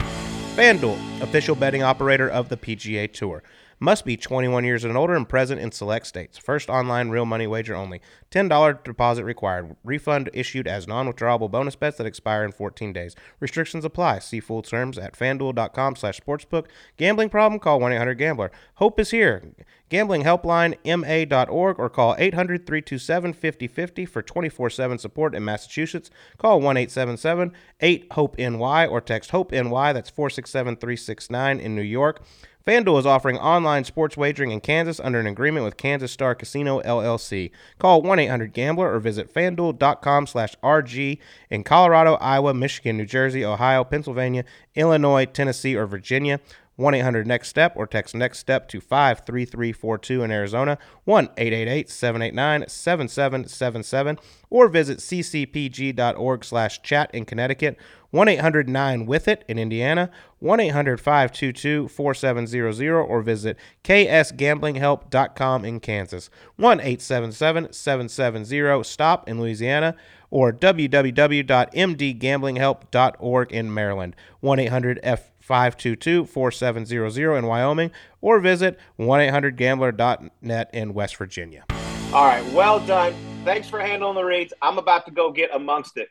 [0.56, 3.44] FanDuel, official betting operator of the PGA Tour.
[3.80, 6.36] Must be 21 years and older and present in select states.
[6.36, 8.00] First online real money wager only.
[8.32, 9.76] $10 deposit required.
[9.84, 13.14] Refund issued as non-withdrawable bonus bets that expire in 14 days.
[13.38, 14.18] Restrictions apply.
[14.18, 16.66] See full terms at fanduel.com slash sportsbook.
[16.96, 17.60] Gambling problem?
[17.60, 18.50] Call 1-800-GAMBLER.
[18.74, 19.44] Hope is here.
[19.88, 26.10] Gambling helpline ma.org or call 800-327-5050 for 24-7 support in Massachusetts.
[26.36, 29.92] Call 1-877-8-HOPE-NY or text HOPE-NY.
[29.92, 32.24] That's 467-369 in New York.
[32.68, 36.82] FanDuel is offering online sports wagering in Kansas under an agreement with Kansas Star Casino
[36.82, 37.50] LLC.
[37.78, 41.16] Call 1-800-GAMBLER or visit fanduel.com slash RG
[41.48, 46.40] in Colorado, Iowa, Michigan, New Jersey, Ohio, Pennsylvania, Illinois, Tennessee, or Virginia.
[46.78, 52.68] 1 800 NEXT STEP or text NEXT STEP to 53342 in Arizona, 1 888 789
[52.68, 54.18] 7777,
[54.48, 57.76] or visit ccpg.org slash chat in Connecticut,
[58.10, 65.80] 1 800 9 with it in Indiana, 1 800 522 4700, or visit ksgamblinghelp.com in
[65.80, 69.96] Kansas, 1 877 770 STOP in Louisiana,
[70.30, 80.70] or www.mdgamblinghelp.org in Maryland, 1 800 F 522 4700 in Wyoming or visit 1 800gambler.net
[80.74, 81.64] in West Virginia.
[82.12, 83.14] All right, well done.
[83.44, 84.52] Thanks for handling the reads.
[84.60, 86.08] I'm about to go get amongst it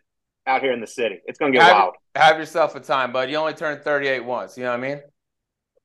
[0.48, 1.20] out here in the city.
[1.26, 1.94] It's going to get have, wild.
[2.16, 3.30] Have yourself a time, bud.
[3.30, 4.58] You only turned 38 once.
[4.58, 5.02] You know what I mean?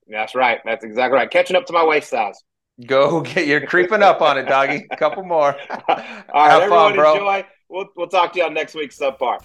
[0.09, 0.61] That's right.
[0.65, 1.31] That's exactly right.
[1.31, 2.43] Catching up to my waist size.
[2.87, 4.87] Go get you're creeping up on it, doggy.
[4.91, 5.55] A couple more.
[5.71, 7.13] All right, Have everyone fun, bro.
[7.13, 7.47] enjoy.
[7.69, 9.41] We'll, we'll talk to you on next week's subpar.